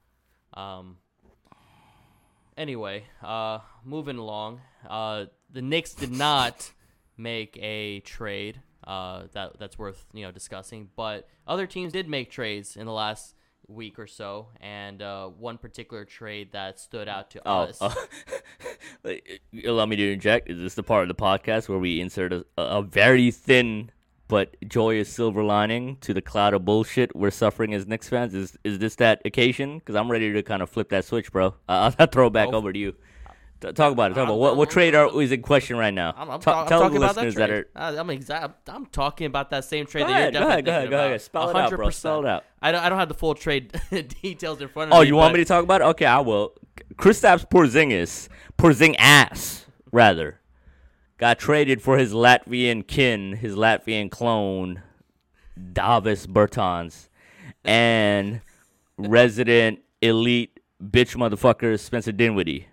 um 0.54 0.98
anyway 2.59 3.05
uh 3.23 3.59
moving 3.85 4.18
along 4.18 4.61
uh 4.90 5.25
the 5.51 5.62
Knicks 5.62 5.94
did 5.94 6.11
not 6.12 6.73
make 7.16 7.57
a 7.62 8.01
trade 8.01 8.61
uh 8.85 9.23
that 9.33 9.59
that's 9.59 9.79
worth 9.79 10.05
you 10.12 10.23
know 10.25 10.31
discussing 10.33 10.88
but 10.97 11.27
other 11.47 11.66
teams 11.66 11.92
did 11.92 12.09
make 12.09 12.31
trades 12.31 12.77
in 12.77 12.85
the 12.87 12.92
last 12.92 13.35
week 13.68 13.99
or 13.99 14.07
so 14.07 14.49
and 14.61 15.03
uh 15.03 15.27
one 15.29 15.57
particular 15.59 16.05
trade 16.05 16.53
that 16.53 16.81
stood 16.81 17.07
out 17.09 17.31
to 17.31 17.40
Oh, 17.47 17.61
us 17.64 17.79
oh. 17.83 17.94
allow 19.64 19.87
me 19.87 19.97
to 19.97 20.12
inject. 20.12 20.49
Is 20.51 20.59
this 20.59 20.75
the 20.75 20.83
part 20.83 21.03
of 21.03 21.09
the 21.09 21.14
podcast 21.23 21.68
where 21.68 21.79
we 21.79 22.01
insert 22.01 22.33
a, 22.33 22.44
a 22.57 22.83
very 22.83 23.31
thin 23.31 23.90
but 24.29 24.55
joyous 24.69 25.09
silver 25.12 25.43
lining 25.43 25.97
to 26.03 26.14
the 26.14 26.21
cloud 26.23 26.55
of 26.55 26.64
bullshit 26.64 27.17
we're 27.17 27.31
suffering 27.31 27.75
as 27.75 27.87
Knicks 27.87 28.09
fans? 28.09 28.35
Is 28.35 28.57
is 28.64 28.79
this 28.79 28.95
that 28.97 29.23
occasion? 29.25 29.79
Because 29.79 29.97
I'm 29.97 30.11
ready 30.11 30.33
to 30.33 30.43
kind 30.43 30.62
of 30.62 30.71
flip 30.71 30.91
that 30.91 31.05
switch, 31.05 31.33
bro. 31.33 31.49
Uh, 31.69 31.91
I'll 31.99 32.07
throw 32.12 32.29
it 32.29 32.33
back 32.33 32.49
Oh. 32.53 32.57
over 32.57 32.73
to 32.73 32.79
you. 32.79 32.95
T- 33.61 33.73
talk 33.73 33.91
about 33.91 34.12
it. 34.12 34.14
Talk 34.14 34.19
I'm- 34.19 34.29
about 34.29 34.38
what 34.38 34.57
what 34.57 34.71
trade 34.71 34.95
are, 34.95 35.21
is 35.21 35.33
in 35.33 35.43
question 35.43 35.77
right 35.77 35.93
now. 35.93 36.14
I'm, 36.17 36.31
I'm, 36.31 36.41
Ta- 36.41 36.62
I'm 36.62 36.69
tell 36.69 36.81
talking 36.83 37.01
the 37.01 37.07
about 37.07 37.17
that 37.17 37.25
listeners 37.25 37.35
trade. 37.49 37.64
that 37.75 37.83
are. 37.91 37.97
Uh, 37.97 38.01
I'm 38.01 38.11
exact. 38.11 38.69
I'm 38.69 38.87
talking 38.87 39.27
about 39.27 39.51
that 39.51 39.64
same 39.64 39.85
trade 39.87 40.03
Go 40.03 40.07
that 40.09 40.14
ahead, 40.17 40.35
you're 40.35 40.43
go 40.43 40.49
ahead, 40.49 40.64
go 40.64 40.71
ahead, 40.71 40.91
go 40.91 40.97
ahead. 41.07 41.21
Spell 41.23 41.51
it 41.51 41.57
out, 41.57 41.71
bro. 41.71 41.88
100%. 41.88 41.93
Spell 41.95 42.21
it 42.21 42.27
out. 42.29 42.45
I 42.62 42.71
don't. 42.71 42.85
I 42.85 42.88
don't 42.88 42.99
have 42.99 43.09
the 43.09 43.14
full 43.14 43.35
trade 43.35 43.73
details 44.23 44.61
in 44.61 44.69
front 44.69 44.93
of 44.93 44.97
Oh, 44.97 45.01
me. 45.01 45.07
Oh, 45.07 45.09
you 45.09 45.17
want 45.17 45.33
me 45.35 45.41
to 45.41 45.45
talk 45.45 45.64
about 45.64 45.81
it? 45.81 45.85
Okay, 45.85 46.07
I 46.07 46.21
will. 46.21 46.53
Kristaps 46.95 47.49
Porzingis, 47.49 48.29
Porzingis 48.59 49.64
rather, 49.91 50.38
got 51.18 51.38
traded 51.38 51.83
for 51.83 51.98
his 51.98 52.12
Latvian 52.12 52.87
kin, 52.87 53.35
his 53.35 53.54
Latvian 53.54 54.11
clone, 54.11 54.83
Davis 55.72 56.26
Bertans, 56.26 57.09
and 57.64 58.40
resident 58.96 59.81
elite 60.00 60.61
bitch 60.83 61.16
motherfucker 61.16 61.78
Spencer 61.78 62.12
Dinwiddie. 62.12 62.68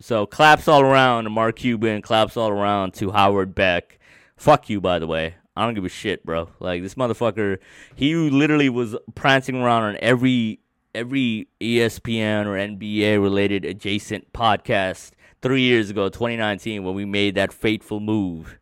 So 0.00 0.26
claps 0.26 0.68
all 0.68 0.82
around 0.82 1.24
to 1.24 1.30
Mark 1.30 1.56
Cuban, 1.56 2.02
claps 2.02 2.36
all 2.36 2.50
around 2.50 2.94
to 2.94 3.10
Howard 3.10 3.54
Beck. 3.54 3.98
Fuck 4.36 4.68
you, 4.68 4.80
by 4.80 4.98
the 4.98 5.06
way. 5.06 5.36
I 5.56 5.64
don't 5.64 5.74
give 5.74 5.84
a 5.84 5.88
shit, 5.88 6.26
bro. 6.26 6.50
Like 6.58 6.82
this 6.82 6.94
motherfucker, 6.94 7.58
he 7.94 8.14
literally 8.14 8.68
was 8.68 8.96
prancing 9.14 9.56
around 9.56 9.84
on 9.84 9.96
every 10.00 10.60
every 10.94 11.48
ESPN 11.60 12.46
or 12.46 12.56
NBA 12.56 13.20
related 13.20 13.64
adjacent 13.64 14.32
podcast 14.32 15.12
three 15.44 15.60
years 15.60 15.90
ago, 15.90 16.08
2019, 16.08 16.82
when 16.82 16.94
we 16.94 17.04
made 17.04 17.34
that 17.34 17.52
fateful 17.52 18.00
move 18.00 18.58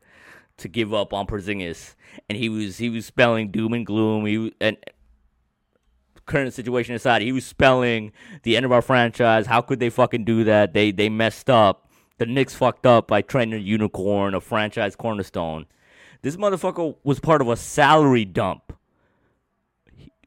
to 0.56 0.66
give 0.66 0.92
up 0.92 1.12
on 1.12 1.28
Porzingis, 1.28 1.94
and 2.28 2.36
he 2.36 2.48
was 2.48 2.78
he 2.78 2.90
was 2.90 3.06
spelling 3.06 3.52
doom 3.52 3.72
and 3.72 3.86
gloom. 3.86 4.26
He 4.26 4.52
and 4.60 4.76
current 6.26 6.52
situation 6.52 6.94
aside, 6.96 7.22
he 7.22 7.30
was 7.30 7.46
spelling 7.46 8.10
the 8.42 8.56
end 8.56 8.66
of 8.66 8.72
our 8.72 8.82
franchise. 8.82 9.46
How 9.46 9.60
could 9.60 9.78
they 9.78 9.90
fucking 9.90 10.24
do 10.24 10.42
that? 10.44 10.74
They 10.74 10.90
they 10.90 11.08
messed 11.08 11.48
up. 11.48 11.88
The 12.18 12.26
Knicks 12.26 12.54
fucked 12.54 12.84
up 12.84 13.06
by 13.06 13.22
trading 13.22 13.54
a 13.54 13.58
unicorn, 13.58 14.34
a 14.34 14.40
franchise 14.40 14.96
cornerstone. 14.96 15.66
This 16.22 16.36
motherfucker 16.36 16.96
was 17.04 17.20
part 17.20 17.40
of 17.40 17.48
a 17.48 17.56
salary 17.56 18.24
dump. 18.24 18.72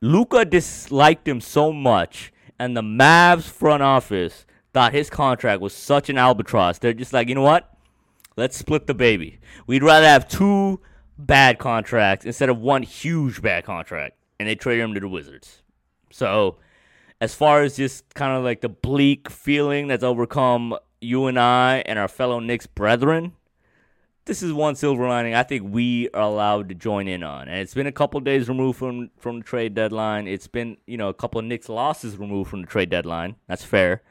Luka 0.01 0.45
disliked 0.45 1.27
him 1.27 1.41
so 1.41 1.73
much 1.73 2.31
and 2.57 2.75
the 2.75 2.81
Mavs 2.81 3.43
front 3.43 3.83
office 3.83 4.44
thought 4.75 4.91
his 4.91 5.09
contract 5.09 5.61
was 5.61 5.73
such 5.73 6.09
an 6.09 6.17
albatross. 6.17 6.79
They're 6.79 6.93
just 6.93 7.13
like, 7.13 7.29
you 7.29 7.35
know 7.35 7.41
what? 7.41 7.73
Let's 8.35 8.57
split 8.57 8.87
the 8.87 8.93
baby. 8.93 9.39
We'd 9.65 9.83
rather 9.83 10.05
have 10.05 10.27
two 10.27 10.81
bad 11.17 11.59
contracts 11.59 12.25
instead 12.25 12.49
of 12.49 12.59
one 12.59 12.83
huge 12.83 13.41
bad 13.41 13.63
contract. 13.63 14.17
And 14.37 14.49
they 14.49 14.55
traded 14.55 14.83
him 14.83 14.93
to 14.95 14.99
the 14.99 15.07
Wizards. 15.07 15.61
So, 16.11 16.57
as 17.21 17.33
far 17.33 17.63
as 17.63 17.77
just 17.77 18.13
kind 18.15 18.37
of 18.37 18.43
like 18.43 18.59
the 18.59 18.67
bleak 18.67 19.29
feeling 19.29 19.87
that's 19.87 20.03
overcome 20.03 20.77
you 20.99 21.27
and 21.27 21.39
I 21.39 21.81
and 21.85 21.97
our 21.97 22.09
fellow 22.09 22.41
Knicks 22.41 22.67
brethren, 22.67 23.31
this 24.25 24.43
is 24.43 24.51
one 24.51 24.75
silver 24.75 25.07
lining 25.07 25.35
I 25.35 25.43
think 25.43 25.73
we 25.73 26.09
are 26.09 26.21
allowed 26.21 26.67
to 26.67 26.75
join 26.75 27.07
in 27.07 27.23
on. 27.23 27.47
And 27.47 27.61
it's 27.61 27.73
been 27.73 27.87
a 27.87 27.93
couple 27.93 28.19
days 28.19 28.49
removed 28.49 28.79
from 28.79 29.09
from 29.17 29.37
the 29.37 29.45
trade 29.45 29.73
deadline. 29.73 30.27
It's 30.27 30.47
been, 30.47 30.75
you 30.85 30.97
know, 30.97 31.07
a 31.07 31.13
couple 31.13 31.39
of 31.39 31.45
Knicks 31.45 31.69
losses 31.69 32.17
removed 32.17 32.49
from 32.49 32.59
the 32.59 32.67
trade 32.67 32.89
deadline. 32.89 33.37
That's 33.47 33.63
fair. 33.63 34.01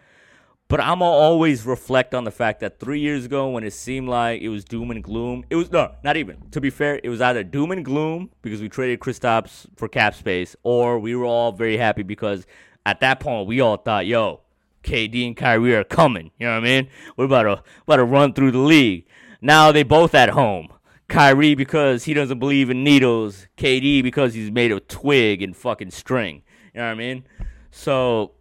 But 0.74 0.80
I'm 0.80 0.98
gonna 0.98 1.04
always 1.04 1.64
reflect 1.64 2.16
on 2.16 2.24
the 2.24 2.32
fact 2.32 2.58
that 2.58 2.80
three 2.80 2.98
years 2.98 3.26
ago, 3.26 3.48
when 3.48 3.62
it 3.62 3.74
seemed 3.74 4.08
like 4.08 4.42
it 4.42 4.48
was 4.48 4.64
doom 4.64 4.90
and 4.90 5.04
gloom, 5.04 5.44
it 5.48 5.54
was 5.54 5.70
no, 5.70 5.94
not 6.02 6.16
even. 6.16 6.50
To 6.50 6.60
be 6.60 6.68
fair, 6.68 6.98
it 7.04 7.08
was 7.08 7.20
either 7.20 7.44
doom 7.44 7.70
and 7.70 7.84
gloom 7.84 8.30
because 8.42 8.60
we 8.60 8.68
traded 8.68 8.98
Kristaps 8.98 9.66
for 9.76 9.86
cap 9.86 10.16
space, 10.16 10.56
or 10.64 10.98
we 10.98 11.14
were 11.14 11.26
all 11.26 11.52
very 11.52 11.76
happy 11.76 12.02
because 12.02 12.44
at 12.84 12.98
that 12.98 13.20
point 13.20 13.46
we 13.46 13.60
all 13.60 13.76
thought, 13.76 14.06
"Yo, 14.06 14.40
KD 14.82 15.24
and 15.28 15.36
Kyrie 15.36 15.76
are 15.76 15.84
coming." 15.84 16.32
You 16.40 16.48
know 16.48 16.54
what 16.54 16.64
I 16.64 16.66
mean? 16.66 16.88
We're 17.16 17.26
about 17.26 17.42
to 17.44 17.62
about 17.82 17.98
to 17.98 18.04
run 18.04 18.32
through 18.32 18.50
the 18.50 18.58
league. 18.58 19.06
Now 19.40 19.70
they 19.70 19.84
both 19.84 20.12
at 20.12 20.30
home. 20.30 20.70
Kyrie 21.06 21.54
because 21.54 22.02
he 22.02 22.14
doesn't 22.14 22.40
believe 22.40 22.68
in 22.68 22.82
needles. 22.82 23.46
KD 23.56 24.02
because 24.02 24.34
he's 24.34 24.50
made 24.50 24.72
of 24.72 24.88
twig 24.88 25.40
and 25.40 25.56
fucking 25.56 25.92
string. 25.92 26.42
You 26.74 26.80
know 26.80 26.86
what 26.86 26.94
I 26.94 26.94
mean? 26.96 27.22
So 27.70 28.32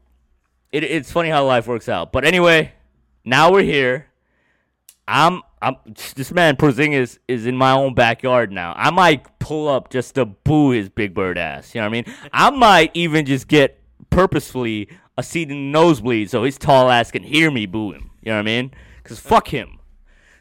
it, 0.74 0.84
it's 0.84 1.12
funny 1.12 1.30
how 1.30 1.46
life 1.46 1.68
works 1.68 1.88
out. 1.88 2.12
But 2.12 2.26
anyway, 2.26 2.74
now 3.24 3.52
we're 3.52 3.64
here. 3.64 4.08
I'm 5.08 5.42
I'm 5.62 5.76
this 6.16 6.32
man 6.32 6.56
Porzingis 6.56 7.20
is 7.28 7.46
in 7.46 7.56
my 7.56 7.72
own 7.72 7.94
backyard 7.94 8.52
now. 8.52 8.74
I 8.76 8.90
might 8.90 9.40
pull 9.40 9.68
up 9.68 9.90
just 9.90 10.16
to 10.16 10.26
boo 10.26 10.72
his 10.72 10.90
big 10.90 11.14
bird 11.14 11.38
ass. 11.38 11.74
You 11.74 11.82
know 11.82 11.90
what 11.90 11.98
I 11.98 12.02
mean? 12.02 12.16
I 12.34 12.50
might 12.50 12.92
even 12.94 13.26
just 13.26 13.48
get 13.48 13.80
purposefully 14.10 14.90
a 15.18 15.24
seat 15.24 15.52
in 15.52 15.58
the 15.58 15.72
nosebleed 15.72 16.30
so 16.30 16.44
his 16.44 16.58
tall 16.58 16.90
ass 16.90 17.12
can 17.12 17.24
hear 17.24 17.52
me 17.52 17.66
boo 17.66 17.92
him. 17.92 18.12
You 18.22 18.32
know 18.32 18.38
what 18.38 18.40
I 18.40 18.44
mean? 18.44 18.72
Cause 19.04 19.20
fuck 19.20 19.50
him. 19.50 19.80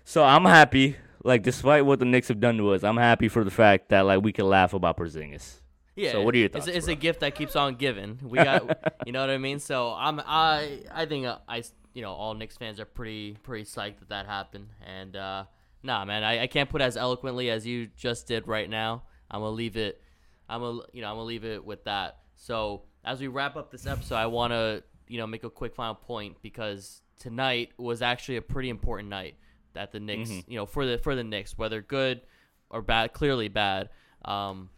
So 0.05 0.25
I'm 0.25 0.45
happy. 0.45 0.97
Like 1.25 1.43
despite 1.43 1.85
what 1.85 1.99
the 1.99 2.05
Knicks 2.05 2.29
have 2.29 2.41
done 2.41 2.57
to 2.57 2.71
us, 2.71 2.83
I'm 2.83 2.97
happy 2.97 3.29
for 3.29 3.45
the 3.45 3.51
fact 3.51 3.91
that 3.91 4.03
like 4.03 4.23
we 4.23 4.33
can 4.33 4.49
laugh 4.49 4.73
about 4.73 4.97
Porzingis. 4.97 5.62
Yeah. 5.95 6.13
So 6.13 6.23
what 6.23 6.35
are 6.35 6.39
your 6.39 6.47
it's, 6.47 6.67
thoughts, 6.67 6.69
it's 6.69 6.87
bro? 6.87 6.93
a 6.93 6.97
gift 6.97 7.21
that 7.21 7.35
keeps 7.35 7.57
on 7.57 7.75
giving. 7.75 8.19
We 8.23 8.39
got, 8.39 8.95
you 9.07 9.13
know 9.13 9.21
what 9.21 9.31
I 9.31 9.39
mean. 9.39 9.59
So 9.59 9.93
I'm, 9.93 10.21
I, 10.21 10.81
I 10.91 11.07
think 11.07 11.27
uh, 11.27 11.39
I, 11.49 11.63
you 11.93 12.03
know, 12.03 12.13
all 12.13 12.35
Knicks 12.35 12.57
fans 12.57 12.81
are 12.81 12.85
pretty, 12.85 13.37
pretty 13.43 13.65
psyched 13.65 13.99
that 13.99 14.09
that 14.09 14.27
happened. 14.27 14.69
And 14.87 15.17
uh, 15.17 15.45
nah, 15.83 16.05
man, 16.05 16.25
I, 16.25 16.43
I 16.43 16.47
can't 16.47 16.71
put 16.71 16.81
as 16.81 16.97
eloquently 16.97 17.51
as 17.51 17.67
you 17.67 17.89
just 17.97 18.27
did 18.27 18.49
right 18.49 18.69
now. 18.69 19.03
I'm 19.31 19.41
gonna 19.41 19.51
leave 19.51 19.77
it. 19.77 20.03
I'm 20.49 20.61
gonna, 20.61 20.83
you 20.93 21.03
know, 21.03 21.09
I'm 21.09 21.17
gonna 21.17 21.25
leave 21.25 21.45
it 21.45 21.65
with 21.65 21.85
that. 21.85 22.19
So 22.37 22.83
as 23.05 23.21
we 23.21 23.29
wrap 23.29 23.57
up 23.57 23.71
this 23.71 23.87
episode, 23.87 24.17
I 24.17 24.27
want 24.27 24.53
to, 24.53 24.83
you 25.09 25.19
know, 25.19 25.27
make 25.27 25.45
a 25.45 25.51
quick 25.51 25.75
final 25.75 25.95
point 25.95 26.37
because 26.43 27.03
tonight 27.19 27.71
was 27.79 28.03
actually 28.03 28.37
a 28.37 28.43
pretty 28.43 28.69
important 28.69 29.09
night 29.09 29.37
that 29.75 29.93
the 29.93 30.01
Knicks, 30.01 30.31
you 30.47 30.57
know, 30.57 30.67
for 30.67 30.87
the 30.87 30.99
for 30.99 31.15
the 31.15 31.25
Knicks, 31.25 31.57
whether 31.57 31.81
good 31.81 32.23
or 32.71 32.83
bad, 32.83 33.13
clearly 33.13 33.49
bad. 33.49 33.91
Um, 34.25 34.71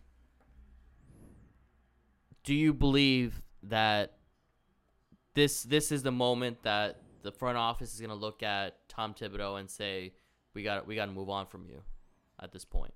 do 2.44 2.54
you 2.54 2.72
believe 2.72 3.42
that 3.64 4.12
this 5.34 5.62
this 5.64 5.90
is 5.90 6.02
the 6.02 6.12
moment 6.12 6.62
that 6.62 7.00
the 7.22 7.32
front 7.32 7.56
office 7.56 7.92
is 7.94 8.00
going 8.00 8.10
to 8.10 8.16
look 8.16 8.42
at 8.42 8.88
Tom 8.88 9.14
Thibodeau 9.14 9.58
and 9.58 9.68
say 9.68 10.12
we 10.52 10.62
got 10.62 10.86
we 10.86 10.94
got 10.94 11.06
to 11.06 11.12
move 11.12 11.30
on 11.30 11.46
from 11.46 11.64
you 11.66 11.82
at 12.40 12.52
this 12.52 12.64
point? 12.64 12.92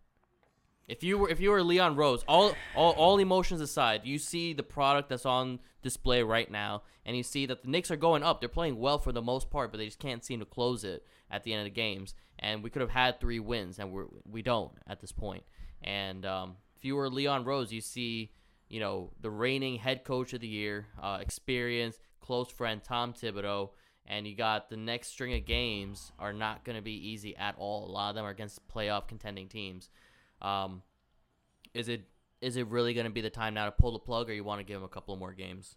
If 0.86 1.02
you 1.02 1.18
were 1.18 1.28
if 1.28 1.40
you 1.40 1.50
were 1.50 1.62
Leon 1.62 1.96
Rose, 1.96 2.24
all, 2.28 2.54
all 2.74 2.92
all 2.92 3.18
emotions 3.18 3.60
aside, 3.60 4.02
you 4.04 4.18
see 4.18 4.52
the 4.52 4.62
product 4.62 5.08
that's 5.08 5.26
on 5.26 5.60
display 5.82 6.22
right 6.22 6.50
now, 6.50 6.82
and 7.04 7.16
you 7.16 7.22
see 7.22 7.44
that 7.46 7.62
the 7.62 7.68
Knicks 7.68 7.90
are 7.90 7.96
going 7.96 8.22
up. 8.22 8.40
They're 8.40 8.48
playing 8.48 8.78
well 8.78 8.98
for 8.98 9.12
the 9.12 9.22
most 9.22 9.50
part, 9.50 9.70
but 9.70 9.78
they 9.78 9.84
just 9.84 9.98
can't 9.98 10.24
seem 10.24 10.40
to 10.40 10.46
close 10.46 10.84
it 10.84 11.04
at 11.30 11.44
the 11.44 11.52
end 11.52 11.60
of 11.60 11.66
the 11.66 11.70
games. 11.70 12.14
And 12.38 12.62
we 12.62 12.70
could 12.70 12.80
have 12.80 12.90
had 12.90 13.20
three 13.20 13.40
wins, 13.40 13.78
and 13.78 13.92
we're 13.92 14.06
we 14.24 14.40
don't 14.40 14.72
at 14.86 15.00
this 15.00 15.12
point. 15.12 15.44
And 15.82 16.24
um, 16.24 16.56
if 16.76 16.84
you 16.84 16.96
were 16.96 17.10
Leon 17.10 17.44
Rose, 17.44 17.70
you 17.70 17.82
see 17.82 18.32
you 18.68 18.80
know 18.80 19.10
the 19.20 19.30
reigning 19.30 19.76
head 19.76 20.04
coach 20.04 20.32
of 20.32 20.40
the 20.40 20.48
year, 20.48 20.86
uh, 21.02 21.18
experience, 21.20 21.98
close 22.20 22.50
friend 22.50 22.82
Tom 22.82 23.12
Thibodeau, 23.12 23.70
and 24.06 24.26
you 24.26 24.34
got 24.34 24.70
the 24.70 24.76
next 24.76 25.08
string 25.08 25.34
of 25.34 25.44
games 25.44 26.12
are 26.18 26.32
not 26.32 26.64
going 26.64 26.76
to 26.76 26.82
be 26.82 26.92
easy 26.92 27.36
at 27.36 27.54
all. 27.58 27.86
A 27.88 27.90
lot 27.90 28.10
of 28.10 28.14
them 28.14 28.24
are 28.24 28.30
against 28.30 28.66
playoff 28.68 29.06
contending 29.08 29.48
teams. 29.48 29.90
Um, 30.40 30.82
is 31.74 31.88
it 31.88 32.02
is 32.40 32.56
it 32.56 32.66
really 32.68 32.94
going 32.94 33.06
to 33.06 33.12
be 33.12 33.20
the 33.20 33.30
time 33.30 33.54
now 33.54 33.66
to 33.66 33.72
pull 33.72 33.92
the 33.92 33.98
plug, 33.98 34.30
or 34.30 34.32
you 34.32 34.44
want 34.44 34.60
to 34.60 34.64
give 34.64 34.78
him 34.78 34.84
a 34.84 34.88
couple 34.88 35.14
more 35.16 35.32
games? 35.32 35.76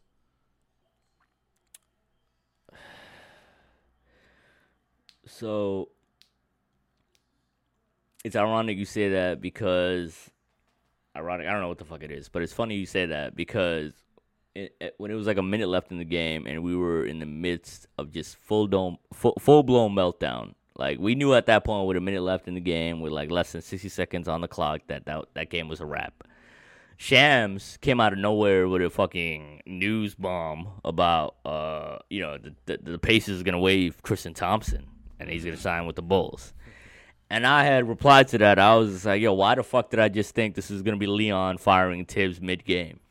So 5.26 5.90
it's 8.24 8.36
ironic 8.36 8.78
you 8.78 8.86
say 8.86 9.10
that 9.10 9.42
because 9.42 10.30
ironic. 11.16 11.48
I 11.48 11.52
don't 11.52 11.62
know 11.62 11.68
what 11.70 11.78
the 11.80 11.86
fuck 11.86 12.04
it 12.04 12.12
is, 12.12 12.30
but 12.30 12.42
it's 12.42 12.54
funny 12.54 12.76
you 12.76 12.86
say 12.86 13.06
that 13.08 13.36
because 13.36 13.94
it, 14.56 14.76
it- 14.80 14.96
when 14.98 15.12
it 15.12 15.16
was 15.16 15.28
like 15.28 15.38
a 15.38 15.44
minute 15.44 15.68
left 15.70 15.92
in 15.92 15.98
the 15.98 16.06
game 16.06 16.46
and 16.48 16.64
we 16.64 16.76
were 16.76 17.06
in 17.06 17.20
the 17.20 17.26
midst 17.26 17.88
of 17.98 18.12
just 18.12 18.38
full 18.38 18.68
dome, 18.68 18.98
full, 19.14 19.38
full 19.40 19.64
blown 19.64 19.94
meltdown. 19.94 20.54
Like 20.78 21.00
we 21.00 21.16
knew 21.16 21.34
at 21.34 21.46
that 21.48 21.64
point 21.66 21.88
with 21.88 21.98
a 21.98 22.02
minute 22.02 22.22
left 22.24 22.48
in 22.48 22.56
the 22.56 22.62
game, 22.62 23.02
with 23.02 23.12
like 23.12 23.30
less 23.30 23.52
than 23.52 23.62
sixty 23.62 23.90
seconds 23.90 24.28
on 24.28 24.42
the 24.42 24.48
clock, 24.48 24.82
that 24.88 25.06
that, 25.06 25.26
that 25.34 25.50
game 25.50 25.68
was 25.68 25.82
a 25.82 25.86
wrap. 25.86 26.24
Shams 26.98 27.78
came 27.82 28.00
out 28.00 28.14
of 28.14 28.20
nowhere 28.20 28.68
with 28.68 28.82
a 28.84 28.90
fucking 28.90 29.64
news 29.66 30.14
bomb 30.14 30.68
about, 30.86 31.36
uh, 31.46 31.98
you 32.10 32.22
know, 32.22 32.38
the, 32.38 32.54
the, 32.66 32.92
the 32.92 33.00
Pacers 33.00 33.42
are 33.42 33.44
gonna 33.44 33.60
waive 33.60 34.02
Tristan 34.04 34.34
Thompson 34.34 34.86
and 35.20 35.30
he's 35.30 35.44
gonna 35.44 35.58
sign 35.58 35.86
with 35.88 35.96
the 35.96 36.02
Bulls. 36.04 36.54
And 37.32 37.48
I 37.48 37.64
had 37.64 37.88
replied 37.88 38.28
to 38.30 38.38
that. 38.40 38.60
I 38.60 38.76
was 38.76 39.06
like, 39.06 39.22
yo, 39.22 39.32
why 39.32 39.56
the 39.56 39.64
fuck 39.64 39.90
did 39.90 40.02
I 40.02 40.10
just 40.10 40.36
think 40.36 40.54
this 40.54 40.70
is 40.70 40.82
gonna 40.82 40.98
be 40.98 41.08
Leon 41.08 41.60
firing 41.60 42.04
Thibs 42.04 42.42
mid 42.42 42.66
game? 42.66 43.00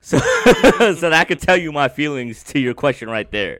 So, 0.00 0.18
so 0.78 1.10
that 1.10 1.26
could 1.26 1.40
tell 1.40 1.56
you 1.56 1.72
my 1.72 1.88
feelings 1.88 2.44
to 2.44 2.60
your 2.60 2.74
question 2.74 3.08
right 3.08 3.28
there. 3.28 3.58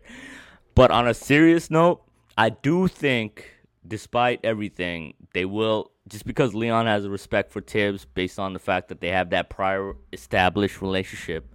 But 0.76 0.92
on 0.92 1.08
a 1.08 1.14
serious 1.14 1.72
note, 1.72 2.02
I 2.38 2.50
do 2.50 2.86
think, 2.86 3.50
despite 3.84 4.38
everything, 4.44 5.14
they 5.34 5.44
will 5.44 5.90
just 6.08 6.24
because 6.24 6.54
Leon 6.54 6.86
has 6.86 7.04
a 7.04 7.10
respect 7.10 7.50
for 7.50 7.60
Thibs 7.60 8.04
based 8.04 8.38
on 8.38 8.52
the 8.52 8.60
fact 8.60 8.88
that 8.88 9.00
they 9.00 9.08
have 9.08 9.30
that 9.30 9.50
prior 9.50 9.94
established 10.12 10.80
relationship. 10.80 11.52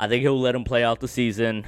I 0.00 0.08
think 0.08 0.22
he'll 0.22 0.40
let 0.40 0.54
him 0.54 0.64
play 0.64 0.82
out 0.82 1.00
the 1.00 1.08
season, 1.08 1.64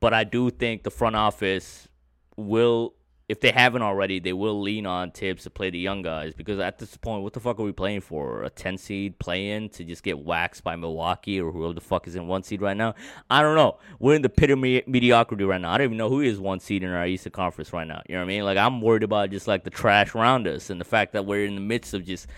but 0.00 0.14
I 0.14 0.24
do 0.24 0.48
think 0.50 0.84
the 0.84 0.90
front 0.90 1.16
office 1.16 1.88
will, 2.36 2.94
if 3.28 3.40
they 3.40 3.50
haven't 3.50 3.82
already, 3.82 4.18
they 4.18 4.32
will 4.32 4.58
lean 4.58 4.86
on 4.86 5.10
Thibs 5.10 5.42
to 5.42 5.50
play 5.50 5.68
the 5.68 5.78
young 5.78 6.00
guys 6.00 6.32
because 6.32 6.58
at 6.58 6.78
this 6.78 6.96
point, 6.96 7.22
what 7.22 7.34
the 7.34 7.40
fuck 7.40 7.60
are 7.60 7.62
we 7.62 7.72
playing 7.72 8.00
for? 8.00 8.42
A 8.42 8.48
10 8.48 8.78
seed 8.78 9.18
play 9.18 9.50
in 9.50 9.68
to 9.70 9.84
just 9.84 10.02
get 10.02 10.18
waxed 10.18 10.64
by 10.64 10.76
Milwaukee 10.76 11.38
or 11.38 11.52
whoever 11.52 11.74
the 11.74 11.82
fuck 11.82 12.08
is 12.08 12.16
in 12.16 12.26
one 12.26 12.42
seed 12.42 12.62
right 12.62 12.76
now? 12.76 12.94
I 13.28 13.42
don't 13.42 13.54
know. 13.54 13.76
We're 13.98 14.14
in 14.14 14.22
the 14.22 14.30
pit 14.30 14.48
of 14.48 14.58
me- 14.58 14.82
mediocrity 14.86 15.44
right 15.44 15.60
now. 15.60 15.72
I 15.72 15.76
don't 15.76 15.84
even 15.84 15.98
know 15.98 16.08
who 16.08 16.22
is 16.22 16.40
one 16.40 16.58
seed 16.58 16.82
in 16.82 16.88
our 16.88 17.06
Eastern 17.06 17.32
Conference 17.32 17.70
right 17.70 17.86
now. 17.86 18.00
You 18.08 18.14
know 18.14 18.22
what 18.22 18.24
I 18.24 18.28
mean? 18.28 18.44
Like, 18.44 18.56
I'm 18.56 18.80
worried 18.80 19.02
about 19.02 19.30
just 19.30 19.46
like 19.46 19.62
the 19.62 19.70
trash 19.70 20.14
around 20.14 20.48
us 20.48 20.70
and 20.70 20.80
the 20.80 20.86
fact 20.86 21.12
that 21.12 21.26
we're 21.26 21.44
in 21.44 21.54
the 21.54 21.60
midst 21.60 21.92
of 21.92 22.06
just 22.06 22.28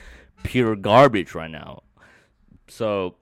pure 0.43 0.75
garbage 0.75 1.37
right 1.37 1.51
now. 1.51 1.85
So, 2.67 3.15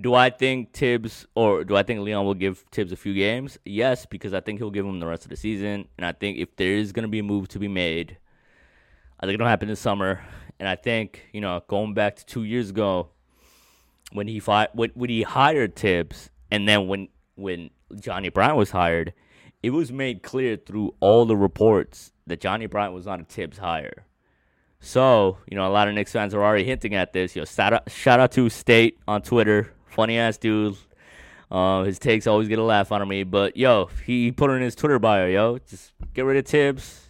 do 0.00 0.14
I 0.14 0.30
think 0.30 0.72
Thibs 0.72 1.26
or 1.34 1.64
do 1.64 1.76
I 1.76 1.82
think 1.82 2.00
Leon 2.00 2.24
will 2.24 2.34
give 2.34 2.64
Thibs 2.72 2.92
a 2.92 2.96
few 2.96 3.14
games? 3.14 3.58
Yes, 3.64 4.06
because 4.06 4.32
I 4.32 4.40
think 4.40 4.58
he'll 4.58 4.70
give 4.70 4.86
him 4.86 5.00
the 5.00 5.06
rest 5.06 5.24
of 5.24 5.30
the 5.30 5.36
season. 5.36 5.88
And 5.98 6.06
I 6.06 6.12
think 6.12 6.38
if 6.38 6.56
there 6.56 6.72
is 6.72 6.92
going 6.92 7.04
to 7.04 7.08
be 7.08 7.18
a 7.18 7.22
move 7.22 7.48
to 7.48 7.58
be 7.58 7.68
made, 7.68 8.16
I 9.20 9.26
think 9.26 9.34
it'll 9.34 9.46
happen 9.46 9.68
this 9.68 9.80
summer. 9.80 10.24
And 10.58 10.68
I 10.68 10.76
think, 10.76 11.28
you 11.32 11.40
know, 11.40 11.62
going 11.68 11.94
back 11.94 12.16
to 12.16 12.26
two 12.26 12.44
years 12.44 12.70
ago 12.70 13.08
when 14.12 14.28
he 14.28 14.40
fi- 14.40 14.68
when, 14.72 14.90
when 14.94 15.10
he 15.10 15.22
hired 15.22 15.76
Thibs 15.76 16.30
and 16.50 16.68
then 16.68 16.86
when 16.86 17.08
when 17.34 17.70
Johnny 17.98 18.28
Bryant 18.28 18.56
was 18.56 18.70
hired, 18.70 19.12
it 19.62 19.70
was 19.70 19.92
made 19.92 20.22
clear 20.22 20.56
through 20.56 20.94
all 21.00 21.24
the 21.24 21.36
reports 21.36 22.12
that 22.26 22.40
Johnny 22.40 22.66
Bryant 22.66 22.94
was 22.94 23.06
not 23.06 23.20
a 23.20 23.24
Thibs 23.24 23.58
hire. 23.58 24.06
So, 24.80 25.38
you 25.48 25.56
know, 25.56 25.66
a 25.66 25.70
lot 25.70 25.86
of 25.86 25.94
Knicks 25.94 26.12
fans 26.12 26.34
are 26.34 26.42
already 26.42 26.64
hinting 26.64 26.94
at 26.94 27.12
this. 27.12 27.36
Yo, 27.36 27.44
shout 27.44 27.72
out, 27.72 27.90
shout 27.90 28.18
out 28.18 28.32
to 28.32 28.48
State 28.48 28.98
on 29.06 29.22
Twitter. 29.22 29.72
Funny 29.92 30.18
ass 30.18 30.38
dude. 30.38 30.76
Uh, 31.50 31.84
his 31.84 31.98
takes 31.98 32.26
always 32.26 32.48
get 32.48 32.58
a 32.58 32.62
laugh 32.62 32.90
out 32.92 33.02
of 33.02 33.08
me. 33.08 33.24
But, 33.24 33.56
yo, 33.56 33.90
he 34.06 34.32
put 34.32 34.50
it 34.50 34.54
in 34.54 34.62
his 34.62 34.74
Twitter 34.74 34.98
bio, 34.98 35.26
yo. 35.26 35.58
Just 35.58 35.92
get 36.14 36.24
rid 36.24 36.38
of 36.38 36.46
Thibs. 36.46 37.06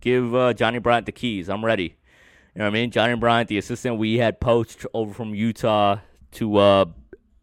Give 0.00 0.34
uh, 0.34 0.52
Johnny 0.52 0.78
Bryant 0.78 1.06
the 1.06 1.12
keys. 1.12 1.48
I'm 1.48 1.64
ready. 1.64 1.96
You 2.54 2.58
know 2.58 2.64
what 2.64 2.70
I 2.70 2.72
mean? 2.72 2.90
Johnny 2.90 3.14
Bryant, 3.14 3.48
the 3.48 3.58
assistant 3.58 3.98
we 3.98 4.18
had 4.18 4.40
poached 4.40 4.84
over 4.92 5.14
from 5.14 5.34
Utah 5.34 5.98
to 6.32 6.56
uh, 6.56 6.84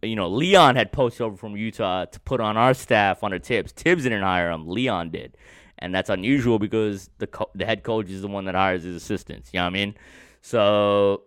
you 0.05 0.15
know, 0.15 0.27
Leon 0.27 0.75
had 0.75 0.91
posted 0.91 1.21
over 1.21 1.35
from 1.35 1.55
Utah 1.55 2.05
to 2.05 2.19
put 2.21 2.39
on 2.39 2.57
our 2.57 2.73
staff 2.73 3.23
under 3.23 3.39
Thibs. 3.39 3.71
Thibs 3.71 4.03
didn't 4.03 4.21
hire 4.21 4.51
him. 4.51 4.67
Leon 4.67 5.09
did. 5.09 5.37
And 5.79 5.93
that's 5.93 6.09
unusual 6.09 6.59
because 6.59 7.09
the 7.17 7.27
co- 7.27 7.49
the 7.53 7.65
head 7.65 7.83
coach 7.83 8.09
is 8.09 8.21
the 8.21 8.27
one 8.27 8.45
that 8.45 8.55
hires 8.55 8.83
his 8.83 8.95
assistants. 8.95 9.49
You 9.53 9.59
know 9.59 9.65
what 9.65 9.71
I 9.71 9.73
mean? 9.73 9.95
So, 10.41 11.23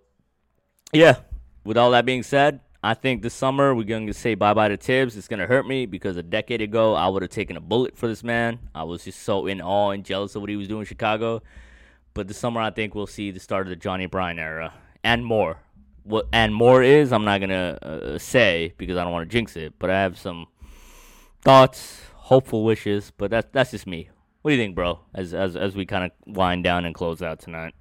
yeah. 0.93 1.17
With 1.65 1.77
all 1.77 1.91
that 1.91 2.07
being 2.07 2.23
said, 2.23 2.61
I 2.89 2.95
think 2.95 3.21
this 3.21 3.35
summer 3.35 3.75
we're 3.75 3.83
going 3.83 4.07
to 4.07 4.15
say 4.15 4.35
bye 4.35 4.55
bye 4.55 4.69
to 4.69 4.79
Thibs. 4.79 5.15
It's 5.15 5.29
going 5.29 5.41
to 5.41 5.47
hurt 5.47 5.69
me 5.69 5.85
because 5.85 6.17
a 6.17 6.23
decade 6.23 6.63
ago 6.63 6.95
I 6.95 7.07
would 7.07 7.21
have 7.21 7.31
taken 7.31 7.55
a 7.55 7.61
bullet 7.61 7.99
for 7.99 8.09
this 8.09 8.25
man. 8.25 8.61
I 8.75 8.85
was 8.85 9.05
just 9.05 9.25
so 9.25 9.47
in 9.47 9.61
awe 9.61 9.91
and 9.91 10.03
jealous 10.03 10.35
of 10.35 10.41
what 10.41 10.49
he 10.49 10.57
was 10.57 10.69
doing 10.69 10.81
in 10.81 10.87
Chicago. 10.87 11.43
But 12.15 12.29
this 12.29 12.39
summer 12.39 12.63
I 12.63 12.71
think 12.71 12.95
we'll 12.95 13.07
see 13.07 13.31
the 13.31 13.41
start 13.41 13.67
of 13.67 13.69
the 13.69 13.77
Johnny 13.77 14.07
Bryant 14.07 14.41
era 14.41 14.73
and 15.05 15.23
more. 15.23 15.59
What 16.05 16.29
and 16.33 16.55
more 16.55 16.83
is 16.83 17.13
I'm 17.13 17.27
not 17.27 17.43
gonna 17.43 17.79
uh, 17.83 18.17
say 18.17 18.73
because 18.79 18.97
I 18.97 19.05
don't 19.05 19.13
want 19.13 19.29
to 19.29 19.37
jinx 19.37 19.55
it. 19.55 19.75
But 19.79 19.91
I 19.91 20.01
have 20.01 20.17
some 20.17 20.47
thoughts, 21.43 22.01
hopeful 22.15 22.65
wishes. 22.65 23.13
But 23.19 23.31
that's 23.31 23.49
that's 23.53 23.73
just 23.73 23.87
me. 23.87 24.09
What 24.41 24.53
do 24.53 24.57
you 24.57 24.63
think, 24.63 24.75
bro? 24.75 25.01
As 25.15 25.35
as 25.35 25.57
as 25.57 25.77
we 25.77 25.85
kind 25.85 26.05
of 26.05 26.13
wind 26.35 26.65
down 26.65 26.87
and 26.87 26.95
close 26.95 27.21
out 27.21 27.39
tonight. 27.39 27.75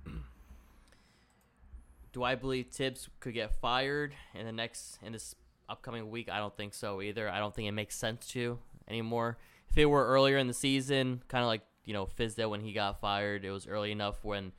Do 2.18 2.24
I 2.24 2.34
believe 2.34 2.70
Thibs 2.72 3.10
could 3.20 3.36
get 3.36 3.54
fired 3.62 4.16
in 4.34 4.48
the 4.48 4.52
next 4.52 4.98
in 5.04 5.14
this 5.14 5.36
upcoming 5.70 6.10
week? 6.10 6.32
I 6.32 6.40
don't 6.40 6.58
think 6.58 6.74
so 6.74 7.00
either. 7.00 7.30
I 7.30 7.38
don't 7.38 7.54
think 7.54 7.68
it 7.68 7.74
makes 7.74 7.96
sense 7.96 8.26
to 8.30 8.58
anymore. 8.88 9.38
If 9.70 9.78
it 9.78 9.86
were 9.86 10.04
earlier 10.04 10.40
in 10.40 10.48
the 10.48 10.54
season, 10.56 11.22
kind 11.28 11.44
of 11.44 11.48
like 11.48 11.62
you 11.86 11.94
know 11.94 12.08
Fizdale 12.08 12.50
when 12.50 12.62
he 12.62 12.74
got 12.74 13.00
fired, 13.00 13.46
it 13.46 13.52
was 13.52 13.68
early 13.68 13.92
enough 13.92 14.26
when 14.26 14.52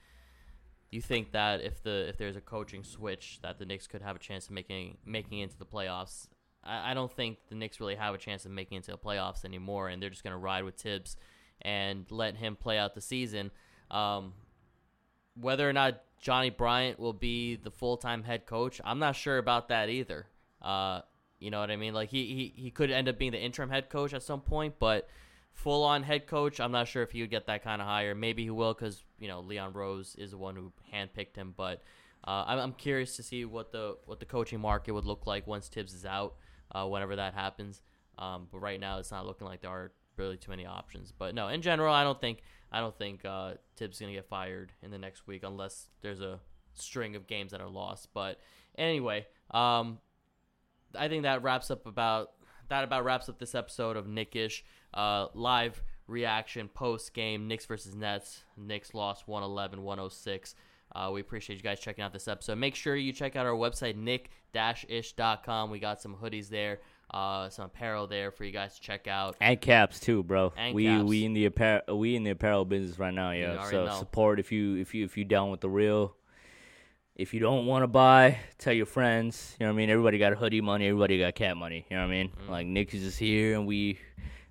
you 0.93 1.01
think 1.01 1.33
that 1.33 1.61
if 1.61 1.83
the 1.83 2.07
if 2.09 2.17
there's 2.17 2.37
a 2.37 2.41
coaching 2.41 2.85
switch, 2.85 3.41
that 3.43 3.59
the 3.59 3.67
Knicks 3.67 3.89
could 3.89 4.03
have 4.03 4.15
a 4.15 4.21
chance 4.21 4.47
of 4.47 4.53
making 4.53 4.99
making 5.05 5.41
into 5.41 5.59
the 5.59 5.67
playoffs. 5.67 6.29
I, 6.63 6.93
I 6.93 6.95
don't 6.95 7.11
think 7.11 7.39
the 7.49 7.57
Knicks 7.57 7.81
really 7.81 7.97
have 7.97 8.15
a 8.15 8.19
chance 8.19 8.45
of 8.45 8.53
making 8.53 8.77
into 8.77 8.93
the 8.93 8.99
playoffs 8.99 9.45
anymore, 9.45 9.89
and 9.89 10.01
they're 10.01 10.11
just 10.11 10.23
gonna 10.23 10.39
ride 10.39 10.63
with 10.63 10.77
Thibs 10.77 11.17
and 11.61 12.07
let 12.09 12.37
him 12.37 12.55
play 12.55 12.79
out 12.79 12.95
the 12.95 13.01
season. 13.01 13.51
Um, 13.91 14.35
whether 15.35 15.69
or 15.69 15.73
not 15.73 16.03
Johnny 16.21 16.51
Bryant 16.51 16.99
will 16.99 17.13
be 17.13 17.57
the 17.57 17.71
full 17.71 17.97
time 17.97 18.23
head 18.23 18.47
coach, 18.47 18.81
I'm 18.85 18.99
not 18.99 19.17
sure 19.17 19.39
about 19.39 19.69
that 19.69 19.89
either. 19.89 20.27
Uh, 20.61 21.03
you 21.39 21.51
know 21.51 21.61
what 21.61 21.71
I 21.71 21.77
mean? 21.77 21.95
Like 21.95 22.11
he, 22.11 22.27
he 22.27 22.63
he 22.63 22.71
could 22.71 22.91
end 22.91 23.09
up 23.09 23.19
being 23.19 23.33
the 23.33 23.41
interim 23.41 23.71
head 23.71 23.89
coach 23.89 24.13
at 24.13 24.23
some 24.23 24.41
point, 24.41 24.75
but 24.79 25.09
full 25.53 25.85
on 25.85 26.03
head 26.03 26.27
coach, 26.27 26.61
I'm 26.61 26.73
not 26.73 26.89
sure 26.89 27.03
if 27.03 27.13
he 27.13 27.21
would 27.21 27.31
get 27.31 27.47
that 27.47 27.63
kind 27.63 27.81
of 27.81 27.87
hire. 27.87 28.15
Maybe 28.15 28.45
he 28.45 28.51
will 28.51 28.75
because 28.75 29.05
you 29.19 29.29
know 29.29 29.41
Leon 29.41 29.73
Rose 29.73 30.17
is 30.19 30.33
the 30.33 30.39
one 30.39 30.57
who 30.57 30.73
handpicked 30.93 31.37
him. 31.37 31.55
But 31.57 31.83
uh, 32.27 32.45
I'm, 32.47 32.59
I'm 32.59 32.73
curious 32.73 33.17
to 33.17 33.23
see 33.23 33.45
what 33.45 33.71
the 33.71 33.97
what 34.07 34.19
the 34.19 34.27
coaching 34.27 34.61
market 34.61 34.93
would 34.93 35.05
look 35.05 35.27
like 35.27 35.47
once 35.47 35.69
Thibs 35.69 35.95
is 35.95 36.05
out, 36.05 36.35
uh, 36.73 36.87
whenever 36.87 37.17
that 37.17 37.35
happens. 37.35 37.83
Um, 38.19 38.49
but 38.51 38.59
right 38.59 38.81
now, 38.81 38.99
it's 38.99 39.13
not 39.13 39.27
looking 39.27 39.47
like 39.47 39.61
there 39.61 39.71
are 39.71 39.93
really 40.17 40.37
too 40.37 40.51
many 40.51 40.67
options. 40.67 41.13
But 41.17 41.35
no, 41.35 41.49
in 41.49 41.63
general, 41.63 41.95
I 41.95 42.03
don't 42.03 42.21
think 42.21 42.43
I 42.71 42.81
don't 42.81 42.97
think 42.97 43.25
uh, 43.25 43.55
Thibs 43.77 43.97
is 43.97 44.01
gonna 44.01 44.13
get 44.13 44.29
fired 44.29 44.73
in 44.83 44.91
the 44.91 44.99
next 44.99 45.27
week 45.27 45.43
unless 45.45 45.89
there's 46.03 46.21
a 46.21 46.41
string 46.75 47.17
of 47.17 47.27
games 47.27 47.53
that 47.53 47.61
are 47.61 47.69
lost. 47.69 48.09
But 48.13 48.41
anyway, 48.77 49.27
um, 49.51 49.99
I 50.95 51.09
think 51.09 51.23
that 51.23 51.43
wraps 51.43 51.71
up 51.71 51.87
about 51.87 52.31
that 52.69 52.85
about 52.85 53.05
wraps 53.05 53.29
up 53.29 53.39
this 53.39 53.55
episode 53.55 53.97
of 53.97 54.07
Knick-ish 54.07 54.65
uh, 54.95 55.27
live 55.35 55.83
reaction 56.07 56.69
post 56.69 57.15
game 57.15 57.49
Knicks 57.49 57.67
versus 57.67 57.95
Nets. 57.95 58.43
Knicks 58.57 58.95
lost 58.95 59.27
111-106. 59.27 60.55
Uh, 60.95 61.11
we 61.13 61.21
appreciate 61.21 61.57
you 61.57 61.63
guys 61.63 61.79
checking 61.81 62.03
out 62.03 62.13
this 62.13 62.29
episode. 62.29 62.57
Make 62.57 62.75
sure 62.75 62.97
you 62.97 63.13
check 63.13 63.37
out 63.37 63.45
our 63.45 63.53
website, 63.53 63.95
knick-ish.com. 63.97 65.71
We 65.71 65.79
got 65.79 66.01
some 66.01 66.17
hoodies 66.17 66.49
there, 66.49 66.81
uh, 67.11 67.49
some 67.49 67.67
apparel 67.67 68.07
there 68.07 68.31
for 68.31 68.45
you 68.45 68.53
guys 68.53 68.75
to 68.75 68.81
check 68.81 69.07
out. 69.07 69.37
And 69.41 69.61
caps 69.61 70.01
too, 70.01 70.23
bro. 70.23 70.53
And 70.57 70.75
we 70.75 70.85
caps. 70.85 71.05
we 71.05 71.25
in 71.25 71.33
the 71.33 71.47
apparel 71.47 71.99
we 71.99 72.17
in 72.17 72.25
the 72.25 72.31
apparel 72.31 72.65
business 72.65 72.99
right 72.99 73.15
now, 73.15 73.31
yeah. 73.31 73.69
So 73.71 73.87
know. 73.87 73.99
support 73.99 74.39
if 74.41 74.53
you 74.53 74.77
if 74.77 74.95
you 74.95 75.05
if 75.05 75.17
you 75.17 75.25
down 75.25 75.51
with 75.51 75.61
the 75.61 75.71
real. 75.71 76.15
If 77.15 77.35
you 77.35 77.41
don't 77.41 77.67
want 77.67 77.83
to 77.83 77.89
buy, 77.89 78.39
tell 78.59 78.73
your 78.73 78.87
friends. 78.87 79.57
You 79.59 79.67
know 79.67 79.73
what 79.73 79.77
I 79.77 79.79
mean. 79.79 79.91
Everybody 79.91 80.19
got 80.19 80.35
hoodie 80.35 80.61
money. 80.61 80.87
Everybody 80.87 81.19
got 81.19 81.35
cat 81.35 81.57
money. 81.57 81.85
You 81.91 81.97
know 81.97 82.05
what 82.05 82.13
I 82.13 82.17
mean. 82.17 82.29
Mm-hmm. 82.29 82.51
Like 82.53 82.67
Nick 82.69 82.95
is 82.95 83.03
just 83.03 83.19
here, 83.19 83.57
and 83.57 83.67
we 83.67 83.99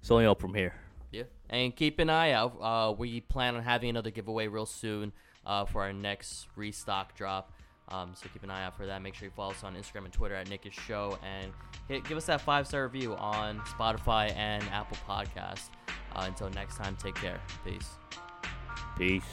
it's 0.01 0.11
only 0.11 0.25
up 0.25 0.41
from 0.41 0.53
here. 0.53 0.73
Yeah, 1.11 1.23
and 1.49 1.73
keep 1.73 1.99
an 1.99 2.09
eye 2.09 2.31
out. 2.31 2.57
Uh, 2.61 2.91
we 2.91 3.21
plan 3.21 3.55
on 3.55 3.63
having 3.63 3.89
another 3.89 4.11
giveaway 4.11 4.47
real 4.47 4.65
soon 4.65 5.13
uh, 5.45 5.63
for 5.65 5.81
our 5.81 5.93
next 5.93 6.47
restock 6.55 7.15
drop. 7.15 7.53
Um, 7.89 8.11
so 8.13 8.27
keep 8.33 8.43
an 8.43 8.49
eye 8.49 8.65
out 8.65 8.75
for 8.75 8.85
that. 8.85 9.01
Make 9.01 9.13
sure 9.15 9.27
you 9.27 9.31
follow 9.35 9.51
us 9.51 9.63
on 9.63 9.75
Instagram 9.75 10.05
and 10.05 10.13
Twitter 10.13 10.35
at 10.35 10.49
Knickish 10.49 10.77
Show, 10.77 11.17
and 11.23 11.51
hit, 11.87 12.03
give 12.03 12.17
us 12.17 12.25
that 12.25 12.41
five 12.41 12.67
star 12.67 12.83
review 12.83 13.15
on 13.15 13.59
Spotify 13.61 14.35
and 14.35 14.63
Apple 14.71 14.97
Podcast. 15.07 15.69
Uh, 16.15 16.23
until 16.25 16.49
next 16.49 16.77
time, 16.77 16.95
take 17.01 17.15
care. 17.15 17.39
Peace. 17.63 17.91
Peace. 18.97 19.23